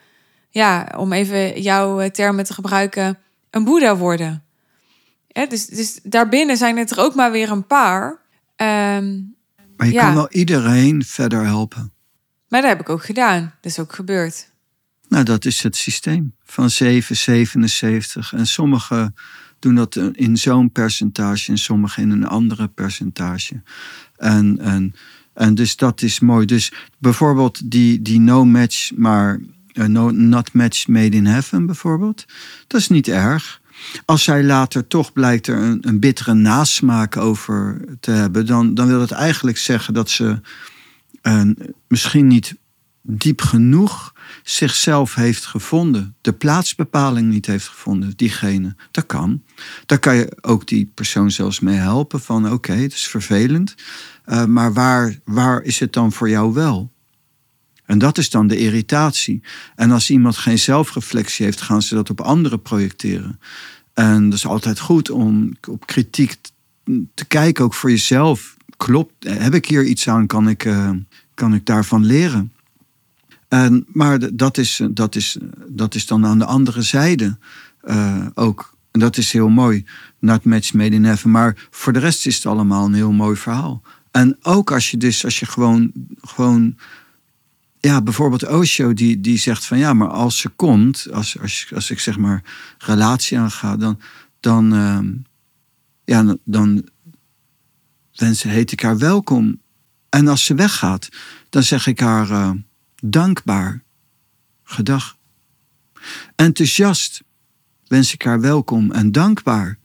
ja, 0.49 0.93
om 0.97 1.13
even 1.13 1.61
jouw 1.61 1.99
eh, 1.99 2.09
termen 2.09 2.43
te 2.45 2.53
gebruiken, 2.53 3.18
een 3.49 3.63
boeddha 3.63 3.95
worden. 3.95 4.43
Ja, 5.28 5.45
dus, 5.45 5.65
dus 5.65 5.99
daarbinnen 6.03 6.57
zijn 6.57 6.78
het 6.78 6.91
er 6.91 6.99
ook 6.99 7.15
maar 7.15 7.32
weer 7.32 7.51
een 7.51 7.68
paar. 7.68 8.20
Ehm, 8.55 9.20
Maar 9.78 9.88
je 9.88 9.93
Ja. 9.93 10.01
kan 10.05 10.13
wel 10.15 10.30
iedereen 10.32 11.03
verder 11.05 11.45
helpen. 11.45 11.91
maar 12.49 12.61
dat 12.61 12.70
heb 12.70 12.80
ik 12.80 12.89
ook 12.89 13.03
gedaan. 13.05 13.41
Dat 13.61 13.72
is 13.72 13.80
ook 13.80 13.93
gebeurd. 13.93 14.51
Nou, 15.07 15.24
dat 15.24 15.45
is 15.45 15.63
het 15.63 15.76
systeem 15.76 16.36
van 16.43 16.70
7, 16.70 17.15
77. 17.15 18.34
En 18.34 18.47
sommigen 18.47 19.15
doen 19.59 19.76
dat 19.76 19.95
in 19.95 20.38
zo'n 20.38 20.72
percentage 20.72 21.51
en 21.51 21.57
sommigen 21.57 22.03
in 22.03 22.09
een 22.11 22.26
andere 22.28 22.68
percentage. 22.68 23.61
En, 24.15 24.57
en, 24.59 24.93
en 25.38 25.55
dus 25.55 25.75
dat 25.75 26.01
is 26.01 26.19
mooi. 26.19 26.45
Dus 26.45 26.73
bijvoorbeeld 26.97 27.71
die, 27.71 28.01
die 28.01 28.19
no 28.19 28.45
match, 28.45 28.91
maar 28.95 29.39
eh, 29.73 29.85
no, 29.85 30.11
not 30.11 30.53
match 30.53 30.88
made 30.88 31.15
in 31.15 31.25
heaven 31.25 31.65
bijvoorbeeld. 31.65 32.25
Dat 32.67 32.81
is 32.81 32.88
niet 32.88 33.07
erg. 33.07 33.61
Als 34.05 34.23
zij 34.23 34.43
later 34.43 34.88
toch 34.88 35.13
blijkt 35.13 35.47
er 35.47 35.57
een, 35.57 35.77
een 35.88 35.99
bittere 35.99 36.33
nasmaak 36.33 37.17
over 37.17 37.81
te 37.99 38.11
hebben, 38.11 38.45
dan, 38.45 38.73
dan 38.73 38.88
wil 38.88 38.99
dat 38.99 39.11
eigenlijk 39.11 39.57
zeggen 39.57 39.93
dat 39.93 40.09
ze 40.09 40.39
eh, 41.21 41.41
misschien 41.88 42.27
niet 42.27 42.55
diep 43.01 43.41
genoeg 43.41 44.13
zichzelf 44.43 45.15
heeft 45.15 45.45
gevonden. 45.45 46.15
De 46.21 46.33
plaatsbepaling 46.33 47.29
niet 47.29 47.45
heeft 47.45 47.67
gevonden, 47.67 48.13
diegene. 48.15 48.75
Dat 48.91 49.05
kan. 49.05 49.43
Daar 49.85 49.99
kan 49.99 50.15
je 50.15 50.38
ook 50.41 50.67
die 50.67 50.91
persoon 50.93 51.31
zelfs 51.31 51.59
mee 51.59 51.75
helpen. 51.75 52.19
Van 52.19 52.51
oké, 52.51 52.71
het 52.73 52.93
is 52.93 53.07
vervelend. 53.07 53.75
Eh, 54.28 54.45
maar 54.45 54.73
waar, 54.73 55.19
waar 55.23 55.63
is 55.63 55.80
het 55.80 55.93
dan 55.93 56.11
voor 56.11 56.30
jou 56.30 56.53
wel? 56.53 56.91
En 57.86 57.97
dat 57.97 58.17
is 58.17 58.30
dan 58.30 58.47
de 58.47 58.57
irritatie. 58.57 59.41
En 59.75 59.91
als 59.91 60.09
iemand 60.09 60.38
geen 60.38 60.59
zelfreflectie 60.59 61.45
heeft, 61.45 61.61
gaan 61.61 61.82
ze 61.82 61.95
dat 61.95 62.09
op 62.09 62.21
anderen 62.21 62.61
projecteren. 62.61 63.39
En 63.93 64.30
dat 64.30 64.38
is 64.38 64.47
altijd 64.47 64.80
goed 64.80 65.09
om 65.09 65.51
op 65.69 65.86
kritiek 65.86 66.36
te 67.13 67.25
kijken, 67.25 67.63
ook 67.63 67.73
voor 67.73 67.89
jezelf. 67.89 68.57
Klopt, 68.78 69.13
heb 69.28 69.53
ik 69.53 69.65
hier 69.65 69.84
iets 69.84 70.09
aan? 70.09 70.28
Kan 70.28 70.49
ik, 70.49 70.65
uh, 70.65 70.89
kan 71.34 71.53
ik 71.53 71.65
daarvan 71.65 72.05
leren? 72.05 72.51
En, 73.47 73.86
maar 73.93 74.36
dat 74.36 74.57
is, 74.57 74.82
dat, 74.91 75.15
is, 75.15 75.38
dat 75.67 75.95
is 75.95 76.05
dan 76.05 76.25
aan 76.25 76.39
de 76.39 76.45
andere 76.45 76.82
zijde 76.82 77.38
uh, 77.84 78.25
ook. 78.34 78.75
En 78.91 78.99
dat 78.99 79.17
is 79.17 79.32
heel 79.32 79.49
mooi. 79.49 79.86
Not 80.19 80.43
match 80.43 80.73
made 80.73 80.95
in 80.95 81.05
heaven. 81.05 81.32
Maar 81.32 81.67
voor 81.69 81.93
de 81.93 81.99
rest 81.99 82.25
is 82.25 82.36
het 82.36 82.45
allemaal 82.45 82.86
een 82.86 82.93
heel 82.93 83.11
mooi 83.11 83.36
verhaal. 83.36 83.82
En 84.11 84.37
ook 84.41 84.71
als 84.71 84.91
je 84.91 84.97
dus, 84.97 85.25
als 85.25 85.39
je 85.39 85.45
gewoon, 85.45 85.91
gewoon 86.21 86.77
ja, 87.79 88.01
bijvoorbeeld 88.01 88.47
Osho 88.47 88.93
die, 88.93 89.21
die 89.21 89.37
zegt 89.37 89.65
van 89.65 89.77
ja, 89.77 89.93
maar 89.93 90.09
als 90.09 90.39
ze 90.39 90.49
komt, 90.49 91.07
als, 91.11 91.39
als, 91.39 91.71
als 91.75 91.89
ik 91.89 91.99
zeg 91.99 92.17
maar 92.17 92.43
relatie 92.77 93.39
aanga, 93.39 93.77
dan, 93.77 93.99
dan, 94.39 94.73
uh, 94.73 94.99
ja, 96.05 96.35
dan 96.43 96.89
wensen 98.13 98.49
heet 98.49 98.71
ik 98.71 98.81
haar 98.81 98.97
welkom. 98.97 99.61
En 100.09 100.27
als 100.27 100.45
ze 100.45 100.53
weggaat, 100.53 101.09
dan 101.49 101.63
zeg 101.63 101.87
ik 101.87 101.99
haar 101.99 102.29
uh, 102.29 102.51
dankbaar, 102.95 103.83
gedag. 104.63 105.17
Enthousiast 106.35 107.23
wens 107.87 108.13
ik 108.13 108.21
haar 108.21 108.41
welkom 108.41 108.91
en 108.91 109.11
dankbaar. 109.11 109.77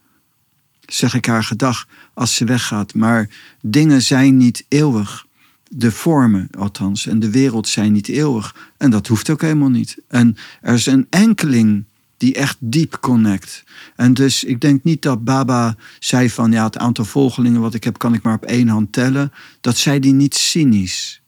Zeg 0.94 1.14
ik 1.14 1.26
haar 1.26 1.44
gedag 1.44 1.88
als 2.14 2.34
ze 2.34 2.44
weggaat, 2.44 2.94
maar 2.94 3.28
dingen 3.60 4.02
zijn 4.02 4.36
niet 4.36 4.64
eeuwig 4.68 5.26
de 5.68 5.92
vormen 5.92 6.48
althans 6.58 7.06
en 7.06 7.18
de 7.18 7.30
wereld 7.30 7.68
zijn 7.68 7.92
niet 7.92 8.08
eeuwig. 8.08 8.70
En 8.76 8.90
dat 8.90 9.06
hoeft 9.06 9.30
ook 9.30 9.40
helemaal 9.40 9.68
niet. 9.68 9.96
En 10.08 10.36
er 10.60 10.74
is 10.74 10.86
een 10.86 11.06
enkeling 11.10 11.84
die 12.16 12.34
echt 12.34 12.56
diep 12.60 12.98
connect. 13.00 13.64
En 13.96 14.14
dus 14.14 14.44
ik 14.44 14.60
denk 14.60 14.84
niet 14.84 15.02
dat 15.02 15.24
Baba 15.24 15.76
zei 15.98 16.30
van 16.30 16.52
ja, 16.52 16.64
het 16.64 16.78
aantal 16.78 17.04
volgelingen 17.04 17.60
wat 17.60 17.74
ik 17.74 17.84
heb 17.84 17.98
kan 17.98 18.14
ik 18.14 18.22
maar 18.22 18.34
op 18.34 18.44
één 18.44 18.68
hand 18.68 18.92
tellen. 18.92 19.32
Dat 19.60 19.76
zei 19.76 19.98
hij 19.98 20.12
niet 20.12 20.34
cynisch. 20.34 21.22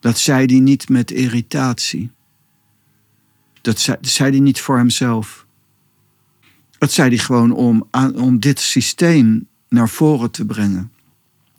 Dat 0.00 0.18
zei 0.18 0.46
hij 0.46 0.60
niet 0.60 0.88
met 0.88 1.10
irritatie. 1.10 2.10
Dat 3.60 3.80
zei, 4.00 4.30
hij 4.30 4.40
niet 4.40 4.60
voor 4.60 4.76
hemzelf. 4.76 5.43
Dat 6.78 6.92
zei 6.92 7.08
hij 7.08 7.18
gewoon 7.18 7.52
om, 7.52 7.88
om 8.14 8.40
dit 8.40 8.60
systeem 8.60 9.46
naar 9.68 9.88
voren 9.88 10.30
te 10.30 10.44
brengen. 10.44 10.92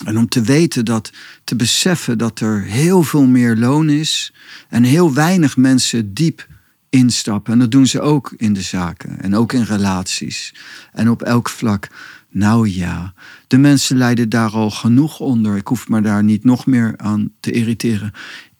En 0.05 0.18
om 0.18 0.28
te 0.28 0.41
weten 0.41 0.86
dat, 0.86 1.11
te 1.43 1.55
beseffen 1.55 2.18
dat 2.18 2.39
er 2.39 2.61
heel 2.61 3.03
veel 3.03 3.26
meer 3.26 3.55
loon 3.55 3.89
is 3.89 4.34
en 4.70 4.84
heel 4.84 5.13
weinig 5.13 5.57
mensen 5.57 6.13
diep 6.13 6.47
instappen. 6.89 7.53
En 7.53 7.59
dat 7.59 7.72
doen 7.72 7.88
ze 7.88 8.01
ook 8.01 8.34
in 8.38 8.53
de 8.53 8.61
zaken 8.61 9.22
en 9.22 9.36
ook 9.36 9.53
in 9.53 9.63
relaties 9.63 10.53
en 10.91 11.09
op 11.09 11.22
elk 11.22 11.49
vlak. 11.49 11.88
Nou 12.30 12.70
ja, 12.70 13.13
de 13.47 13.57
mensen 13.57 13.97
lijden 13.97 14.30
daar 14.30 14.51
al 14.51 14.72
genoeg 14.72 15.20
onder. 15.20 15.55
Ik 15.55 15.68
hoef 15.68 15.89
me 15.89 16.01
daar 16.01 16.24
niet 16.24 16.43
nog 16.43 16.66
meer 16.66 16.93
aan 16.97 17.32
te 17.39 17.51
irriteren. 17.51 18.11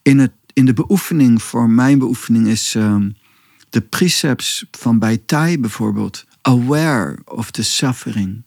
In, 0.02 0.18
het, 0.18 0.32
in 0.52 0.66
de 0.66 0.72
beoefening, 0.72 1.42
voor 1.42 1.70
mijn 1.70 1.98
beoefening, 1.98 2.46
is 2.46 2.74
um, 2.74 3.16
de 3.70 3.80
precepts 3.80 4.66
van 4.70 4.98
bij 4.98 5.22
Thai 5.26 5.58
bijvoorbeeld. 5.58 6.25
Aware 6.46 7.18
of 7.24 7.50
the 7.50 7.62
suffering 7.62 8.44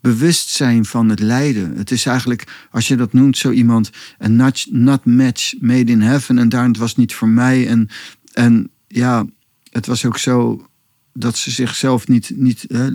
bewustzijn 0.00 0.84
van 0.84 1.08
het 1.08 1.20
lijden. 1.20 1.76
Het 1.76 1.90
is 1.90 2.06
eigenlijk, 2.06 2.66
als 2.70 2.88
je 2.88 2.96
dat 2.96 3.12
noemt, 3.12 3.38
zo 3.38 3.50
iemand, 3.50 3.90
een 4.18 4.36
not, 4.36 4.66
not 4.70 5.04
match 5.04 5.54
made 5.60 5.92
in 5.92 6.00
heaven. 6.00 6.38
En 6.38 6.48
daar, 6.48 6.66
het 6.66 6.76
was 6.76 6.96
niet 6.96 7.14
voor 7.14 7.28
mij. 7.28 7.68
En, 7.68 7.88
en 8.32 8.70
ja, 8.88 9.26
het 9.70 9.86
was 9.86 10.04
ook 10.04 10.18
zo 10.18 10.66
dat 11.12 11.36
ze 11.36 11.50
zichzelf 11.50 12.08
niet, 12.08 12.32
niet 12.34 12.64
hè, 12.68 12.88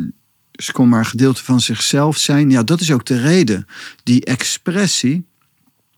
ze 0.52 0.72
kon 0.72 0.90
maar 0.90 1.00
een 1.00 1.06
gedeelte 1.06 1.44
van 1.44 1.62
zichzelf 1.62 2.18
zijn. 2.18 2.50
Ja, 2.50 2.64
dat 2.64 2.82
is 2.82 2.92
ook 2.92 3.06
de 3.06 3.22
reden. 3.22 3.66
Die 4.04 4.26
expressie 4.26 5.26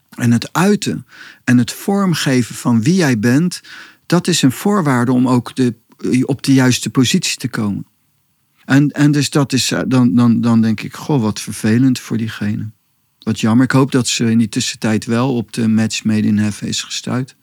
en 0.09 0.31
het 0.31 0.53
uiten 0.53 1.05
en 1.43 1.57
het 1.57 1.71
vormgeven 1.71 2.55
van 2.55 2.83
wie 2.83 2.95
jij 2.95 3.19
bent, 3.19 3.61
dat 4.05 4.27
is 4.27 4.41
een 4.41 4.51
voorwaarde 4.51 5.11
om 5.11 5.27
ook 5.27 5.55
de, 5.55 5.75
op 6.25 6.43
de 6.43 6.53
juiste 6.53 6.89
positie 6.89 7.37
te 7.37 7.47
komen. 7.47 7.85
En, 8.65 8.89
en 8.89 9.11
dus 9.11 9.29
dat 9.29 9.53
is, 9.53 9.71
eh, 9.71 9.81
dan, 9.87 10.15
dan, 10.15 10.41
dan 10.41 10.61
denk 10.61 10.81
ik, 10.81 10.95
goh, 10.95 11.21
wat 11.21 11.39
vervelend 11.39 11.99
voor 11.99 12.17
diegene. 12.17 12.69
Wat 13.19 13.39
jammer. 13.39 13.65
Ik 13.65 13.71
hoop 13.71 13.91
dat 13.91 14.07
ze 14.07 14.31
in 14.31 14.37
die 14.37 14.49
tussentijd 14.49 15.05
wel 15.05 15.35
op 15.35 15.53
de 15.53 15.67
match 15.67 16.03
made 16.03 16.27
in 16.27 16.37
heaven 16.37 16.67
is 16.67 16.83
gestuurd. 16.83 17.35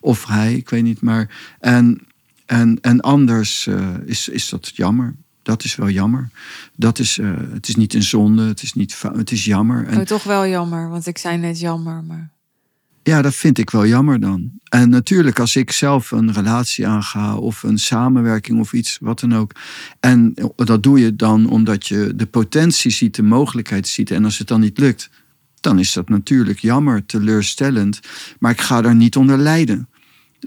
Of 0.00 0.26
hij, 0.26 0.54
ik 0.54 0.68
weet 0.68 0.82
niet. 0.82 1.00
Maar, 1.00 1.30
en, 1.60 2.00
en, 2.46 2.78
en 2.80 3.00
anders 3.00 3.66
uh, 3.66 3.94
is, 4.04 4.28
is 4.28 4.48
dat 4.48 4.76
jammer. 4.76 5.14
Dat 5.42 5.64
is 5.64 5.76
wel 5.76 5.88
jammer. 5.88 6.30
Dat 6.76 6.98
is, 6.98 7.18
uh, 7.18 7.36
het 7.52 7.68
is 7.68 7.76
niet 7.76 7.94
een 7.94 8.02
zonde, 8.02 8.42
het 8.42 8.62
is, 8.62 8.72
niet, 8.72 9.02
het 9.12 9.30
is 9.30 9.44
jammer. 9.44 9.86
En, 9.86 9.98
oh, 9.98 10.04
toch 10.04 10.22
wel 10.22 10.46
jammer, 10.46 10.88
want 10.88 11.06
ik 11.06 11.18
zei 11.18 11.36
net 11.36 11.60
jammer. 11.60 12.04
Maar... 12.04 12.30
Ja, 13.08 13.22
dat 13.22 13.34
vind 13.34 13.58
ik 13.58 13.70
wel 13.70 13.86
jammer 13.86 14.20
dan. 14.20 14.50
En 14.68 14.90
natuurlijk, 14.90 15.38
als 15.40 15.56
ik 15.56 15.72
zelf 15.72 16.10
een 16.10 16.32
relatie 16.32 16.86
aanga 16.86 17.36
of 17.36 17.62
een 17.62 17.78
samenwerking 17.78 18.60
of 18.60 18.72
iets, 18.72 18.98
wat 19.00 19.20
dan 19.20 19.34
ook. 19.34 19.52
En 20.00 20.34
dat 20.56 20.82
doe 20.82 21.00
je 21.00 21.16
dan 21.16 21.48
omdat 21.50 21.86
je 21.86 22.12
de 22.16 22.26
potentie 22.26 22.90
ziet, 22.90 23.14
de 23.14 23.22
mogelijkheid 23.22 23.88
ziet. 23.88 24.10
En 24.10 24.24
als 24.24 24.38
het 24.38 24.48
dan 24.48 24.60
niet 24.60 24.78
lukt, 24.78 25.10
dan 25.60 25.78
is 25.78 25.92
dat 25.92 26.08
natuurlijk 26.08 26.58
jammer, 26.58 27.06
teleurstellend. 27.06 28.00
Maar 28.38 28.52
ik 28.52 28.60
ga 28.60 28.82
daar 28.82 28.94
niet 28.94 29.16
onder 29.16 29.38
lijden. 29.38 29.88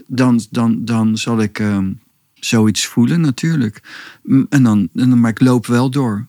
Dan, 0.06 0.40
dan, 0.50 0.84
dan 0.84 1.16
zal 1.18 1.40
ik 1.40 1.58
uh, 1.58 1.78
zoiets 2.34 2.86
voelen, 2.86 3.20
natuurlijk. 3.20 3.82
En 4.48 4.62
dan, 4.62 4.88
dan, 4.92 5.20
maar 5.20 5.30
ik 5.30 5.40
loop 5.40 5.66
wel 5.66 5.90
door. 5.90 6.26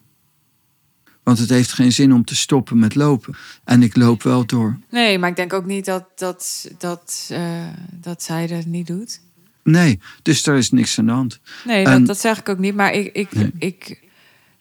Want 1.23 1.39
het 1.39 1.49
heeft 1.49 1.73
geen 1.73 1.91
zin 1.91 2.13
om 2.13 2.25
te 2.25 2.35
stoppen 2.35 2.79
met 2.79 2.95
lopen. 2.95 3.35
En 3.63 3.83
ik 3.83 3.95
loop 3.95 4.23
wel 4.23 4.45
door. 4.45 4.79
Nee, 4.89 5.19
maar 5.19 5.29
ik 5.29 5.35
denk 5.35 5.53
ook 5.53 5.65
niet 5.65 5.85
dat, 5.85 6.05
dat, 6.15 6.71
dat, 6.77 7.29
uh, 7.31 7.67
dat 7.91 8.23
zij 8.23 8.47
dat 8.47 8.65
niet 8.65 8.87
doet. 8.87 9.21
Nee, 9.63 9.99
dus 10.21 10.45
er 10.45 10.55
is 10.55 10.71
niks 10.71 10.99
aan 10.99 11.05
de 11.05 11.11
hand. 11.11 11.39
Nee, 11.65 11.85
dat, 11.85 12.05
dat 12.05 12.19
zeg 12.19 12.39
ik 12.39 12.49
ook 12.49 12.57
niet. 12.57 12.75
Maar 12.75 12.93
ik, 12.93 13.13
ik, 13.13 13.29
ik, 13.57 13.99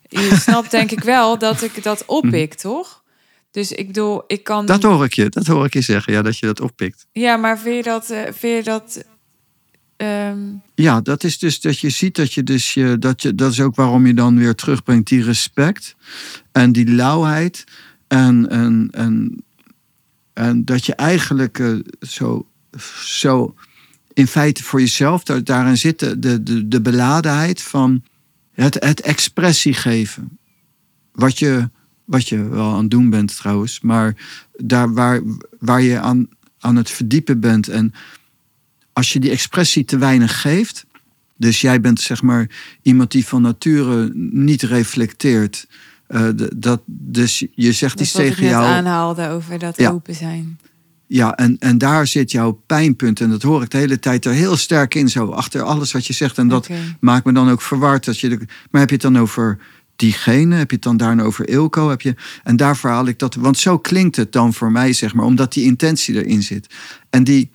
je 0.09 0.37
snapt 0.41 0.71
denk 0.71 0.91
ik 0.91 1.03
wel 1.03 1.39
dat 1.39 1.63
ik 1.63 1.83
dat 1.83 2.05
oppik, 2.07 2.55
toch? 2.55 3.03
Dus 3.51 3.73
ik 3.73 3.87
bedoel, 3.87 4.25
ik 4.27 4.45
kan. 4.45 4.67
Dat 4.67 4.83
hoor 4.83 5.05
ik 5.05 5.13
je, 5.13 5.29
dat 5.29 5.47
hoor 5.47 5.65
ik 5.65 5.73
je 5.73 5.81
zeggen, 5.81 6.13
ja, 6.13 6.23
dat 6.23 6.39
je 6.39 6.47
dat 6.47 6.61
oppikt. 6.61 7.07
Ja, 7.13 7.37
maar 7.37 7.59
vind 7.59 7.77
je 7.77 7.83
dat, 7.83 8.11
uh, 8.11 8.21
vind 8.31 8.65
je 8.65 8.71
dat 8.71 9.05
Ehm, 10.03 10.39
ja, 10.75 11.01
dat 11.01 11.25
is 11.25 11.39
dus 11.39 11.61
dat 11.61 11.79
je 11.79 11.91
ziet 11.91 12.17
dat 12.17 12.33
je 12.33 12.43
dus 12.43 12.75
je, 12.75 12.99
dat 12.99 13.23
je, 13.23 13.35
dat 13.35 13.53
is 13.53 13.61
ook 13.61 13.75
waarom 13.75 14.07
je 14.07 14.15
dan 14.15 14.39
weer 14.39 14.55
terugbrengt 14.55 15.09
die 15.09 15.23
respect 15.23 15.97
en 16.53 16.73
die 16.73 16.91
lauwheid. 16.91 17.65
En, 18.09 18.49
en, 18.51 18.91
en, 20.35 20.65
dat 20.65 20.87
je 20.87 20.95
eigenlijk 20.95 21.59
uh, 21.59 21.79
zo, 22.01 22.47
zo 23.05 23.55
in 24.13 24.27
feite 24.27 24.63
voor 24.63 24.81
jezelf, 24.81 25.23
daar, 25.23 25.45
daarin 25.45 25.77
zit 25.77 25.99
de, 25.99 26.43
de, 26.43 26.69
de 26.69 26.81
beladenheid 26.81 27.63
van 27.63 28.03
het, 28.53 28.75
het 28.85 29.01
expressie 29.01 29.75
geven. 29.75 30.39
Wat 31.13 31.39
je, 31.39 31.71
wat 32.05 32.29
je 32.29 32.49
wel 32.49 32.73
aan 32.73 32.81
het 32.81 32.91
doen 32.91 33.11
bent 33.11 33.37
trouwens, 33.37 33.81
maar 33.81 34.17
daar 34.57 34.93
waar, 34.93 35.21
waar 35.59 35.83
je 35.83 36.01
aan, 36.01 36.29
aan 36.59 36.77
het 36.77 36.91
verdiepen 36.91 37.41
bent 37.41 37.69
en 37.69 37.95
als 38.93 39.13
je 39.13 39.21
die 39.21 39.31
expressie 39.31 39.85
te 39.85 39.99
weinig 39.99 40.41
geeft, 40.41 40.87
dus 41.37 41.61
jij 41.61 41.81
bent 41.81 42.01
zeg 42.01 42.23
maar 42.23 42.47
iemand 42.83 43.11
die 43.11 43.27
van 43.27 43.43
nature 43.43 44.11
niet 44.31 44.63
reflecteert. 44.63 45.67
Uh, 46.09 46.29
dat, 46.57 46.81
dus 46.87 47.47
je 47.55 47.73
zegt 47.73 48.01
iets 48.01 48.13
tegen 48.13 48.45
jou. 48.45 48.65
aanhaalde 48.65 49.29
over 49.29 49.59
dat 49.59 49.77
ja. 49.77 49.91
open 49.91 50.15
zijn. 50.15 50.59
Ja, 51.07 51.35
en, 51.35 51.57
en 51.59 51.79
daar 51.79 52.07
zit 52.07 52.31
jouw 52.31 52.63
pijnpunt. 52.67 53.21
En 53.21 53.31
dat 53.31 53.43
hoor 53.43 53.63
ik 53.63 53.71
de 53.71 53.79
hele 53.79 53.99
tijd 53.99 54.25
er 54.25 54.33
heel 54.33 54.57
sterk 54.57 54.95
in, 54.95 55.09
zo 55.09 55.31
achter 55.31 55.63
alles 55.63 55.93
wat 55.93 56.07
je 56.07 56.13
zegt. 56.13 56.39
En 56.39 56.49
dat 56.49 56.65
okay. 56.65 56.97
maakt 57.01 57.25
me 57.25 57.33
dan 57.33 57.51
ook 57.51 57.63
verward. 57.63 58.05
Dat 58.05 58.19
je 58.19 58.29
de, 58.29 58.39
maar 58.71 58.81
heb 58.81 58.89
je 58.89 58.95
het 58.95 59.05
dan 59.05 59.19
over 59.19 59.59
diegene? 59.97 60.55
Heb 60.55 60.69
je 60.69 60.75
het 60.75 60.85
dan 60.85 60.97
daarna 60.97 61.23
over 61.23 61.49
Ilko? 61.49 61.91
Heb 61.91 62.01
je, 62.01 62.15
en 62.45 62.57
daar 62.57 62.77
verhaal 62.77 63.07
ik 63.07 63.19
dat. 63.19 63.35
Want 63.35 63.59
zo 63.59 63.79
klinkt 63.79 64.17
het 64.17 64.33
dan 64.33 64.55
voor 64.55 64.73
mij, 64.73 64.93
zeg 64.93 65.15
maar, 65.15 65.25
omdat 65.25 65.53
die 65.53 65.65
intentie 65.65 66.15
erin 66.15 66.43
zit. 66.43 66.75
En 67.11 67.25
die, 67.25 67.51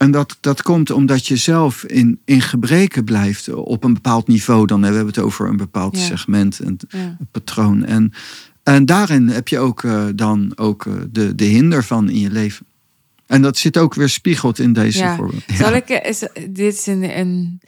en 0.00 0.10
dat, 0.10 0.36
dat 0.40 0.62
komt 0.62 0.90
omdat 0.90 1.26
je 1.26 1.36
zelf 1.36 1.84
in, 1.84 2.20
in 2.24 2.40
gebreken 2.40 3.04
blijft 3.04 3.48
op 3.48 3.84
een 3.84 3.94
bepaald 3.94 4.28
niveau. 4.28 4.66
Dan 4.66 4.82
hebben 4.82 5.00
we 5.00 5.06
het 5.06 5.18
over 5.18 5.48
een 5.48 5.56
bepaald 5.56 5.98
ja. 5.98 6.04
segment, 6.04 6.60
ja. 6.62 6.98
een, 6.98 7.28
patroon. 7.30 7.84
En, 7.84 8.12
en 8.62 8.86
daarin 8.86 9.28
heb 9.28 9.48
je 9.48 9.58
ook 9.58 9.82
uh, 9.82 10.06
dan 10.14 10.52
ook 10.56 10.84
uh, 10.84 10.94
de, 11.10 11.34
de 11.34 11.44
hinder 11.44 11.84
van 11.84 12.08
in 12.08 12.18
je 12.18 12.30
leven. 12.30 12.66
En 13.26 13.42
dat 13.42 13.58
zit 13.58 13.78
ook 13.78 13.94
weer 13.94 14.08
spiegeld 14.08 14.58
in 14.58 14.72
deze 14.72 14.98
ja. 14.98 15.16
voorbeeld. 15.16 15.42
Zal 15.52 15.72
ik, 15.72 15.88
is, 15.88 16.18
dit 16.50 16.74
is 16.74 16.86
een, 16.86 17.18
een, 17.18 17.60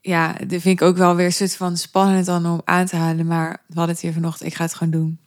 ja, 0.00 0.36
dit 0.46 0.62
vind 0.62 0.80
ik 0.80 0.86
ook 0.86 0.96
wel 0.96 1.16
weer 1.16 1.26
een 1.26 1.32
soort 1.32 1.56
van 1.56 1.76
spannend 1.76 2.26
dan 2.26 2.46
om 2.46 2.60
aan 2.64 2.86
te 2.86 2.96
halen. 2.96 3.26
Maar 3.26 3.50
we 3.66 3.74
hadden 3.74 3.94
het 3.94 4.04
hier 4.04 4.12
vanochtend, 4.12 4.48
ik 4.50 4.56
ga 4.56 4.64
het 4.64 4.74
gewoon 4.74 4.92
doen. 4.92 5.18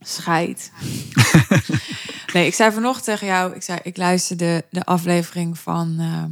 Scheid. 0.00 0.72
Nee, 2.36 2.46
ik 2.46 2.54
zei 2.54 2.72
vanochtend 2.72 3.04
tegen 3.04 3.26
jou, 3.26 3.54
ik 3.54 3.62
zei, 3.62 3.78
ik 3.82 3.96
luisterde 3.96 4.64
de 4.70 4.84
aflevering 4.84 5.58
van 5.58 5.96
ehm, 5.98 6.30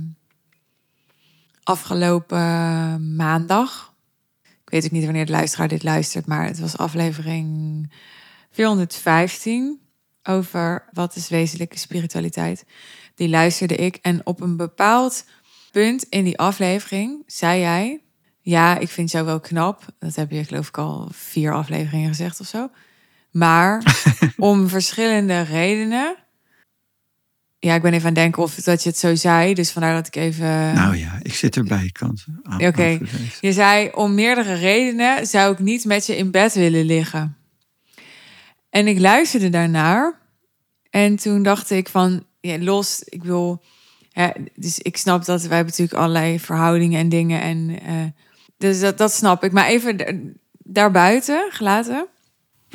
afgelopen 1.63 3.17
maandag. 3.17 3.95
Ik 4.43 4.71
weet 4.71 4.85
ook 4.85 4.91
niet 4.91 5.05
wanneer 5.05 5.27
de 5.27 5.33
luisteraar 5.33 5.69
dit 5.69 5.83
luistert, 5.83 6.27
maar 6.27 6.47
het 6.47 6.59
was 6.59 6.77
aflevering 6.77 7.93
415 8.51 9.81
over 10.23 10.89
wat 10.93 11.17
is 11.17 11.29
wezenlijke 11.29 11.79
spiritualiteit. 11.79 12.65
Die 13.15 13.29
luisterde 13.29 13.77
ik 13.77 13.97
en 13.97 14.27
op 14.27 14.41
een 14.41 14.57
bepaald 14.57 15.25
punt 15.71 16.03
in 16.03 16.25
die 16.25 16.39
aflevering 16.39 17.23
zei 17.27 17.61
jij, 17.61 18.01
ja, 18.41 18.79
ik 18.79 18.89
vind 18.89 19.11
jou 19.11 19.25
wel 19.25 19.41
knap. 19.41 19.85
Dat 19.99 20.15
heb 20.15 20.31
je 20.31 20.45
geloof 20.45 20.69
ik 20.69 20.79
al 20.79 21.09
vier 21.13 21.55
afleveringen 21.55 22.09
gezegd 22.09 22.41
of 22.41 22.47
zo. 22.47 22.71
Maar 23.35 23.83
om 24.37 24.69
verschillende 24.69 25.41
redenen. 25.41 26.17
Ja, 27.59 27.75
ik 27.75 27.83
ben 27.83 27.93
even 27.93 28.07
aan 28.07 28.13
het 28.13 28.23
denken 28.23 28.43
of 28.43 28.55
dat 28.55 28.83
je 28.83 28.89
het 28.89 28.99
zo 28.99 29.15
zei. 29.15 29.55
Dus 29.55 29.71
vandaar 29.71 29.95
dat 29.95 30.07
ik 30.07 30.17
even. 30.17 30.75
Nou 30.75 30.97
ja, 30.97 31.19
ik 31.23 31.35
zit 31.35 31.57
erbij. 31.57 31.91
Kant. 31.93 32.25
Oké. 32.59 32.99
Je 33.41 33.53
zei 33.53 33.91
om 33.95 34.15
meerdere 34.15 34.55
redenen 34.55 35.27
zou 35.27 35.53
ik 35.53 35.59
niet 35.59 35.85
met 35.85 36.07
je 36.07 36.17
in 36.17 36.31
bed 36.31 36.55
willen 36.55 36.85
liggen. 36.85 37.37
En 38.71 38.87
ik 38.87 38.99
luisterde 38.99 39.49
daarnaar. 39.49 40.19
En 40.91 41.17
toen 41.17 41.43
dacht 41.43 41.71
ik 41.71 41.89
van, 41.89 42.27
ja, 42.41 42.59
los, 42.59 43.03
ik 43.05 43.25
wil. 43.25 43.63
Ja, 44.11 44.35
dus 44.55 44.79
ik 44.79 44.97
snap 44.97 45.25
dat 45.25 45.41
wij 45.41 45.57
hebben 45.57 45.73
natuurlijk 45.73 45.99
allerlei 45.99 46.41
verhoudingen 46.41 47.01
en 47.01 47.09
dingen. 47.09 47.41
En 47.41 47.71
uh, 47.89 48.05
dus 48.59 48.81
dat, 48.81 48.99
dat 48.99 49.13
snap 49.13 49.45
ik. 49.45 49.53
Maar 49.53 49.67
even 49.67 50.37
daarbuiten 50.59 51.49
gelaten. 51.51 52.09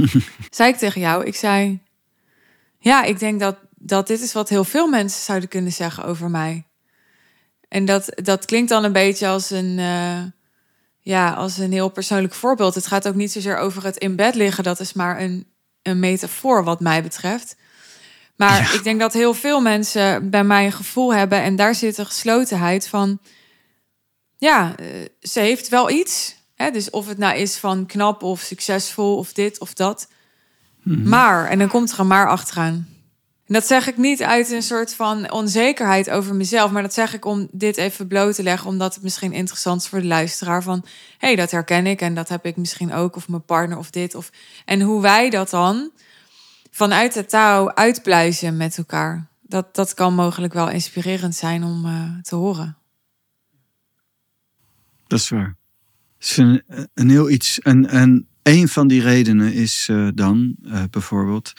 zei 0.49 0.71
ik 0.71 0.77
tegen 0.77 1.01
jou, 1.01 1.25
ik 1.25 1.35
zei... 1.35 1.79
Ja, 2.79 3.03
ik 3.03 3.19
denk 3.19 3.39
dat, 3.39 3.57
dat 3.75 4.07
dit 4.07 4.21
is 4.21 4.33
wat 4.33 4.49
heel 4.49 4.63
veel 4.63 4.87
mensen 4.87 5.21
zouden 5.21 5.49
kunnen 5.49 5.71
zeggen 5.71 6.05
over 6.05 6.29
mij. 6.29 6.63
En 7.67 7.85
dat, 7.85 8.11
dat 8.15 8.45
klinkt 8.45 8.69
dan 8.69 8.83
een 8.83 8.91
beetje 8.91 9.27
als 9.27 9.49
een, 9.49 9.77
uh, 9.77 10.21
ja, 10.99 11.33
als 11.33 11.57
een 11.57 11.71
heel 11.71 11.89
persoonlijk 11.89 12.33
voorbeeld. 12.33 12.75
Het 12.75 12.87
gaat 12.87 13.07
ook 13.07 13.15
niet 13.15 13.31
zozeer 13.31 13.57
over 13.57 13.83
het 13.83 13.97
in 13.97 14.15
bed 14.15 14.35
liggen. 14.35 14.63
Dat 14.63 14.79
is 14.79 14.93
maar 14.93 15.21
een, 15.21 15.47
een 15.81 15.99
metafoor 15.99 16.63
wat 16.63 16.79
mij 16.79 17.03
betreft. 17.03 17.55
Maar 18.35 18.73
ik 18.73 18.83
denk 18.83 18.99
dat 18.99 19.13
heel 19.13 19.33
veel 19.33 19.61
mensen 19.61 20.29
bij 20.29 20.43
mij 20.43 20.65
een 20.65 20.71
gevoel 20.71 21.13
hebben. 21.13 21.41
En 21.41 21.55
daar 21.55 21.75
zit 21.75 21.97
een 21.97 22.05
geslotenheid 22.05 22.87
van... 22.87 23.19
Ja, 24.37 24.75
eh, 24.75 24.87
ze 25.21 25.39
heeft 25.39 25.69
wel 25.69 25.89
iets. 25.89 26.35
Hè? 26.61 26.71
Dus 26.71 26.89
of 26.89 27.07
het 27.07 27.17
nou 27.17 27.37
is 27.37 27.57
van 27.57 27.85
knap 27.85 28.23
of 28.23 28.39
succesvol 28.39 29.17
of 29.17 29.33
dit 29.33 29.59
of 29.59 29.73
dat. 29.73 30.07
Mhm. 30.83 31.09
Maar, 31.09 31.47
en 31.47 31.59
dan 31.59 31.67
komt 31.67 31.91
er 31.91 31.99
een 31.99 32.07
maar 32.07 32.29
achteraan. 32.29 32.87
En 33.45 33.53
dat 33.53 33.67
zeg 33.67 33.87
ik 33.87 33.97
niet 33.97 34.23
uit 34.23 34.51
een 34.51 34.63
soort 34.63 34.95
van 34.95 35.31
onzekerheid 35.31 36.09
over 36.09 36.35
mezelf, 36.35 36.71
maar 36.71 36.81
dat 36.81 36.93
zeg 36.93 37.13
ik 37.13 37.25
om 37.25 37.47
dit 37.51 37.77
even 37.77 38.07
bloot 38.07 38.35
te 38.35 38.43
leggen, 38.43 38.69
omdat 38.69 38.93
het 38.93 39.03
misschien 39.03 39.33
interessant 39.33 39.81
is 39.81 39.87
voor 39.87 39.99
de 39.99 40.07
luisteraar 40.07 40.63
van, 40.63 40.85
hé, 41.17 41.27
hey, 41.27 41.35
dat 41.35 41.51
herken 41.51 41.87
ik 41.87 42.01
en 42.01 42.13
dat 42.13 42.29
heb 42.29 42.45
ik 42.45 42.57
misschien 42.57 42.93
ook, 42.93 43.15
of 43.15 43.27
mijn 43.27 43.45
partner 43.45 43.77
of 43.77 43.89
dit. 43.89 44.15
Of, 44.15 44.31
en 44.65 44.81
hoe 44.81 45.01
wij 45.01 45.29
dat 45.29 45.49
dan 45.49 45.91
vanuit 46.71 47.13
de 47.13 47.25
touw 47.25 47.73
uitpluizen 47.73 48.57
met 48.57 48.77
elkaar. 48.77 49.27
Dat, 49.41 49.75
dat 49.75 49.93
kan 49.93 50.13
mogelijk 50.13 50.53
wel 50.53 50.69
inspirerend 50.69 51.35
zijn 51.35 51.63
om 51.63 51.85
uh, 51.85 52.21
te 52.21 52.35
horen. 52.35 52.77
Dat 55.07 55.19
is 55.19 55.29
waar. 55.29 55.57
Is 56.19 56.37
een, 56.37 57.09
heel 57.09 57.29
iets. 57.29 57.59
En, 57.59 57.89
en 57.89 58.27
een 58.43 58.67
van 58.67 58.87
die 58.87 59.01
redenen 59.01 59.53
is 59.53 59.87
uh, 59.91 60.07
dan 60.15 60.55
uh, 60.65 60.83
bijvoorbeeld. 60.89 61.53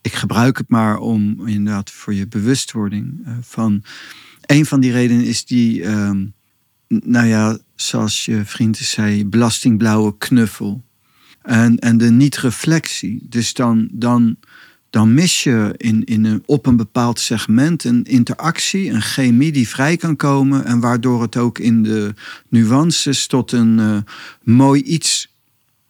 Ik 0.00 0.12
gebruik 0.12 0.58
het 0.58 0.68
maar 0.68 0.98
om 0.98 1.46
inderdaad 1.46 1.90
voor 1.90 2.14
je 2.14 2.28
bewustwording 2.28 3.20
uh, 3.26 3.32
van. 3.40 3.82
Een 4.40 4.66
van 4.66 4.80
die 4.80 4.92
redenen 4.92 5.24
is 5.24 5.44
die. 5.44 5.84
Ehm, 5.84 6.26
nou 6.88 7.26
ja, 7.26 7.58
zoals 7.74 8.24
je 8.24 8.44
vriend 8.44 8.76
zei, 8.76 9.26
belastingblauwe 9.26 10.18
knuffel. 10.18 10.84
En, 11.42 11.78
en 11.78 11.98
de 11.98 12.10
niet-reflectie. 12.10 13.26
Dus 13.28 13.54
dan, 13.54 13.88
dan 13.92 14.36
dan 14.92 15.14
mis 15.14 15.42
je 15.42 15.74
in, 15.76 16.04
in 16.04 16.24
een, 16.24 16.42
op 16.46 16.66
een 16.66 16.76
bepaald 16.76 17.20
segment 17.20 17.84
een 17.84 18.04
interactie, 18.04 18.90
een 18.90 19.02
chemie 19.02 19.52
die 19.52 19.68
vrij 19.68 19.96
kan 19.96 20.16
komen 20.16 20.64
en 20.64 20.80
waardoor 20.80 21.22
het 21.22 21.36
ook 21.36 21.58
in 21.58 21.82
de 21.82 22.14
nuances 22.48 23.26
tot 23.26 23.52
een 23.52 23.78
uh, 23.78 23.96
mooi 24.42 24.82
iets 24.82 25.28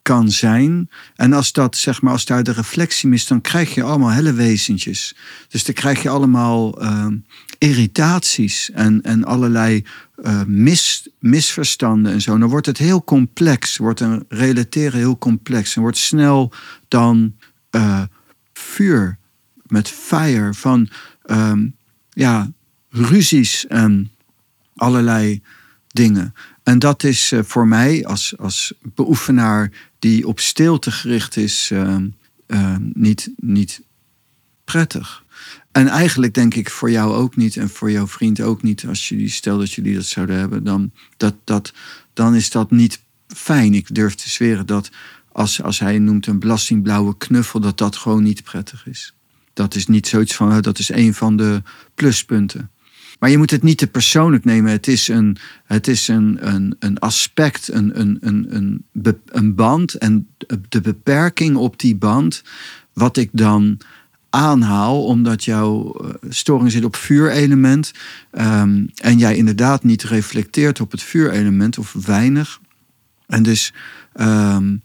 kan 0.03 0.31
zijn. 0.31 0.91
En 1.17 1.33
als 1.33 1.53
dat, 1.53 1.77
zeg 1.77 2.03
maar, 2.03 2.13
als 2.13 2.25
daar 2.25 2.43
de 2.43 2.53
reflectie 2.53 3.09
mist, 3.09 3.29
dan 3.29 3.41
krijg 3.41 3.75
je 3.75 3.83
allemaal 3.83 4.09
helle 4.09 4.33
wezentjes. 4.33 5.17
Dus 5.49 5.65
dan 5.65 5.75
krijg 5.75 6.03
je 6.03 6.09
allemaal 6.09 6.83
uh, 6.83 7.07
irritaties 7.59 8.71
en, 8.71 9.03
en 9.03 9.25
allerlei 9.25 9.85
uh, 10.25 10.43
mis, 10.47 11.09
misverstanden 11.19 12.13
en 12.13 12.21
zo. 12.21 12.39
Dan 12.39 12.49
wordt 12.49 12.67
het 12.67 12.79
heel 12.79 13.05
complex, 13.05 13.77
wordt 13.77 14.01
een 14.01 14.25
relateren 14.29 14.99
heel 14.99 15.19
complex 15.19 15.77
en 15.77 15.83
wordt 15.83 15.99
snel 15.99 16.53
dan 16.89 17.35
vuur, 18.73 19.19
met 19.67 19.89
fire 19.89 20.55
van 20.55 20.89
ehm, 21.23 21.67
ja, 22.11 22.53
ruzies 22.89 23.67
en 23.67 24.11
allerlei 24.77 25.43
dingen. 25.87 26.35
En 26.63 26.79
dat 26.79 27.03
is 27.03 27.33
uh, 27.33 27.41
voor 27.43 27.69
mij 27.69 28.07
als, 28.07 28.39
als 28.39 28.73
beoefenaar 28.83 29.71
die 29.99 30.27
op 30.27 30.41
stilte 30.41 30.91
gericht 30.91 31.37
is, 31.37 31.71
uh, 31.73 31.97
uh, 32.47 32.77
niet, 32.93 33.31
niet 33.37 33.83
prettig. 34.65 35.25
En 35.73 35.89
eigenlijk 35.89 36.35
denk 36.35 36.55
ik 36.55 36.71
voor 36.71 36.91
jou 36.91 37.15
ook 37.15 37.37
niet 37.37 37.57
en 37.57 37.69
voor 37.69 37.91
jouw 37.91 38.07
vriend 38.07 38.41
ook 38.41 38.63
niet. 38.63 38.87
Als 38.87 39.09
jullie, 39.09 39.29
stel 39.29 39.59
dat 39.59 39.73
jullie 39.73 39.95
dat 39.95 40.05
zouden 40.05 40.37
hebben, 40.37 40.65
dan, 40.65 40.93
dat, 41.17 41.35
dat, 41.45 41.73
dan 42.13 42.35
is 42.35 42.51
dat 42.51 42.71
niet 42.71 43.01
fijn. 43.27 43.75
Ik 43.75 43.95
durf 43.95 44.15
te 44.15 44.31
zweren 44.31 44.67
dat 44.67 44.91
als, 45.33 45.63
als 45.63 45.79
hij 45.79 45.99
noemt 45.99 46.27
een 46.27 46.39
belastingblauwe 46.39 47.17
knuffel, 47.17 47.61
dat 47.61 47.79
dat 47.79 47.97
gewoon 47.97 48.23
niet 48.23 48.43
prettig 48.43 48.87
is. 48.87 49.15
Dat 49.53 49.75
is 49.75 49.87
niet 49.87 50.07
zoiets 50.07 50.35
van, 50.35 50.61
dat 50.61 50.79
is 50.79 50.89
een 50.89 51.15
van 51.15 51.37
de 51.37 51.63
pluspunten. 51.95 52.71
Maar 53.19 53.31
je 53.31 53.39
moet 53.39 53.51
het 53.51 53.63
niet 53.63 53.79
te 53.79 53.87
persoonlijk 53.87 54.45
nemen. 54.45 54.71
Het 54.71 54.87
is 54.87 55.09
een, 55.09 55.37
het 55.65 55.89
is 55.89 56.09
een, 56.09 56.39
een, 56.55 56.77
een 56.79 56.99
aspect, 56.99 57.69
een, 57.69 58.01
een, 58.01 58.19
een, 58.21 58.47
een, 58.55 58.85
een 59.27 59.55
band. 59.55 59.95
En 59.95 60.29
de 60.69 60.81
beperking 60.81 61.57
op 61.57 61.79
die 61.79 61.97
band, 61.97 62.43
wat 62.93 63.17
ik 63.17 63.29
dan 63.33 63.79
aanhaal, 64.31 65.05
omdat 65.05 65.45
jouw 65.45 65.93
eh, 65.93 66.11
storing 66.29 66.73
zit 66.73 66.85
op 66.85 66.97
vuurelement. 66.97 67.93
Um, 68.33 68.91
en 68.95 69.19
jij 69.19 69.37
inderdaad 69.37 69.85
niet 69.85 70.03
reflecteert 70.03 70.81
op 70.81 70.91
het 70.91 71.03
vuurelement 71.03 71.79
of 71.79 71.93
weinig. 72.07 72.61
En 73.27 73.43
dus 73.43 73.73
um, 74.21 74.83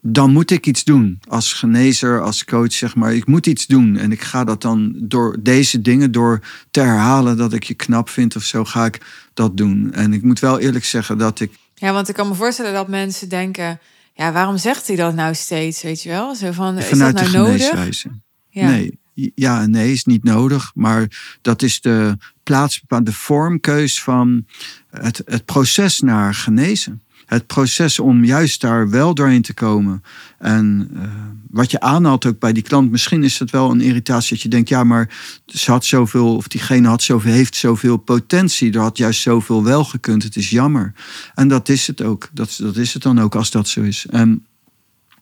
dan 0.00 0.32
moet 0.32 0.50
ik 0.50 0.66
iets 0.66 0.84
doen. 0.84 1.20
Als 1.28 1.52
genezer, 1.52 2.20
als 2.20 2.44
coach, 2.44 2.72
zeg 2.72 2.94
maar. 2.94 3.14
Ik 3.14 3.26
moet 3.26 3.46
iets 3.46 3.66
doen. 3.66 3.96
En 3.96 4.12
ik 4.12 4.22
ga 4.22 4.44
dat 4.44 4.62
dan 4.62 4.94
door 4.96 5.36
deze 5.40 5.80
dingen, 5.80 6.12
door 6.12 6.40
te 6.70 6.80
herhalen 6.80 7.36
dat 7.36 7.52
ik 7.52 7.62
je 7.62 7.74
knap 7.74 8.08
vind 8.08 8.36
of 8.36 8.42
zo, 8.42 8.64
ga 8.64 8.84
ik 8.84 9.00
dat 9.34 9.56
doen. 9.56 9.92
En 9.92 10.12
ik 10.12 10.22
moet 10.22 10.38
wel 10.38 10.58
eerlijk 10.58 10.84
zeggen 10.84 11.18
dat 11.18 11.40
ik. 11.40 11.52
Ja, 11.74 11.92
want 11.92 12.08
ik 12.08 12.14
kan 12.14 12.28
me 12.28 12.34
voorstellen 12.34 12.72
dat 12.72 12.88
mensen 12.88 13.28
denken. 13.28 13.80
Ja, 14.14 14.32
waarom 14.32 14.58
zegt 14.58 14.86
hij 14.86 14.96
dat 14.96 15.14
nou 15.14 15.34
steeds? 15.34 15.82
Weet 15.82 16.02
je 16.02 16.08
wel? 16.08 16.34
Zo 16.34 16.52
van, 16.52 16.78
is 16.78 16.84
Vanuit 16.84 17.16
dat 17.16 17.30
nou 17.32 17.58
de 17.58 17.64
nodig? 17.64 18.04
Ja. 18.48 18.68
Nee, 18.68 18.98
ja 19.34 19.66
nee 19.66 19.92
is 19.92 20.04
niet 20.04 20.24
nodig. 20.24 20.70
Maar 20.74 21.36
dat 21.42 21.62
is 21.62 21.80
de 21.80 22.16
plaatsbepaalde 22.42 23.12
vormkeus 23.12 24.02
van 24.02 24.46
het, 24.90 25.22
het 25.24 25.44
proces 25.44 26.00
naar 26.00 26.34
genezen 26.34 27.02
het 27.32 27.46
proces 27.46 27.98
om 27.98 28.24
juist 28.24 28.60
daar 28.60 28.90
wel 28.90 29.14
doorheen 29.14 29.42
te 29.42 29.54
komen. 29.54 30.02
En 30.38 30.90
uh, 30.94 31.02
wat 31.50 31.70
je 31.70 31.80
aanhaalt 31.80 32.26
ook 32.26 32.38
bij 32.38 32.52
die 32.52 32.62
klant, 32.62 32.90
misschien 32.90 33.24
is 33.24 33.38
het 33.38 33.50
wel 33.50 33.70
een 33.70 33.80
irritatie 33.80 34.34
dat 34.34 34.42
je 34.42 34.48
denkt, 34.48 34.68
ja, 34.68 34.84
maar 34.84 35.08
ze 35.46 35.70
had 35.70 35.84
zoveel, 35.84 36.36
of 36.36 36.48
diegene 36.48 36.88
had 36.88 37.02
zoveel, 37.02 37.32
heeft 37.32 37.56
zoveel 37.56 37.96
potentie, 37.96 38.72
er 38.72 38.80
had 38.80 38.98
juist 38.98 39.20
zoveel 39.20 39.64
wel 39.64 39.84
gekund, 39.84 40.22
het 40.22 40.36
is 40.36 40.50
jammer. 40.50 40.92
En 41.34 41.48
dat 41.48 41.68
is 41.68 41.86
het 41.86 42.02
ook, 42.02 42.28
dat, 42.32 42.56
dat 42.60 42.76
is 42.76 42.92
het 42.92 43.02
dan 43.02 43.20
ook 43.20 43.34
als 43.34 43.50
dat 43.50 43.68
zo 43.68 43.80
is. 43.80 44.06
En 44.06 44.46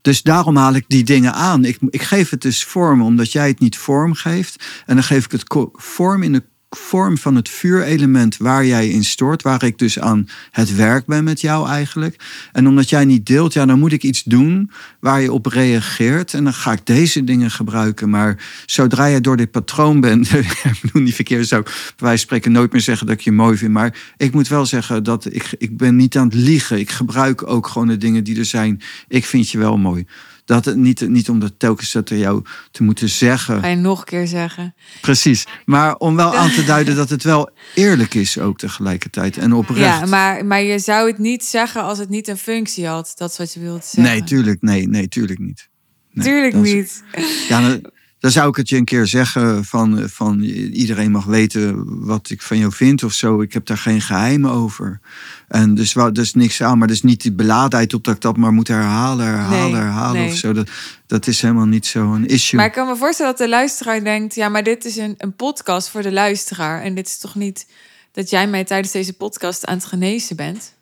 dus 0.00 0.22
daarom 0.22 0.56
haal 0.56 0.74
ik 0.74 0.84
die 0.88 1.04
dingen 1.04 1.34
aan. 1.34 1.64
Ik, 1.64 1.78
ik 1.90 2.02
geef 2.02 2.30
het 2.30 2.42
dus 2.42 2.64
vorm, 2.64 3.02
omdat 3.02 3.32
jij 3.32 3.48
het 3.48 3.60
niet 3.60 3.76
vorm 3.76 4.14
geeft. 4.14 4.64
En 4.86 4.94
dan 4.94 5.04
geef 5.04 5.24
ik 5.24 5.32
het 5.32 5.44
vorm 5.72 6.22
in 6.22 6.32
de 6.32 6.42
vorm 6.76 7.18
van 7.18 7.34
het 7.34 7.48
vuurelement 7.48 8.36
waar 8.36 8.66
jij 8.66 8.88
in 8.88 9.04
stort, 9.04 9.42
waar 9.42 9.64
ik 9.64 9.78
dus 9.78 9.98
aan 9.98 10.28
het 10.50 10.74
werk 10.74 11.06
ben 11.06 11.24
met 11.24 11.40
jou 11.40 11.68
eigenlijk. 11.68 12.48
En 12.52 12.66
omdat 12.66 12.88
jij 12.88 13.04
niet 13.04 13.26
deelt, 13.26 13.52
ja, 13.52 13.66
dan 13.66 13.78
moet 13.78 13.92
ik 13.92 14.02
iets 14.02 14.22
doen 14.22 14.70
waar 15.00 15.20
je 15.20 15.32
op 15.32 15.46
reageert. 15.46 16.34
En 16.34 16.44
dan 16.44 16.54
ga 16.54 16.72
ik 16.72 16.86
deze 16.86 17.24
dingen 17.24 17.50
gebruiken. 17.50 18.10
Maar 18.10 18.44
zodra 18.66 19.06
je 19.06 19.20
door 19.20 19.36
dit 19.36 19.50
patroon 19.50 20.00
bent, 20.00 20.32
ik 20.34 20.78
bedoel 20.82 21.02
niet 21.02 21.14
verkeerd, 21.14 21.48
zou 21.48 21.64
wijze 21.96 22.22
spreken 22.22 22.52
nooit 22.52 22.72
meer 22.72 22.80
zeggen 22.80 23.06
dat 23.06 23.16
ik 23.16 23.22
je 23.22 23.32
mooi 23.32 23.56
vind. 23.56 23.72
Maar 23.72 23.98
ik 24.16 24.32
moet 24.32 24.48
wel 24.48 24.66
zeggen 24.66 25.04
dat 25.04 25.34
ik, 25.34 25.54
ik 25.58 25.76
ben 25.76 25.96
niet 25.96 26.16
aan 26.16 26.26
het 26.26 26.34
liegen. 26.34 26.78
Ik 26.78 26.90
gebruik 26.90 27.46
ook 27.46 27.66
gewoon 27.66 27.88
de 27.88 27.96
dingen 27.96 28.24
die 28.24 28.38
er 28.38 28.44
zijn. 28.44 28.80
Ik 29.08 29.24
vind 29.24 29.50
je 29.50 29.58
wel 29.58 29.78
mooi. 29.78 30.06
Dat 30.50 30.64
het 30.64 30.76
niet, 30.76 31.08
niet 31.08 31.28
om 31.28 31.38
dat 31.38 31.52
telkens 31.56 31.92
dat 31.92 32.10
er 32.10 32.16
jou 32.18 32.44
te 32.70 32.82
moeten 32.82 33.08
zeggen. 33.08 33.60
Ga 33.60 33.66
je 33.66 33.76
nog 33.76 33.98
een 33.98 34.04
keer 34.04 34.26
zeggen. 34.26 34.74
Precies. 35.00 35.46
Maar 35.64 35.96
om 35.96 36.16
wel 36.16 36.36
aan 36.36 36.50
te 36.50 36.64
duiden 36.64 36.96
dat 36.96 37.10
het 37.10 37.22
wel 37.22 37.50
eerlijk 37.74 38.14
is 38.14 38.38
ook 38.38 38.58
tegelijkertijd. 38.58 39.36
En 39.36 39.52
oprecht. 39.52 39.80
Ja, 39.80 40.06
maar, 40.06 40.46
maar 40.46 40.62
je 40.62 40.78
zou 40.78 41.06
het 41.08 41.18
niet 41.18 41.44
zeggen 41.44 41.82
als 41.82 41.98
het 41.98 42.08
niet 42.08 42.28
een 42.28 42.36
functie 42.36 42.86
had. 42.86 43.12
Dat 43.14 43.30
is 43.30 43.38
wat 43.38 43.52
je 43.54 43.60
wilt 43.60 43.84
zeggen. 43.84 44.12
Nee, 44.12 44.24
tuurlijk. 44.24 44.62
Nee, 44.62 44.88
nee, 44.88 45.08
tuurlijk 45.08 45.38
niet. 45.38 45.68
Nee, 46.12 46.26
Tuurlijk 46.26 46.54
is- 46.54 46.72
niet. 46.72 47.02
Ja, 47.48 47.60
dan, 47.68 47.90
dan 48.20 48.30
zou 48.30 48.48
ik 48.48 48.56
het 48.56 48.68
je 48.68 48.76
een 48.76 48.84
keer 48.84 49.06
zeggen 49.06 49.64
van, 49.64 50.08
van 50.08 50.42
iedereen 50.42 51.10
mag 51.10 51.24
weten 51.24 51.84
wat 52.06 52.30
ik 52.30 52.42
van 52.42 52.58
jou 52.58 52.72
vind 52.72 53.02
of 53.02 53.12
zo. 53.12 53.40
Ik 53.40 53.52
heb 53.52 53.66
daar 53.66 53.78
geen 53.78 54.00
geheimen 54.00 54.50
over. 54.50 55.00
En 55.48 55.74
dus 55.74 55.92
wel, 55.92 56.12
dus 56.12 56.34
niks 56.34 56.62
aan, 56.62 56.78
maar 56.78 56.88
dus 56.88 57.02
niet 57.02 57.22
die 57.22 57.32
beladenheid 57.32 57.94
op 57.94 58.04
dat 58.04 58.14
ik 58.14 58.20
dat 58.20 58.36
maar 58.36 58.52
moet 58.52 58.68
herhalen, 58.68 59.26
herhalen, 59.26 59.70
Nee, 59.72 59.80
herhalen 59.80 60.20
nee. 60.20 60.30
of 60.30 60.36
zo. 60.36 60.52
Dat, 60.52 60.70
dat 61.06 61.26
is 61.26 61.40
helemaal 61.42 61.66
niet 61.66 61.86
zo'n 61.86 62.26
issue. 62.26 62.58
Maar 62.58 62.68
ik 62.68 62.74
kan 62.74 62.86
me 62.86 62.96
voorstellen 62.96 63.32
dat 63.32 63.40
de 63.40 63.48
luisteraar 63.48 64.04
denkt: 64.04 64.34
ja, 64.34 64.48
maar 64.48 64.62
dit 64.62 64.84
is 64.84 64.96
een, 64.96 65.14
een 65.18 65.36
podcast 65.36 65.88
voor 65.88 66.02
de 66.02 66.12
luisteraar. 66.12 66.82
En 66.82 66.94
dit 66.94 67.06
is 67.06 67.18
toch 67.18 67.34
niet 67.34 67.66
dat 68.12 68.30
jij 68.30 68.46
mij 68.48 68.64
tijdens 68.64 68.92
deze 68.92 69.12
podcast 69.12 69.66
aan 69.66 69.76
het 69.76 69.84
genezen 69.84 70.36
bent? 70.36 70.74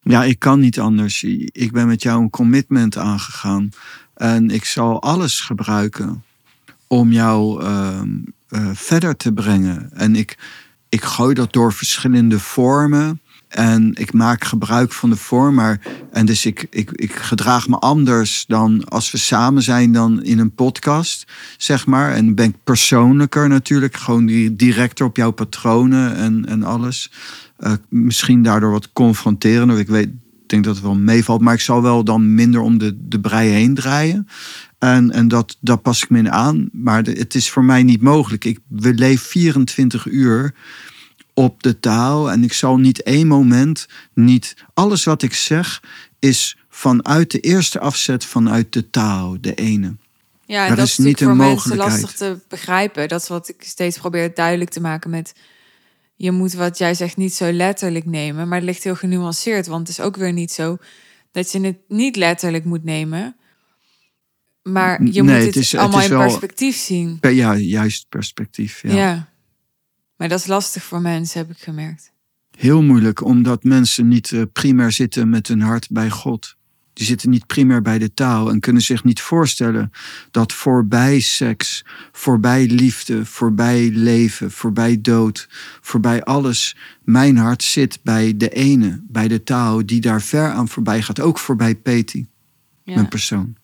Ja, 0.00 0.24
ik 0.24 0.38
kan 0.38 0.60
niet 0.60 0.80
anders. 0.80 1.22
Ik 1.52 1.72
ben 1.72 1.86
met 1.86 2.02
jou 2.02 2.22
een 2.22 2.30
commitment 2.30 2.96
aangegaan. 2.96 3.70
En 4.14 4.50
ik 4.50 4.64
zal 4.64 5.02
alles 5.02 5.40
gebruiken 5.40 6.24
om 6.86 7.12
jou 7.12 7.62
ehm, 7.62 8.08
eh, 8.48 8.68
verder 8.72 9.16
te 9.16 9.32
brengen. 9.32 9.90
En 9.92 10.16
ik, 10.16 10.38
ik 10.88 11.04
gooi 11.04 11.34
dat 11.34 11.52
door 11.52 11.72
verschillende 11.72 12.38
vormen. 12.38 13.20
En 13.48 13.90
ik 13.94 14.12
maak 14.12 14.44
gebruik 14.44 14.92
van 14.92 15.10
de 15.10 15.16
vorm. 15.16 15.54
Maar, 15.54 15.80
en 16.12 16.26
dus 16.26 16.46
ik, 16.46 16.66
ik, 16.70 16.90
ik 16.90 17.12
gedraag 17.12 17.68
me 17.68 17.78
anders 17.78 18.44
dan 18.46 18.84
als 18.88 19.10
we 19.10 19.18
samen 19.18 19.62
zijn 19.62 19.92
dan 19.92 20.22
in 20.22 20.38
een 20.38 20.54
podcast, 20.54 21.26
zeg 21.56 21.86
maar. 21.86 22.12
En 22.12 22.34
ben 22.34 22.48
ik 22.48 22.64
persoonlijker 22.64 23.48
natuurlijk. 23.48 23.96
Gewoon 23.96 24.54
directer 24.56 25.06
op 25.06 25.16
jouw 25.16 25.30
patronen 25.30 26.16
en, 26.16 26.46
en 26.46 26.62
alles. 26.62 27.10
Eh, 27.56 27.72
misschien 27.88 28.42
daardoor 28.42 28.70
wat 28.70 28.92
confronterender. 28.92 29.78
Ik 29.78 29.88
weet, 29.88 30.10
denk 30.46 30.64
dat 30.64 30.74
het 30.74 30.84
wel 30.84 30.94
meevalt. 30.94 31.40
Maar 31.40 31.54
ik 31.54 31.60
zal 31.60 31.82
wel 31.82 32.04
dan 32.04 32.34
minder 32.34 32.60
om 32.60 32.78
de, 32.78 33.08
de 33.08 33.20
brei 33.20 33.48
heen 33.48 33.74
draaien. 33.74 34.28
En, 34.78 35.10
en 35.10 35.28
dat, 35.28 35.56
dat 35.60 35.82
pas 35.82 36.02
ik 36.02 36.10
me 36.10 36.18
in 36.18 36.30
aan. 36.32 36.68
Maar 36.72 37.02
de- 37.02 37.12
het 37.12 37.34
is 37.34 37.50
voor 37.50 37.64
mij 37.64 37.82
niet 37.82 38.02
mogelijk. 38.02 38.44
Ik, 38.44 38.58
we 38.68 38.94
leven 38.94 39.26
24 39.26 40.06
uur 40.06 40.54
op 41.34 41.62
de 41.62 41.80
taal. 41.80 42.30
En 42.30 42.44
ik 42.44 42.52
zal 42.52 42.76
niet 42.76 43.02
één 43.02 43.26
moment, 43.26 43.86
niet 44.14 44.56
alles 44.74 45.04
wat 45.04 45.22
ik 45.22 45.34
zeg, 45.34 45.82
is 46.18 46.56
vanuit 46.68 47.30
de 47.30 47.40
eerste 47.40 47.80
afzet 47.80 48.24
vanuit 48.24 48.72
de 48.72 48.90
taal, 48.90 49.36
de 49.40 49.54
ene. 49.54 49.96
Ja, 50.46 50.64
en 50.64 50.70
Er 50.70 50.76
dat 50.76 50.86
is 50.86 50.98
niet 50.98 51.18
voor 51.18 51.36
mensen 51.36 51.76
lastig 51.76 52.12
te 52.12 52.38
begrijpen. 52.48 53.08
Dat 53.08 53.22
is 53.22 53.28
wat 53.28 53.48
ik 53.48 53.62
steeds 53.62 53.98
probeer 53.98 54.34
duidelijk 54.34 54.70
te 54.70 54.80
maken 54.80 55.10
met... 55.10 55.34
je 56.16 56.30
moet 56.30 56.52
wat 56.52 56.78
jij 56.78 56.94
zegt 56.94 57.16
niet 57.16 57.34
zo 57.34 57.52
letterlijk 57.52 58.04
nemen. 58.06 58.48
Maar 58.48 58.58
het 58.58 58.66
ligt 58.66 58.84
heel 58.84 58.94
genuanceerd. 58.96 59.66
Want 59.66 59.88
het 59.88 59.98
is 59.98 60.04
ook 60.04 60.16
weer 60.16 60.32
niet 60.32 60.52
zo 60.52 60.78
dat 61.32 61.52
je 61.52 61.60
het 61.60 61.76
niet 61.88 62.16
letterlijk 62.16 62.64
moet 62.64 62.84
nemen. 62.84 63.36
Maar 64.72 65.02
je 65.04 65.22
Nee, 65.22 65.36
moet 65.36 65.46
het 65.46 65.56
is- 65.56 65.74
allemaal 65.76 66.02
in 66.02 66.08
perspectief 66.08 66.76
zien. 66.76 67.18
Ja, 67.20 67.56
juist 67.56 68.06
perspectief. 68.08 68.82
Ja. 68.82 68.94
Ja. 68.94 69.28
Maar 70.16 70.28
dat 70.28 70.38
is 70.38 70.46
lastig 70.46 70.82
voor 70.82 71.00
mensen, 71.00 71.38
heb 71.40 71.50
ik 71.50 71.58
gemerkt. 71.58 72.12
Heel 72.56 72.82
moeilijk, 72.82 73.24
omdat 73.24 73.64
mensen 73.64 74.08
niet 74.08 74.32
eh, 74.32 74.42
primair 74.52 74.92
zitten 74.92 75.28
met 75.28 75.48
hun 75.48 75.60
hart 75.60 75.90
bij 75.90 76.10
God. 76.10 76.56
Die 76.92 77.06
zitten 77.06 77.30
niet 77.30 77.46
primair 77.46 77.82
bij 77.82 77.98
de 77.98 78.14
taal 78.14 78.50
en 78.50 78.60
kunnen 78.60 78.82
zich 78.82 79.04
niet 79.04 79.20
voorstellen 79.20 79.90
dat 80.30 80.52
voorbij 80.52 81.20
seks, 81.20 81.84
voorbij 82.12 82.66
liefde, 82.66 83.26
voorbij 83.26 83.90
leven, 83.90 84.50
voorbij 84.50 85.00
dood, 85.00 85.48
voorbij 85.80 86.24
alles, 86.24 86.76
mijn 87.02 87.36
hart 87.36 87.62
zit 87.62 87.98
bij 88.02 88.36
de 88.36 88.48
ene, 88.48 89.00
bij 89.08 89.28
de 89.28 89.42
taal 89.42 89.86
die 89.86 90.00
daar 90.00 90.22
ver 90.22 90.50
aan 90.52 90.68
voorbij 90.68 91.02
gaat. 91.02 91.20
Ook 91.20 91.38
voorbij 91.38 91.74
Peti, 91.74 92.26
Ja. 92.82 92.94
mijn 92.94 93.08
persoon. 93.08 93.56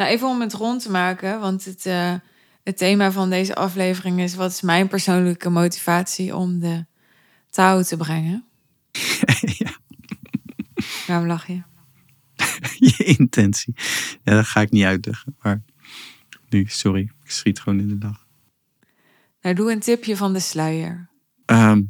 Nou, 0.00 0.12
even 0.12 0.28
om 0.28 0.40
het 0.40 0.52
rond 0.52 0.82
te 0.82 0.90
maken, 0.90 1.40
want 1.40 1.64
het, 1.64 1.86
eh, 1.86 2.14
het 2.62 2.76
thema 2.76 3.12
van 3.12 3.30
deze 3.30 3.54
aflevering 3.54 4.20
is: 4.20 4.34
wat 4.34 4.50
is 4.50 4.60
mijn 4.60 4.88
persoonlijke 4.88 5.50
motivatie 5.50 6.36
om 6.36 6.58
de 6.58 6.86
touw 7.50 7.82
te 7.82 7.96
brengen? 7.96 8.44
ja, 9.58 9.70
Waarom 11.06 11.26
lach 11.26 11.46
je? 11.46 11.62
je 12.96 13.04
intentie. 13.04 13.74
Ja, 14.22 14.34
dat 14.34 14.46
ga 14.46 14.60
ik 14.60 14.70
niet 14.70 14.84
uitleggen. 14.84 15.36
Maar 15.42 15.62
nu, 16.48 16.64
sorry, 16.66 17.10
ik 17.22 17.30
schiet 17.30 17.60
gewoon 17.60 17.80
in 17.80 17.88
de 17.88 17.98
dag. 17.98 18.26
Nou, 19.40 19.54
doe 19.54 19.72
een 19.72 19.80
tipje 19.80 20.16
van 20.16 20.32
de 20.32 20.40
sluier. 20.40 21.10
Ehm, 21.44 21.82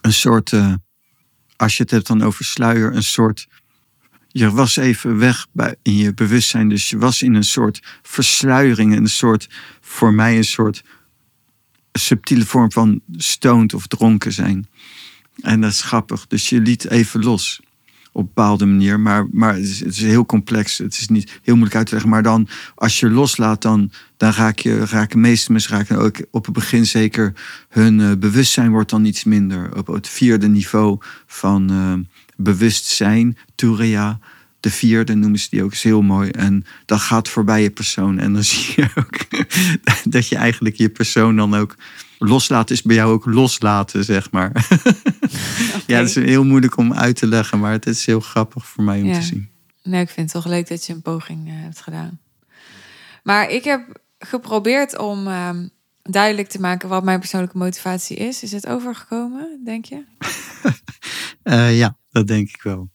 een 0.00 0.12
soort, 0.12 0.52
eh, 0.52 0.74
als 1.56 1.76
je 1.76 1.82
het 1.82 1.92
hebt 1.92 2.06
dan 2.06 2.22
over 2.22 2.44
sluier, 2.44 2.94
een 2.94 3.02
soort. 3.02 3.48
Je 4.38 4.50
was 4.50 4.76
even 4.76 5.18
weg 5.18 5.46
bij, 5.52 5.74
in 5.82 5.96
je 5.96 6.14
bewustzijn, 6.14 6.68
dus 6.68 6.90
je 6.90 6.98
was 6.98 7.22
in 7.22 7.34
een 7.34 7.44
soort 7.44 7.82
versluiering, 8.02 8.96
een 8.96 9.08
soort, 9.08 9.48
voor 9.80 10.14
mij 10.14 10.36
een 10.36 10.44
soort 10.44 10.84
subtiele 11.92 12.46
vorm 12.46 12.72
van 12.72 13.00
stoned 13.16 13.74
of 13.74 13.86
dronken 13.86 14.32
zijn. 14.32 14.68
En 15.40 15.60
dat 15.60 15.70
is 15.70 15.82
grappig, 15.82 16.26
dus 16.26 16.48
je 16.48 16.60
liet 16.60 16.90
even 16.90 17.20
los 17.20 17.60
op 18.12 18.20
een 18.20 18.30
bepaalde 18.34 18.66
manier, 18.66 19.00
maar, 19.00 19.26
maar 19.32 19.54
het, 19.54 19.84
is, 19.84 20.00
heel 20.00 20.26
complex, 20.26 20.78
het 20.78 20.94
is 20.94 21.08
niet 21.08 21.40
heel 21.42 21.54
moeilijk 21.54 21.76
uit 21.76 21.86
te 21.86 21.92
leggen, 21.92 22.10
maar 22.10 22.22
dan 22.22 22.48
als 22.74 23.00
je 23.00 23.10
loslaat, 23.10 23.62
dan, 23.62 23.90
dan 24.16 24.32
raak 24.32 24.58
je, 24.58 24.84
raken 24.84 25.20
meeste 25.20 25.52
mensen 25.52 25.76
raken 25.76 25.98
ook 25.98 26.16
op 26.30 26.44
het 26.44 26.54
begin 26.54 26.86
zeker 26.86 27.32
hun 27.68 28.00
eh, 28.00 28.12
bewustzijn 28.18 28.70
wordt 28.70 28.90
dan 28.90 29.04
iets 29.04 29.24
minder. 29.24 29.76
Op 29.76 29.86
het 29.86 30.08
vierde 30.08 30.48
niveau 30.48 30.98
van 31.26 31.70
eh, 31.70 32.16
bewustzijn, 32.38 33.36
Turia, 33.54 34.18
de 34.60 34.70
vierde 34.70 35.14
noemen 35.14 35.38
ze 35.38 35.46
die 35.50 35.62
ook, 35.62 35.72
is 35.72 35.82
heel 35.82 36.02
mooi. 36.02 36.30
En 36.30 36.64
dat 36.84 37.00
gaat 37.00 37.28
voorbij 37.28 37.62
je 37.62 37.70
persoon. 37.70 38.18
En 38.18 38.32
dan 38.32 38.44
zie 38.52 38.72
je 38.76 38.88
ook 38.94 39.18
dat 40.14 40.28
je 40.28 40.36
eigenlijk 40.36 40.76
je 40.76 40.88
persoon 40.88 41.36
dan 41.36 41.54
ook 41.54 41.74
loslaat, 42.18 42.70
is 42.70 42.82
bij 42.82 42.96
jou 42.96 43.12
ook 43.12 43.24
loslaten, 43.26 44.04
zeg 44.04 44.30
maar. 44.30 44.52
Ja, 45.86 45.98
dat 45.98 46.08
is 46.08 46.14
heel 46.14 46.44
moeilijk 46.44 46.76
om 46.76 46.94
uit 46.94 47.16
te 47.16 47.26
leggen, 47.26 47.58
maar 47.58 47.72
het 47.72 47.86
is 47.86 48.06
heel 48.06 48.20
grappig 48.20 48.66
voor 48.66 48.84
mij 48.84 49.00
om 49.00 49.06
Ja. 49.06 49.14
te 49.18 49.22
zien. 49.22 49.48
Nee, 49.82 50.00
ik 50.02 50.08
vind 50.10 50.32
het 50.32 50.42
toch 50.42 50.52
leuk 50.52 50.68
dat 50.68 50.86
je 50.86 50.92
een 50.92 51.02
poging 51.02 51.48
eh, 51.48 51.52
hebt 51.56 51.80
gedaan. 51.80 52.18
Maar 53.22 53.50
ik 53.50 53.64
heb 53.64 54.00
geprobeerd 54.18 54.98
om 54.98 55.26
ehm, 55.26 55.68
duidelijk 56.02 56.48
te 56.48 56.60
maken 56.60 56.88
wat 56.88 57.04
mijn 57.04 57.18
persoonlijke 57.18 57.58
motivatie 57.58 58.16
is. 58.16 58.42
Is 58.42 58.52
het 58.52 58.66
overgekomen, 58.66 59.60
denk 59.64 59.84
je? 59.84 60.04
Eh, 61.42 61.78
ja, 61.78 61.96
dat 62.10 62.26
denk 62.26 62.48
ik 62.48 62.62
wel. 62.62 62.88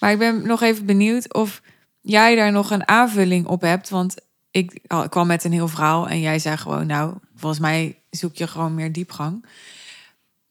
Maar 0.00 0.12
ik 0.12 0.18
ben 0.18 0.46
nog 0.46 0.62
even 0.62 0.86
benieuwd 0.86 1.34
of 1.34 1.62
jij 2.00 2.34
daar 2.34 2.52
nog 2.52 2.70
een 2.70 2.88
aanvulling 2.88 3.46
op 3.46 3.60
hebt. 3.60 3.88
Want 3.88 4.14
ik 4.50 4.80
kwam 5.08 5.26
met 5.26 5.44
een 5.44 5.52
heel 5.52 5.68
verhaal 5.68 6.08
en 6.08 6.20
jij 6.20 6.38
zei 6.38 6.56
gewoon, 6.56 6.86
nou, 6.86 7.14
volgens 7.36 7.60
mij 7.60 7.98
zoek 8.10 8.36
je 8.36 8.46
gewoon 8.46 8.74
meer 8.74 8.92
diepgang. 8.92 9.46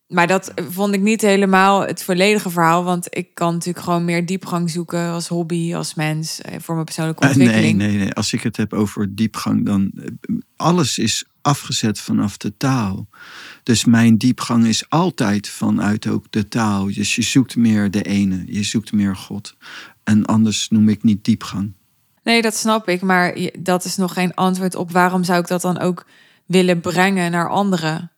Maar 0.08 0.28
dat 0.28 0.52
vond 0.70 0.94
ik 0.94 1.02
niet 1.02 1.22
helemaal 1.22 1.82
het 1.88 2.04
volledige 2.04 2.50
verhaal. 2.50 2.84
Want 2.84 3.08
ik 3.18 3.34
kan 3.34 3.54
natuurlijk 3.54 3.86
gewoon 3.86 4.06
meer 4.06 4.26
diepgang 4.26 4.70
zoeken 4.70 5.10
als 5.10 5.28
hobby, 5.28 5.76
als 5.76 5.94
mens, 5.94 6.42
eh, 6.42 6.60
voor 6.60 6.74
mijn 6.74 6.86
persoonlijke 6.86 7.22
Eh, 7.28 7.36
nee, 7.36 7.46
ontwikkeling. 7.48 7.78
nee, 7.78 7.98
nee. 7.98 8.14
Als 8.14 8.34
ik 8.34 8.42
het 8.42 8.58
heb 8.58 8.74
over 8.74 9.16
diepgang, 9.16 9.66
dan 9.66 9.92
eh, 9.96 10.06
alles 10.56 10.98
is 10.98 11.26
afgezet 11.42 12.00
vanaf 12.00 12.38
de 12.38 12.58
taal. 12.58 13.08
Dus 13.68 13.86
mijn 13.86 14.18
diepgang 14.18 14.65
is 14.65 14.89
altijd 14.89 15.49
vanuit 15.49 16.07
ook 16.07 16.26
de 16.30 16.47
taal. 16.47 16.86
Dus 16.93 17.15
je 17.15 17.22
zoekt 17.22 17.55
meer 17.55 17.91
de 17.91 18.01
ene, 18.01 18.43
je 18.45 18.63
zoekt 18.63 18.91
meer 18.91 19.15
God. 19.15 19.55
En 20.03 20.26
anders 20.26 20.70
noem 20.70 20.89
ik 20.89 21.03
niet 21.03 21.26
diepgang. 21.26 21.74
Nee, 22.24 22.41
dat 22.41 22.55
snap 22.55 22.88
ik. 22.88 23.01
Maar 23.01 23.38
dat 23.59 23.86
is 23.86 23.95
nog 23.95 24.13
geen 24.13 24.34
antwoord 24.34 24.76
op 24.76 24.91
waarom 24.91 25.24
zou 25.24 25.39
ik 25.39 25.47
dat 25.47 25.61
dan 25.61 25.80
ook 25.80 26.05
willen 26.45 26.82
brengen 26.82 27.32
naar 27.32 27.49
anderen. 27.49 28.11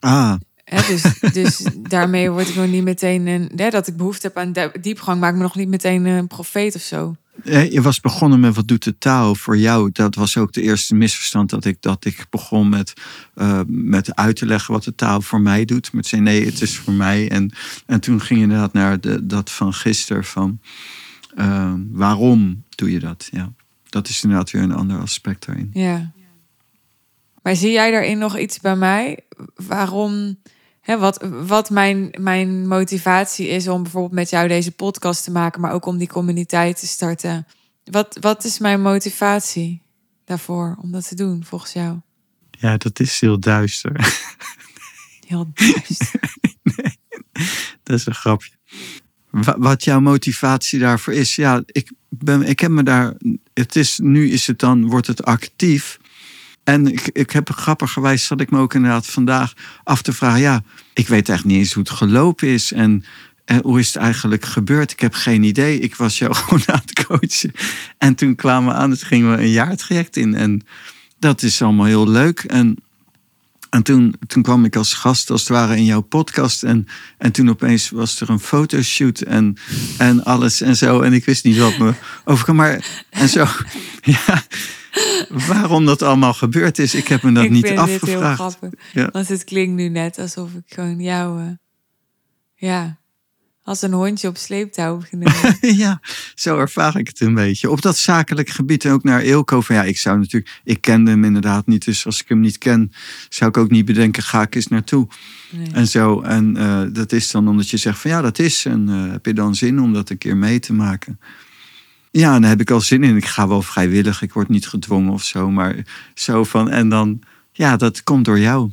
Ah, 0.00 0.34
dus, 0.64 1.20
dus 1.32 1.66
daarmee 1.94 2.30
word 2.30 2.48
ik 2.48 2.54
nog 2.54 2.66
niet 2.66 2.84
meteen 2.84 3.26
een. 3.26 3.50
Dat 3.70 3.86
ik 3.86 3.96
behoefte 3.96 4.26
heb 4.26 4.36
aan 4.36 4.70
diepgang, 4.80 5.20
maakt 5.20 5.36
me 5.36 5.42
nog 5.42 5.56
niet 5.56 5.68
meteen 5.68 6.04
een 6.04 6.26
profeet 6.26 6.74
of 6.74 6.82
zo. 6.82 7.16
Je 7.44 7.80
was 7.82 8.00
begonnen 8.00 8.40
met 8.40 8.54
wat 8.54 8.68
doet 8.68 8.84
de 8.84 8.98
taal 8.98 9.34
voor 9.34 9.56
jou? 9.56 9.90
Dat 9.92 10.14
was 10.14 10.36
ook 10.36 10.52
de 10.52 10.62
eerste 10.62 10.94
misverstand 10.94 11.50
dat 11.50 11.64
ik, 11.64 11.76
dat 11.80 12.04
ik 12.04 12.26
begon 12.30 12.68
met, 12.68 12.92
eh, 13.34 13.60
met 13.66 14.16
uit 14.16 14.36
te 14.36 14.46
leggen 14.46 14.74
wat 14.74 14.84
de 14.84 14.94
taal 14.94 15.20
voor 15.20 15.40
mij 15.40 15.64
doet. 15.64 15.92
Met 15.92 16.06
zei 16.06 16.22
nee, 16.22 16.44
het 16.44 16.60
is 16.60 16.76
voor 16.76 16.92
mij. 16.92 17.30
En, 17.30 17.52
en 17.86 18.00
toen 18.00 18.20
ging 18.20 18.38
je 18.38 18.44
inderdaad 18.44 18.72
naar 18.72 19.00
de, 19.00 19.26
dat 19.26 19.50
van 19.50 19.74
gisteren 19.74 20.24
van 20.24 20.60
eh, 21.34 21.72
waarom 21.90 22.64
doe 22.68 22.90
je 22.90 22.98
dat? 22.98 23.28
Ja, 23.30 23.52
dat 23.88 24.08
is 24.08 24.22
inderdaad 24.22 24.50
weer 24.50 24.62
een 24.62 24.72
ander 24.72 25.00
aspect 25.00 25.46
daarin. 25.46 25.70
Ja. 25.72 26.12
Maar 27.42 27.56
zie 27.56 27.72
jij 27.72 27.90
daarin 27.90 28.18
nog 28.18 28.38
iets 28.38 28.60
bij 28.60 28.76
mij? 28.76 29.18
Waarom, 29.54 30.38
hè, 30.88 30.98
wat, 30.98 31.28
wat 31.46 31.70
mijn, 31.70 32.14
mijn 32.18 32.68
motivatie 32.68 33.48
is 33.48 33.68
om 33.68 33.82
bijvoorbeeld 33.82 34.12
met 34.12 34.30
jou 34.30 34.48
deze 34.48 34.72
podcast 34.72 35.24
te 35.24 35.30
maken, 35.30 35.60
maar 35.60 35.72
ook 35.72 35.86
om 35.86 35.98
die 35.98 36.08
communiteit 36.08 36.78
te 36.78 36.86
starten 36.86 37.46
Wat, 37.84 38.18
wat 38.20 38.44
is 38.44 38.58
mijn 38.58 38.82
motivatie 38.82 39.82
daarvoor 40.24 40.76
om 40.82 40.92
dat 40.92 41.08
te 41.08 41.14
doen, 41.14 41.44
volgens 41.44 41.72
jou? 41.72 42.00
Ja, 42.50 42.76
dat 42.76 43.00
is 43.00 43.20
heel 43.20 43.38
duister. 43.40 43.92
Heel 45.26 45.50
duister. 45.54 46.20
nee, 46.76 46.98
dat 47.82 47.98
is 47.98 48.06
een 48.06 48.14
grapje. 48.14 48.50
Wat 49.56 49.84
jouw 49.84 50.00
motivatie 50.00 50.78
daarvoor 50.78 51.12
is, 51.12 51.36
ja, 51.36 51.62
ik, 51.66 51.92
ben, 52.08 52.42
ik 52.42 52.60
heb 52.60 52.70
me 52.70 52.82
daar. 52.82 53.14
Het 53.54 53.76
is, 53.76 53.98
nu 53.98 54.30
is 54.30 54.46
het 54.46 54.58
dan, 54.58 54.86
wordt 54.86 55.06
het 55.06 55.24
actief. 55.24 55.98
En 56.68 56.86
ik, 56.86 57.10
ik 57.12 57.30
heb 57.30 57.50
grappigerwijs 57.50 58.24
zat 58.24 58.40
ik 58.40 58.50
me 58.50 58.58
ook 58.58 58.74
inderdaad 58.74 59.06
vandaag 59.06 59.52
af 59.84 60.02
te 60.02 60.12
vragen. 60.12 60.40
Ja, 60.40 60.62
ik 60.92 61.08
weet 61.08 61.28
echt 61.28 61.44
niet 61.44 61.56
eens 61.56 61.72
hoe 61.72 61.82
het 61.82 61.92
gelopen 61.92 62.48
is. 62.48 62.72
En, 62.72 63.04
en 63.44 63.60
hoe 63.62 63.78
is 63.78 63.86
het 63.86 63.96
eigenlijk 63.96 64.44
gebeurd? 64.44 64.92
Ik 64.92 65.00
heb 65.00 65.14
geen 65.14 65.42
idee. 65.42 65.78
Ik 65.78 65.94
was 65.94 66.18
jou 66.18 66.34
gewoon 66.38 66.62
aan 66.66 66.80
het 66.84 67.04
coachen. 67.06 67.52
En 67.98 68.14
toen 68.14 68.34
kwamen 68.34 68.72
we 68.74 68.78
aan, 68.80 68.90
het 68.90 69.02
gingen 69.02 69.30
we 69.30 69.42
een 69.42 69.50
jaartraject 69.50 70.16
in. 70.16 70.34
En 70.34 70.62
dat 71.18 71.42
is 71.42 71.62
allemaal 71.62 71.86
heel 71.86 72.08
leuk. 72.08 72.40
En 72.40 72.76
en 73.70 73.82
toen, 73.82 74.14
toen 74.26 74.42
kwam 74.42 74.64
ik 74.64 74.76
als 74.76 74.94
gast, 74.94 75.30
als 75.30 75.40
het 75.40 75.48
ware, 75.48 75.76
in 75.76 75.84
jouw 75.84 76.00
podcast. 76.00 76.62
En, 76.62 76.86
en 77.18 77.32
toen 77.32 77.50
opeens 77.50 77.90
was 77.90 78.20
er 78.20 78.30
een 78.30 78.40
fotoshoot 78.40 79.20
en, 79.20 79.56
en 79.98 80.24
alles 80.24 80.60
en 80.60 80.76
zo. 80.76 81.00
En 81.00 81.12
ik 81.12 81.24
wist 81.24 81.44
niet 81.44 81.58
wat 81.58 81.78
me 81.78 81.92
overkwam. 82.24 82.56
Maar 82.56 83.04
en 83.10 83.28
zo, 83.28 83.46
ja, 84.02 84.42
waarom 85.48 85.86
dat 85.86 86.02
allemaal 86.02 86.34
gebeurd 86.34 86.78
is, 86.78 86.94
ik 86.94 87.08
heb 87.08 87.22
me 87.22 87.32
dat 87.32 87.44
ik 87.44 87.50
niet 87.50 87.66
vind 87.66 87.78
afgevraagd. 87.78 88.38
Dit 88.38 88.38
heel 88.38 88.50
grappig, 88.50 88.92
Ja. 88.92 89.08
Want 89.12 89.28
het 89.28 89.44
klinkt 89.44 89.74
nu 89.76 89.88
net 89.88 90.18
alsof 90.18 90.52
ik 90.52 90.74
gewoon 90.74 91.00
jou, 91.00 91.40
eh, 91.40 91.46
ja, 92.54 92.98
als 93.68 93.82
een 93.82 93.92
hondje 93.92 94.28
op 94.28 94.36
sleeptouw 94.36 95.00
genomen. 95.00 95.58
ja, 95.84 96.00
zo 96.34 96.58
ervaar 96.58 96.96
ik 96.96 97.06
het 97.06 97.20
een 97.20 97.34
beetje. 97.34 97.70
Op 97.70 97.82
dat 97.82 97.96
zakelijk 97.96 98.48
gebied 98.48 98.84
en 98.84 98.92
ook 98.92 99.02
naar 99.02 99.20
Eelco. 99.20 99.60
Van 99.60 99.76
ja, 99.76 99.84
ik 99.84 99.98
zou 99.98 100.18
natuurlijk, 100.18 100.60
ik 100.64 100.80
kende 100.80 101.10
hem 101.10 101.24
inderdaad 101.24 101.66
niet. 101.66 101.84
Dus 101.84 102.06
als 102.06 102.20
ik 102.20 102.28
hem 102.28 102.40
niet 102.40 102.58
ken, 102.58 102.92
zou 103.28 103.50
ik 103.50 103.56
ook 103.56 103.70
niet 103.70 103.84
bedenken, 103.84 104.22
ga 104.22 104.42
ik 104.42 104.54
eens 104.54 104.68
naartoe. 104.68 105.08
Nee. 105.50 105.72
En 105.72 105.88
zo. 105.88 106.20
En 106.20 106.56
eh, 106.56 106.82
dat 106.92 107.12
is 107.12 107.30
dan 107.30 107.48
omdat 107.48 107.70
je 107.70 107.76
zegt 107.76 107.98
van 107.98 108.10
ja, 108.10 108.20
dat 108.20 108.38
is. 108.38 108.64
En 108.64 108.88
eh, 108.88 109.10
heb 109.12 109.26
je 109.26 109.34
dan 109.34 109.54
zin 109.54 109.80
om 109.80 109.92
dat 109.92 110.10
een 110.10 110.18
keer 110.18 110.36
mee 110.36 110.58
te 110.58 110.72
maken? 110.72 111.20
Ja, 112.10 112.34
en 112.34 112.40
daar 112.40 112.50
heb 112.50 112.60
ik 112.60 112.70
al 112.70 112.80
zin 112.80 113.04
in. 113.04 113.16
Ik 113.16 113.24
ga 113.24 113.48
wel 113.48 113.62
vrijwillig. 113.62 114.22
Ik 114.22 114.32
word 114.32 114.48
niet 114.48 114.66
gedwongen 114.66 115.12
of 115.12 115.22
zo. 115.22 115.50
Maar 115.50 115.84
zo 116.14 116.44
van. 116.44 116.70
En 116.70 116.88
dan, 116.88 117.20
ja, 117.52 117.76
dat 117.76 118.02
komt 118.02 118.24
door 118.24 118.38
jou. 118.38 118.70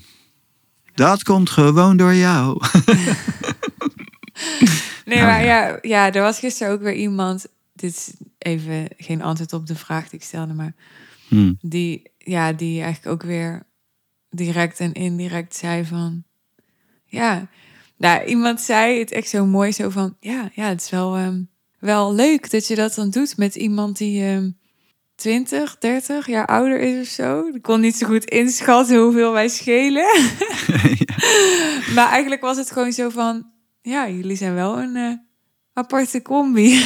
Dat 0.94 1.24
komt 1.24 1.50
gewoon 1.50 1.98
door 1.98 2.14
jou. 2.14 2.62
Nee, 5.06 5.18
Nou 5.18 5.30
maar 5.30 5.44
ja. 5.44 5.78
ja, 5.82 6.14
er 6.14 6.22
was 6.22 6.40
gisteren 6.40 6.74
ook 6.74 6.82
weer 6.82 6.94
iemand. 6.94 7.46
Dit 7.74 7.92
is 7.92 8.14
even 8.38 8.88
geen 8.98 9.22
antwoord 9.22 9.54
op 9.54 9.68
de 9.68 9.76
vraag 9.76 10.10
die 10.10 10.20
ik 10.20 10.26
stelde, 10.26 10.54
maar 10.54 10.74
Hm. 11.28 11.54
die, 11.62 12.12
ja, 12.18 12.54
die 12.54 12.82
eigenlijk 12.82 13.14
ook 13.14 13.30
weer 13.30 13.64
direct 14.30 14.80
en 14.80 14.94
indirect 14.94 15.56
zei 15.56 15.86
van, 15.86 16.24
ja, 17.06 17.48
nou, 17.98 18.26
iemand 18.26 18.62
zei 18.62 19.00
het 19.00 19.12
echt 19.12 19.30
zo 19.30 19.46
mooi, 19.46 19.72
zo 19.72 19.90
van, 19.90 20.18
ja, 20.20 20.50
ja, 20.54 20.68
het 20.68 20.82
is 20.82 20.90
wel, 20.90 21.16
ehm, 21.16 21.42
wel 21.86 22.14
leuk 22.14 22.52
dat 22.52 22.68
je 22.68 22.76
dat 22.76 22.96
dan 22.96 23.10
doet 23.10 23.38
met 23.38 23.56
iemand 23.56 23.98
die 23.98 24.24
ehm 24.24 24.50
20, 25.16 25.78
30 25.78 26.28
jaar 26.28 26.46
ouder 26.46 26.80
is 26.80 27.02
of 27.02 27.08
zo. 27.14 27.48
Ik 27.54 27.62
kon 27.62 27.80
niet 27.80 27.96
zo 27.96 28.08
goed 28.08 28.26
inschatten 28.26 28.98
hoeveel 28.98 29.32
wij 29.32 29.48
schelen. 29.48 30.06
Maar 31.96 32.10
eigenlijk 32.10 32.42
was 32.42 32.58
het 32.58 32.72
gewoon 32.72 32.94
zo 32.94 33.10
van, 33.10 33.50
ja, 33.82 34.10
jullie 34.10 34.36
zijn 34.36 34.54
wel 34.54 34.80
een 34.80 34.96
eh, 34.96 35.14
aparte 35.74 36.22
combi. 36.22 36.70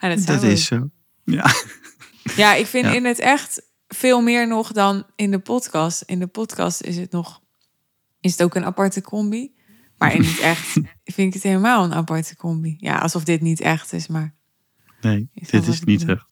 ja, 0.00 0.14
dat, 0.14 0.42
is 0.42 0.64
zo. 0.64 0.90
Ja. 1.24 1.54
Ja, 2.36 2.54
ik 2.54 2.66
vind 2.66 2.84
Ja. 2.84 2.92
in 2.92 3.04
het 3.04 3.18
echt 3.18 3.62
veel 3.88 4.22
meer 4.22 4.46
nog 4.46 4.72
dan 4.72 5.06
in 5.16 5.30
de 5.30 5.38
podcast. 5.38 6.02
In 6.02 6.18
de 6.18 6.26
podcast 6.26 6.82
is 6.82 6.96
het 6.96 7.10
nog, 7.10 7.40
is 8.20 8.32
het 8.32 8.42
ook 8.42 8.54
een 8.54 8.64
aparte 8.64 9.00
combi. 9.00 9.54
Maar 9.98 10.14
in 10.14 10.22
het 10.22 10.38
echt 10.38 10.76
vind 11.04 11.28
ik 11.28 11.34
het 11.34 11.42
helemaal 11.42 11.84
een 11.84 11.94
aparte 11.94 12.36
combi. 12.36 12.76
Ja, 12.78 12.98
alsof 12.98 13.24
dit 13.24 13.40
niet 13.40 13.60
echt 13.60 13.92
is, 13.92 14.06
maar 14.06 14.34
Nee, 15.04 15.28
Is 15.34 15.48
dit 15.48 15.66
is 15.66 15.80
niet 15.80 16.04
echt. 16.04 16.26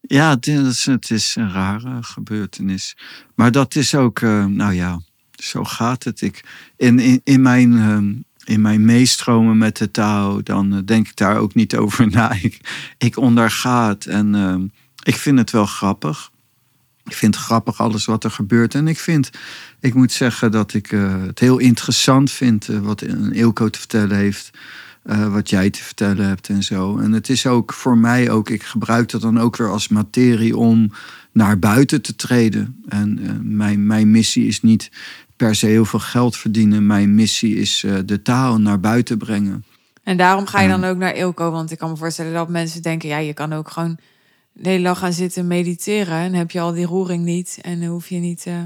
Ja, 0.00 0.36
dit 0.36 0.66
is, 0.66 0.86
het 0.86 1.10
is 1.10 1.36
een 1.36 1.52
rare 1.52 2.02
gebeurtenis. 2.02 2.96
Maar 3.34 3.52
dat 3.52 3.74
is 3.74 3.94
ook, 3.94 4.20
eh, 4.20 4.44
nou 4.44 4.72
ja, 4.72 5.00
zo 5.30 5.64
gaat 5.64 6.04
het. 6.04 6.20
Ik, 6.20 6.44
in, 6.76 6.98
in, 6.98 7.20
in, 7.24 7.42
mijn, 7.42 7.78
ehm, 7.78 8.14
in 8.44 8.60
mijn 8.60 8.84
meestromen 8.84 9.58
met 9.58 9.76
de 9.76 9.90
taal, 9.90 10.42
dan 10.42 10.74
eh, 10.74 10.78
denk 10.84 11.08
ik 11.08 11.16
daar 11.16 11.36
ook 11.36 11.54
niet 11.54 11.76
over 11.76 12.08
na. 12.10 12.32
Ik, 12.32 12.60
ik 12.98 13.16
onderga 13.16 13.88
het 13.88 14.06
en 14.06 14.34
ehm, 14.34 14.66
ik 15.02 15.16
vind 15.16 15.38
het 15.38 15.50
wel 15.50 15.66
grappig. 15.66 16.30
Ik 17.04 17.14
vind 17.14 17.34
het 17.34 17.44
grappig 17.44 17.80
alles 17.80 18.04
wat 18.04 18.24
er 18.24 18.30
gebeurt. 18.30 18.74
En 18.74 18.88
ik 18.88 18.98
vind, 18.98 19.30
ik 19.80 19.94
moet 19.94 20.12
zeggen 20.12 20.50
dat 20.50 20.74
ik 20.74 20.92
eh, 20.92 21.22
het 21.22 21.38
heel 21.38 21.58
interessant 21.58 22.30
vind 22.30 22.68
eh, 22.68 22.78
wat 22.78 23.00
een 23.00 23.32
Eelco 23.32 23.68
te 23.68 23.78
vertellen 23.78 24.16
heeft. 24.16 24.50
eh, 25.02 25.32
wat 25.32 25.50
jij 25.50 25.70
te 25.70 25.82
vertellen 25.82 26.26
hebt 26.26 26.48
en 26.48 26.62
zo. 26.62 26.98
En 26.98 27.12
het 27.12 27.28
is 27.28 27.46
ook 27.46 27.72
voor 27.72 27.98
mij 27.98 28.30
ook, 28.30 28.50
ik 28.50 28.62
gebruik 28.62 29.10
dat 29.10 29.20
dan 29.20 29.40
ook 29.40 29.56
weer 29.56 29.70
als 29.70 29.88
materie 29.88 30.56
om 30.56 30.92
naar 31.32 31.58
buiten 31.58 32.02
te 32.02 32.16
treden. 32.16 32.82
En 32.88 33.38
mijn, 33.56 33.86
mijn 33.86 34.10
missie 34.10 34.46
is 34.46 34.62
niet 34.62 34.90
per 35.36 35.54
se 35.54 35.66
heel 35.66 35.84
veel 35.84 35.98
geld 35.98 36.36
verdienen. 36.36 36.86
Mijn 36.86 37.14
missie 37.14 37.56
is 37.56 37.84
de 38.04 38.22
taal 38.22 38.60
naar 38.60 38.80
buiten 38.80 39.18
brengen. 39.18 39.64
En 40.02 40.16
daarom 40.16 40.46
ga 40.46 40.60
je 40.60 40.68
dan 40.68 40.84
ook 40.84 40.96
naar 40.96 41.14
Ilko. 41.14 41.50
Want 41.50 41.70
ik 41.70 41.78
kan 41.78 41.90
me 41.90 41.96
voorstellen 41.96 42.32
dat 42.32 42.48
mensen 42.48 42.82
denken... 42.82 43.08
ja, 43.08 43.18
je 43.18 43.34
kan 43.34 43.52
ook 43.52 43.70
gewoon 43.70 43.98
de 44.52 44.68
hele 44.68 44.82
dag 44.84 44.98
gaan 44.98 45.12
zitten 45.12 45.46
mediteren... 45.46 46.14
en 46.16 46.34
heb 46.34 46.50
je 46.50 46.60
al 46.60 46.72
die 46.72 46.86
roering 46.86 47.24
niet 47.24 47.58
en 47.62 47.80
dan 47.80 47.88
hoef 47.88 48.08
je 48.08 48.18
niet... 48.18 48.46
eh, 48.46 48.58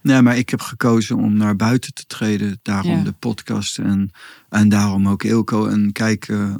Nee, 0.00 0.22
maar 0.22 0.36
ik 0.36 0.48
heb 0.48 0.60
gekozen 0.60 1.16
om 1.16 1.36
naar 1.36 1.56
buiten 1.56 1.94
te 1.94 2.06
treden. 2.06 2.58
Daarom 2.62 2.96
Ja. 2.96 3.02
de 3.02 3.12
podcast 3.12 3.78
en, 3.78 4.10
en 4.48 4.68
daarom 4.68 5.08
ook 5.08 5.22
Ilko. 5.22 5.66
En 5.66 5.92
kijk, 5.92 6.28
eh, 6.28 6.54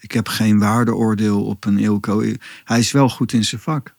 ik 0.00 0.12
heb 0.12 0.28
geen 0.28 0.58
waardeoordeel 0.58 1.44
op 1.44 1.64
een 1.64 1.78
Ilko. 1.78 2.22
Hij 2.64 2.78
is 2.78 2.92
wel 2.92 3.08
goed 3.08 3.32
in 3.32 3.44
zijn 3.44 3.60
vak. 3.60 3.94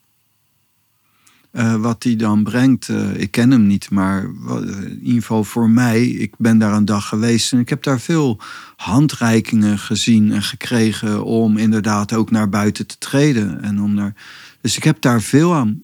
Eh, 1.52 1.74
wat 1.74 2.02
hij 2.02 2.16
dan 2.16 2.42
brengt, 2.42 2.88
eh, 2.88 3.20
ik 3.20 3.30
ken 3.30 3.50
hem 3.50 3.66
niet, 3.66 3.90
maar 3.90 4.42
wat- 4.44 4.64
in 4.64 5.00
ieder 5.02 5.20
geval 5.20 5.44
voor 5.44 5.70
mij, 5.70 6.06
ik 6.06 6.34
ben 6.38 6.58
daar 6.58 6.72
een 6.72 6.84
dag 6.84 7.08
geweest 7.08 7.52
en 7.52 7.58
ik 7.58 7.68
heb 7.68 7.82
daar 7.82 8.00
veel 8.00 8.40
handreikingen 8.76 9.78
gezien 9.78 10.32
en 10.32 10.42
gekregen 10.42 11.24
om 11.24 11.56
inderdaad 11.56 12.12
ook 12.12 12.30
naar 12.30 12.48
buiten 12.48 12.86
te 12.86 12.98
treden. 12.98 13.62
En 13.62 13.80
om 13.80 14.14
dus 14.60 14.76
ik 14.76 14.84
heb 14.84 15.00
daar 15.00 15.22
veel 15.22 15.54
aan. 15.54 15.82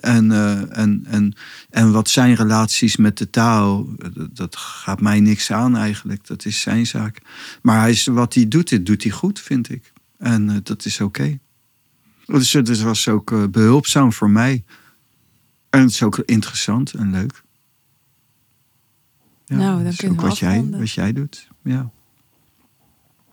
En, 0.00 0.32
eh, 0.32 0.78
en, 0.78 1.04
en, 1.06 1.34
en 1.70 1.92
wat 1.92 2.08
zijn 2.08 2.34
relaties 2.34 2.96
met 2.96 3.18
de 3.18 3.30
taal, 3.30 3.88
dat, 4.32 4.56
gaat 4.56 5.00
mij 5.00 5.20
niks 5.20 5.50
aan 5.52 5.76
eigenlijk. 5.76 6.26
Dat 6.26 6.44
is 6.44 6.60
zijn 6.60 6.86
zaak. 6.86 7.18
Maar 7.62 7.80
hij 7.80 7.90
is, 7.90 8.06
wat 8.06 8.34
hij 8.34 8.48
doet, 8.48 8.68
dit 8.68 8.86
doet 8.86 9.02
hij 9.02 9.12
goed, 9.12 9.40
vind 9.40 9.70
ik. 9.70 9.92
En 10.18 10.50
eh, 10.50 10.56
dat 10.62 10.84
is 10.84 11.00
oké. 11.00 11.38
Dus 12.26 12.52
het 12.52 12.80
was 12.80 13.08
ook 13.08 13.32
eh, 13.32 13.44
behulpzaam 13.50 14.12
voor 14.12 14.30
mij. 14.30 14.64
En 15.74 15.80
het 15.80 15.90
is 15.90 16.02
ook 16.02 16.18
interessant 16.18 16.92
en 16.92 17.10
leuk. 17.10 17.42
Ja, 19.44 19.56
Nou, 19.56 19.74
dan 19.74 19.84
dat 19.84 19.92
is 19.92 19.98
kunnen 19.98 20.18
ook 20.18 20.24
wat 20.28 20.38
jij, 20.38 20.64
wat 20.70 20.90
jij 20.90 21.12
doet. 21.12 21.48
Ja. 21.62 21.90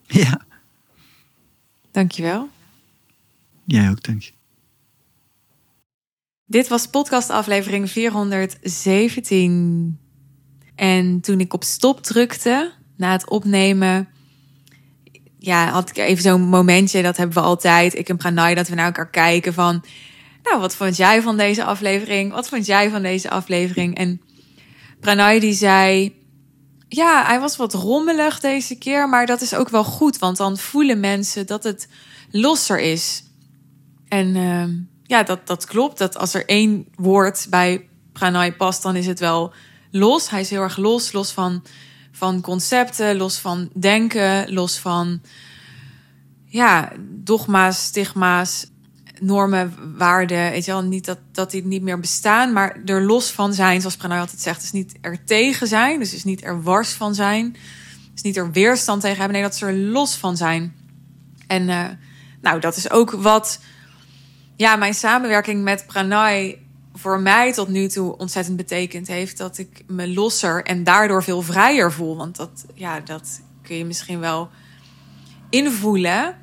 Ja, 0.05 0.41
Dankjewel. 1.91 2.49
jij 3.65 3.89
ook, 3.89 4.03
denk 4.03 4.21
je. 4.21 4.31
Dit 6.45 6.67
was 6.67 6.87
podcast 6.87 7.29
aflevering 7.29 7.91
417. 7.91 9.99
En 10.75 11.21
toen 11.21 11.39
ik 11.39 11.53
op 11.53 11.63
stop 11.63 12.03
drukte 12.03 12.71
na 12.95 13.11
het 13.11 13.29
opnemen, 13.29 14.07
ja, 15.37 15.69
had 15.69 15.89
ik 15.89 15.97
even 15.97 16.23
zo'n 16.23 16.41
momentje. 16.41 17.01
Dat 17.01 17.17
hebben 17.17 17.35
we 17.35 17.43
altijd. 17.43 17.95
Ik 17.95 18.09
en 18.09 18.17
Pranay, 18.17 18.55
dat 18.55 18.67
we 18.67 18.75
naar 18.75 18.85
elkaar 18.85 19.09
kijken 19.09 19.53
van, 19.53 19.83
nou, 20.51 20.63
wat 20.63 20.75
vond 20.75 20.97
jij 20.97 21.21
van 21.21 21.37
deze 21.37 21.63
aflevering? 21.63 22.31
Wat 22.31 22.47
vond 22.47 22.65
jij 22.65 22.89
van 22.89 23.01
deze 23.01 23.29
aflevering? 23.29 23.95
En 23.95 24.21
Pranay 24.99 25.39
die 25.39 25.53
zei, 25.53 26.15
ja, 26.87 27.25
hij 27.25 27.39
was 27.39 27.57
wat 27.57 27.73
rommelig 27.73 28.39
deze 28.39 28.77
keer, 28.77 29.09
maar 29.09 29.25
dat 29.25 29.41
is 29.41 29.53
ook 29.53 29.69
wel 29.69 29.83
goed, 29.83 30.17
want 30.17 30.37
dan 30.37 30.57
voelen 30.57 30.99
mensen 30.99 31.47
dat 31.47 31.63
het 31.63 31.87
losser 32.31 32.79
is. 32.79 33.23
En 34.07 34.35
ehm, 34.35 34.71
ja, 35.03 35.23
dat, 35.23 35.47
dat 35.47 35.65
klopt. 35.65 35.97
Dat 35.97 36.17
als 36.17 36.33
er 36.33 36.45
één 36.45 36.87
woord 36.95 37.47
bij 37.49 37.87
Pranay 38.13 38.55
past, 38.55 38.81
dan 38.81 38.95
is 38.95 39.07
het 39.07 39.19
wel 39.19 39.53
los. 39.91 40.29
Hij 40.29 40.41
is 40.41 40.49
heel 40.49 40.61
erg 40.61 40.77
los. 40.77 41.11
Los 41.11 41.31
van, 41.31 41.63
van 42.11 42.41
concepten, 42.41 43.17
los 43.17 43.37
van 43.37 43.69
denken, 43.73 44.53
los 44.53 44.77
van 44.77 45.21
ja, 46.45 46.91
dogma's, 46.99 47.83
stigma's, 47.83 48.70
normen, 49.21 49.97
waarden. 49.97 50.51
Weet 50.51 50.65
je 50.65 50.71
wel, 50.71 50.81
niet 50.81 51.05
dat, 51.05 51.17
dat 51.31 51.51
die 51.51 51.65
niet 51.65 51.81
meer 51.81 51.99
bestaan, 51.99 52.53
maar 52.53 52.81
er 52.85 53.01
los 53.01 53.31
van 53.31 53.53
zijn, 53.53 53.79
zoals 53.79 53.95
Pranay 53.95 54.19
altijd 54.19 54.41
zegt. 54.41 54.61
Dus 54.61 54.71
niet 54.71 54.97
er 55.01 55.23
tegen 55.23 55.67
zijn, 55.67 55.99
dus 55.99 56.13
is 56.13 56.23
niet 56.23 56.43
er 56.43 56.63
wars 56.63 56.91
van 56.91 57.15
zijn. 57.15 57.55
Dus 58.13 58.21
niet 58.21 58.37
er 58.37 58.51
weerstand 58.51 59.01
tegen 59.01 59.17
hebben. 59.17 59.35
Nee, 59.35 59.47
dat 59.47 59.55
ze 59.55 59.65
er 59.65 59.73
los 59.73 60.15
van 60.15 60.37
zijn. 60.37 60.75
En 61.47 61.69
eh, 61.69 61.85
Nou, 62.41 62.59
dat 62.59 62.75
is 62.75 62.91
ook 62.91 63.11
wat 63.11 63.59
ja, 64.55 64.75
mijn 64.75 64.93
samenwerking 64.93 65.63
met 65.63 65.87
Pranay 65.87 66.59
voor 66.93 67.19
mij 67.19 67.53
tot 67.53 67.67
nu 67.67 67.87
toe 67.87 68.17
ontzettend 68.17 68.57
betekend 68.57 69.07
heeft. 69.07 69.37
Dat 69.37 69.57
ik 69.57 69.83
me 69.87 70.13
losser 70.13 70.63
en 70.63 70.83
daardoor 70.83 71.23
veel 71.23 71.41
vrijer 71.41 71.91
voel. 71.91 72.17
Want 72.17 72.35
dat, 72.35 72.65
ja, 72.73 72.99
dat 72.99 73.41
kun 73.61 73.75
je 73.75 73.85
misschien 73.85 74.19
wel 74.19 74.49
invoelen. 75.49 76.35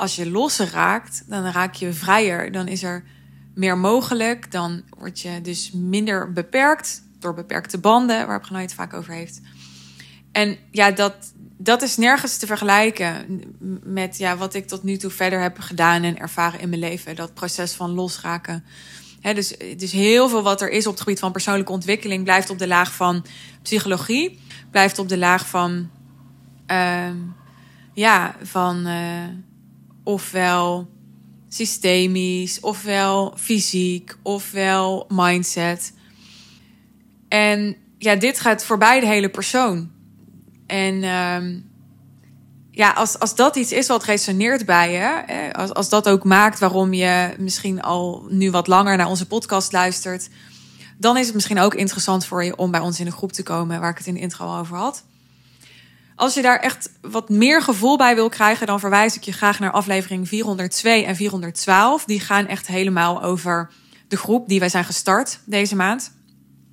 Als 0.00 0.16
je 0.16 0.30
losser 0.30 0.70
raakt, 0.70 1.22
dan 1.26 1.44
raak 1.44 1.74
je 1.74 1.92
vrijer. 1.92 2.52
Dan 2.52 2.68
is 2.68 2.82
er 2.82 3.04
meer 3.54 3.78
mogelijk. 3.78 4.52
Dan 4.52 4.82
word 4.98 5.20
je 5.20 5.40
dus 5.40 5.70
minder 5.72 6.32
beperkt 6.32 7.02
door 7.18 7.34
beperkte 7.34 7.78
banden, 7.78 8.26
waar 8.26 8.40
Pranay 8.40 8.62
het 8.62 8.74
vaak 8.74 8.94
over 8.94 9.12
heeft. 9.12 9.40
En 10.32 10.58
ja, 10.70 10.90
dat, 10.90 11.14
dat 11.56 11.82
is 11.82 11.96
nergens 11.96 12.36
te 12.36 12.46
vergelijken 12.46 13.42
met 13.82 14.18
ja, 14.18 14.36
wat 14.36 14.54
ik 14.54 14.66
tot 14.66 14.82
nu 14.82 14.96
toe 14.96 15.10
verder 15.10 15.40
heb 15.40 15.58
gedaan 15.58 16.02
en 16.02 16.18
ervaren 16.18 16.60
in 16.60 16.68
mijn 16.68 16.80
leven. 16.80 17.16
Dat 17.16 17.34
proces 17.34 17.72
van 17.72 17.90
losraken. 17.90 18.64
He, 19.20 19.34
dus, 19.34 19.56
dus 19.76 19.92
heel 19.92 20.28
veel 20.28 20.42
wat 20.42 20.60
er 20.60 20.70
is 20.70 20.86
op 20.86 20.92
het 20.92 21.02
gebied 21.02 21.18
van 21.18 21.32
persoonlijke 21.32 21.72
ontwikkeling 21.72 22.24
blijft 22.24 22.50
op 22.50 22.58
de 22.58 22.66
laag 22.66 22.92
van 22.92 23.24
psychologie, 23.62 24.40
blijft 24.70 24.98
op 24.98 25.08
de 25.08 25.18
laag 25.18 25.48
van, 25.48 25.90
uh, 26.70 27.10
ja, 27.94 28.36
van 28.42 28.86
uh, 28.86 29.24
ofwel 30.10 30.88
systemisch, 31.48 32.60
ofwel 32.60 33.34
fysiek, 33.36 34.16
ofwel 34.22 35.06
mindset. 35.08 35.92
En 37.28 37.76
ja, 37.98 38.14
dit 38.16 38.40
gaat 38.40 38.64
voorbij 38.64 39.00
de 39.00 39.06
hele 39.06 39.28
persoon. 39.28 39.90
En 40.66 41.04
um, 41.04 41.70
ja, 42.70 42.90
als, 42.90 43.18
als 43.18 43.34
dat 43.34 43.56
iets 43.56 43.72
is 43.72 43.86
wat 43.86 44.04
resoneert 44.04 44.66
bij 44.66 44.92
je, 44.92 45.52
als, 45.54 45.74
als 45.74 45.88
dat 45.88 46.08
ook 46.08 46.24
maakt 46.24 46.58
waarom 46.58 46.92
je 46.94 47.34
misschien 47.38 47.82
al 47.82 48.26
nu 48.28 48.50
wat 48.50 48.66
langer 48.66 48.96
naar 48.96 49.08
onze 49.08 49.26
podcast 49.26 49.72
luistert, 49.72 50.28
dan 50.98 51.16
is 51.16 51.26
het 51.26 51.34
misschien 51.34 51.58
ook 51.58 51.74
interessant 51.74 52.26
voor 52.26 52.44
je 52.44 52.56
om 52.56 52.70
bij 52.70 52.80
ons 52.80 53.00
in 53.00 53.06
een 53.06 53.12
groep 53.12 53.32
te 53.32 53.42
komen, 53.42 53.80
waar 53.80 53.90
ik 53.90 53.98
het 53.98 54.06
in 54.06 54.14
de 54.14 54.20
intro 54.20 54.46
al 54.46 54.58
over 54.58 54.76
had. 54.76 55.04
Als 56.20 56.34
je 56.34 56.42
daar 56.42 56.58
echt 56.58 56.90
wat 57.00 57.28
meer 57.28 57.62
gevoel 57.62 57.96
bij 57.96 58.14
wil 58.14 58.28
krijgen, 58.28 58.66
dan 58.66 58.80
verwijs 58.80 59.16
ik 59.16 59.22
je 59.22 59.32
graag 59.32 59.58
naar 59.58 59.70
aflevering 59.70 60.28
402 60.28 61.04
en 61.04 61.16
412. 61.16 62.04
Die 62.04 62.20
gaan 62.20 62.46
echt 62.46 62.66
helemaal 62.66 63.22
over 63.22 63.70
de 64.08 64.16
groep 64.16 64.48
die 64.48 64.58
wij 64.58 64.68
zijn 64.68 64.84
gestart 64.84 65.40
deze 65.44 65.76
maand. 65.76 66.12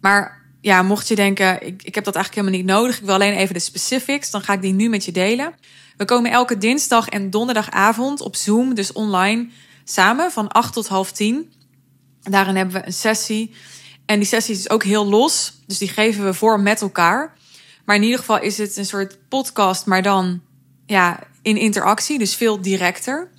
Maar 0.02 0.42
ja, 0.62 0.82
mocht 0.82 1.08
je 1.08 1.16
denken, 1.16 1.68
ik, 1.68 1.84
ik 1.84 1.96
heb 1.96 2.04
dat 2.04 2.16
eigenlijk 2.16 2.46
helemaal 2.46 2.66
niet 2.66 2.78
nodig. 2.78 2.98
Ik 2.98 3.06
wil 3.06 3.14
alleen 3.14 3.34
even 3.34 3.54
de 3.54 3.60
specifics. 3.60 4.32
Dan 4.32 4.42
ga 4.42 4.54
ik 4.54 4.62
die 4.62 4.74
nu 4.74 4.90
met 4.90 5.06
je 5.06 5.12
delen. 5.12 5.54
We 5.98 6.06
komen 6.06 6.32
elke 6.32 6.58
dinsdag 6.58 7.10
en 7.10 7.30
donderdagavond 7.30 8.22
op 8.22 8.36
Zoom, 8.36 8.74
dus 8.74 8.92
online, 8.92 9.48
samen 9.84 10.32
van 10.32 10.48
8 10.48 10.74
tot 10.74 10.88
half 10.88 11.12
10. 11.12 11.54
Daarin 12.22 12.56
hebben 12.56 12.76
we 12.82 12.86
een 12.86 12.94
sessie. 12.94 13.56
En 14.06 14.20
die 14.20 14.28
sessie 14.28 14.56
is 14.56 14.70
ook 14.70 14.84
heel 14.84 15.06
los. 15.06 15.54
Dus 15.66 15.78
die 15.78 15.90
geven 15.90 16.26
we 16.26 16.34
voor 16.34 16.60
met 16.60 16.82
elkaar. 16.82 17.37
Maar 17.88 17.96
in 17.96 18.04
ieder 18.04 18.20
geval 18.20 18.42
is 18.42 18.58
het 18.58 18.78
een 18.78 18.86
soort 18.86 19.18
podcast, 19.30 19.86
maar 19.86 20.02
dan 20.02 20.42
ja, 20.86 21.20
in 21.42 21.58
interactie. 21.58 22.20
Dus 22.20 22.36
veel 22.36 22.62
directer. 22.62 23.30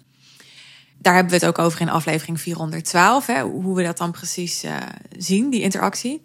Daar 0.99 1.15
hebben 1.15 1.33
we 1.33 1.39
het 1.39 1.47
ook 1.47 1.65
over 1.65 1.81
in 1.81 1.89
aflevering 1.89 2.41
412. 2.41 3.27
Hè, 3.27 3.43
hoe 3.43 3.77
we 3.77 3.83
dat 3.83 3.99
dan 3.99 4.11
precies 4.11 4.65
uh, 4.65 4.77
zien, 5.19 5.51
die 5.51 5.61
interactie. 5.61 6.25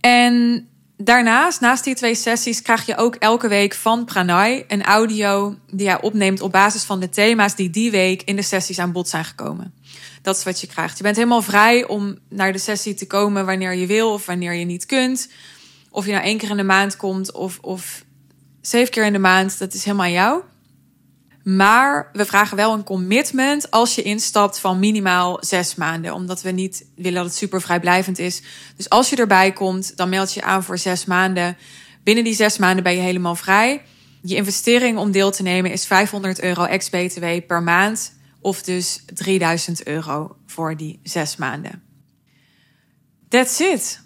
En 0.00 0.66
daarnaast, 0.96 1.60
naast 1.60 1.84
die 1.84 1.94
twee 1.94 2.14
sessies, 2.14 2.62
krijg 2.62 2.86
je 2.86 2.96
ook 2.96 3.14
elke 3.14 3.48
week 3.48 3.74
van 3.74 4.04
Pranay 4.04 4.64
een 4.68 4.82
audio 4.82 5.56
die 5.70 5.88
hij 5.88 6.02
opneemt 6.02 6.40
op 6.40 6.52
basis 6.52 6.82
van 6.82 7.00
de 7.00 7.08
thema's 7.08 7.56
die 7.56 7.70
die 7.70 7.90
week 7.90 8.22
in 8.22 8.36
de 8.36 8.42
sessies 8.42 8.78
aan 8.78 8.92
bod 8.92 9.08
zijn 9.08 9.24
gekomen. 9.24 9.74
Dat 10.22 10.36
is 10.36 10.44
wat 10.44 10.60
je 10.60 10.66
krijgt. 10.66 10.96
Je 10.96 11.02
bent 11.02 11.16
helemaal 11.16 11.42
vrij 11.42 11.86
om 11.86 12.18
naar 12.28 12.52
de 12.52 12.58
sessie 12.58 12.94
te 12.94 13.06
komen 13.06 13.46
wanneer 13.46 13.74
je 13.74 13.86
wil 13.86 14.12
of 14.12 14.26
wanneer 14.26 14.54
je 14.54 14.64
niet 14.64 14.86
kunt. 14.86 15.28
Of 15.92 16.04
je 16.04 16.12
nou 16.12 16.24
één 16.24 16.38
keer 16.38 16.50
in 16.50 16.56
de 16.56 16.62
maand 16.62 16.96
komt 16.96 17.32
of, 17.32 17.58
of 17.60 18.04
zeven 18.60 18.92
keer 18.92 19.04
in 19.04 19.12
de 19.12 19.18
maand, 19.18 19.58
dat 19.58 19.74
is 19.74 19.84
helemaal 19.84 20.10
jou. 20.10 20.42
Maar 21.44 22.10
we 22.12 22.24
vragen 22.24 22.56
wel 22.56 22.72
een 22.72 22.84
commitment 22.84 23.70
als 23.70 23.94
je 23.94 24.02
instapt 24.02 24.58
van 24.58 24.78
minimaal 24.78 25.38
zes 25.40 25.74
maanden. 25.74 26.14
Omdat 26.14 26.42
we 26.42 26.50
niet 26.50 26.84
willen 26.96 27.14
dat 27.14 27.24
het 27.24 27.34
super 27.34 27.60
vrijblijvend 27.60 28.18
is. 28.18 28.42
Dus 28.76 28.88
als 28.88 29.10
je 29.10 29.16
erbij 29.16 29.52
komt, 29.52 29.96
dan 29.96 30.08
meld 30.08 30.34
je 30.34 30.42
aan 30.42 30.62
voor 30.62 30.78
zes 30.78 31.04
maanden. 31.04 31.56
Binnen 32.02 32.24
die 32.24 32.34
zes 32.34 32.58
maanden 32.58 32.82
ben 32.82 32.94
je 32.94 33.00
helemaal 33.00 33.34
vrij. 33.34 33.82
Je 34.22 34.34
investering 34.34 34.98
om 34.98 35.10
deel 35.10 35.30
te 35.30 35.42
nemen 35.42 35.70
is 35.70 35.86
500 35.86 36.40
euro 36.40 36.64
ex-BTW 36.64 37.26
per 37.46 37.62
maand. 37.62 38.14
Of 38.40 38.62
dus 38.62 39.02
3000 39.14 39.86
euro 39.86 40.36
voor 40.46 40.76
die 40.76 41.00
zes 41.02 41.36
maanden. 41.36 41.82
That's 43.28 43.60
it. 43.60 44.00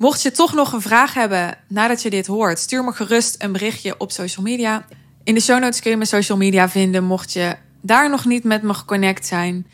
Mocht 0.00 0.22
je 0.22 0.30
toch 0.30 0.52
nog 0.52 0.72
een 0.72 0.80
vraag 0.80 1.14
hebben 1.14 1.58
nadat 1.68 2.02
je 2.02 2.10
dit 2.10 2.26
hoort, 2.26 2.58
stuur 2.58 2.84
me 2.84 2.92
gerust 2.92 3.42
een 3.42 3.52
berichtje 3.52 3.94
op 3.98 4.10
social 4.10 4.44
media. 4.44 4.86
In 5.24 5.34
de 5.34 5.40
show 5.40 5.60
notes 5.60 5.80
kun 5.80 5.90
je 5.90 5.96
mijn 5.96 6.08
social 6.08 6.38
media 6.38 6.68
vinden, 6.68 7.04
mocht 7.04 7.32
je 7.32 7.56
daar 7.82 8.10
nog 8.10 8.24
niet 8.24 8.44
met 8.44 8.62
me 8.62 8.74
geconnect 8.74 9.26
zijn. 9.26 9.66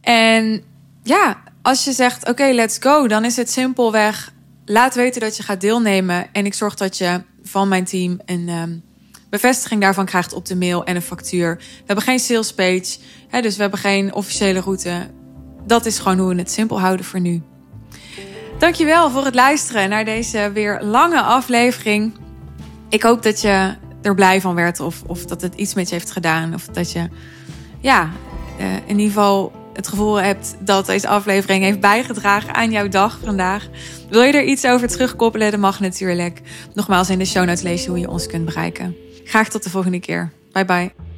En 0.00 0.62
ja, 1.02 1.42
als 1.62 1.84
je 1.84 1.92
zegt: 1.92 2.28
oké, 2.28 2.50
let's 2.52 2.76
go, 2.80 3.08
dan 3.08 3.24
is 3.24 3.36
het 3.36 3.50
simpelweg. 3.50 4.32
Laat 4.64 4.94
weten 4.94 5.20
dat 5.20 5.36
je 5.36 5.42
gaat 5.42 5.60
deelnemen. 5.60 6.32
En 6.32 6.46
ik 6.46 6.54
zorg 6.54 6.74
dat 6.74 6.98
je 6.98 7.22
van 7.42 7.68
mijn 7.68 7.84
team 7.84 8.20
een 8.26 8.48
um, 8.48 8.82
bevestiging 9.30 9.80
daarvan 9.80 10.06
krijgt 10.06 10.32
op 10.32 10.46
de 10.46 10.56
mail 10.56 10.84
en 10.84 10.96
een 10.96 11.02
factuur. 11.02 11.56
We 11.56 11.82
hebben 11.86 12.04
geen 12.04 12.18
sales 12.18 12.54
page, 12.54 12.96
hè, 13.28 13.40
dus 13.40 13.54
we 13.56 13.62
hebben 13.62 13.80
geen 13.80 14.14
officiële 14.14 14.60
route. 14.60 15.10
Dat 15.66 15.86
is 15.86 15.98
gewoon 15.98 16.18
hoe 16.18 16.28
we 16.28 16.40
het 16.40 16.50
simpel 16.50 16.80
houden 16.80 17.06
voor 17.06 17.20
nu. 17.20 17.42
Dankjewel 18.62 19.10
voor 19.10 19.24
het 19.24 19.34
luisteren 19.34 19.88
naar 19.88 20.04
deze 20.04 20.50
weer 20.52 20.82
lange 20.82 21.20
aflevering. 21.20 22.14
Ik 22.88 23.02
hoop 23.02 23.22
dat 23.22 23.40
je 23.40 23.74
er 24.02 24.14
blij 24.14 24.40
van 24.40 24.54
werd. 24.54 24.80
Of, 24.80 25.02
of 25.06 25.24
dat 25.24 25.42
het 25.42 25.54
iets 25.54 25.74
met 25.74 25.88
je 25.88 25.94
heeft 25.94 26.10
gedaan. 26.10 26.54
Of 26.54 26.66
dat 26.66 26.92
je 26.92 27.08
ja, 27.80 28.10
uh, 28.60 28.74
in 28.74 28.98
ieder 28.98 29.06
geval 29.06 29.52
het 29.72 29.88
gevoel 29.88 30.14
hebt 30.14 30.56
dat 30.60 30.86
deze 30.86 31.08
aflevering 31.08 31.64
heeft 31.64 31.80
bijgedragen 31.80 32.54
aan 32.54 32.70
jouw 32.70 32.88
dag 32.88 33.18
vandaag. 33.24 33.68
Wil 34.10 34.22
je 34.22 34.32
er 34.32 34.44
iets 34.44 34.64
over 34.64 34.88
terugkoppelen? 34.88 35.50
Dat 35.50 35.60
mag 35.60 35.80
natuurlijk. 35.80 36.40
Nogmaals, 36.74 37.10
in 37.10 37.18
de 37.18 37.24
show 37.24 37.44
notes 37.44 37.82
je 37.82 37.88
hoe 37.88 37.98
je 37.98 38.10
ons 38.10 38.26
kunt 38.26 38.44
bereiken. 38.44 38.96
Graag 39.24 39.48
tot 39.48 39.62
de 39.62 39.70
volgende 39.70 40.00
keer. 40.00 40.32
Bye 40.52 40.64
bye. 40.64 41.11